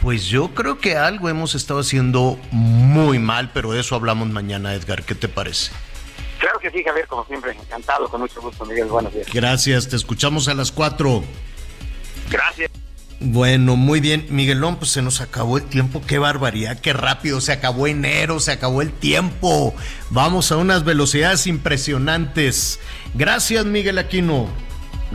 [0.00, 4.74] pues yo creo que algo hemos estado haciendo muy mal, pero de eso hablamos mañana,
[4.74, 5.04] Edgar.
[5.04, 5.72] ¿Qué te parece?
[6.72, 9.26] Sí, Javier, como siempre, encantado, con mucho gusto, Miguel, buenos días.
[9.32, 11.22] Gracias, te escuchamos a las 4.
[12.30, 12.70] Gracias.
[13.20, 17.52] Bueno, muy bien, Miguelón, pues se nos acabó el tiempo, qué barbaridad, qué rápido, se
[17.52, 19.74] acabó enero, se acabó el tiempo.
[20.10, 22.80] Vamos a unas velocidades impresionantes.
[23.14, 24.48] Gracias, Miguel Aquino.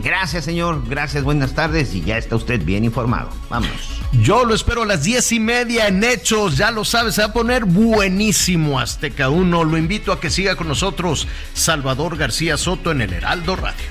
[0.02, 0.82] Gracias, señor.
[0.88, 1.94] Gracias, buenas tardes.
[1.94, 3.30] Y ya está usted bien informado.
[3.50, 3.98] Vámonos.
[4.12, 7.28] Yo lo espero a las diez y media en Hechos, ya lo sabes, se va
[7.28, 9.64] a poner buenísimo Azteca 1.
[9.64, 13.86] Lo invito a que siga con nosotros Salvador García Soto en el Heraldo Radio.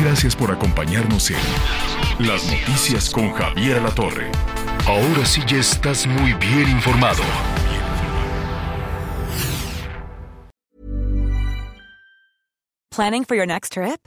[0.00, 1.36] Gracias por acompañarnos en
[2.18, 4.30] Las Noticias con Javier La Torre.
[4.86, 7.22] Ahora sí ya estás muy bien informado.
[12.90, 14.06] Planning for your next trip?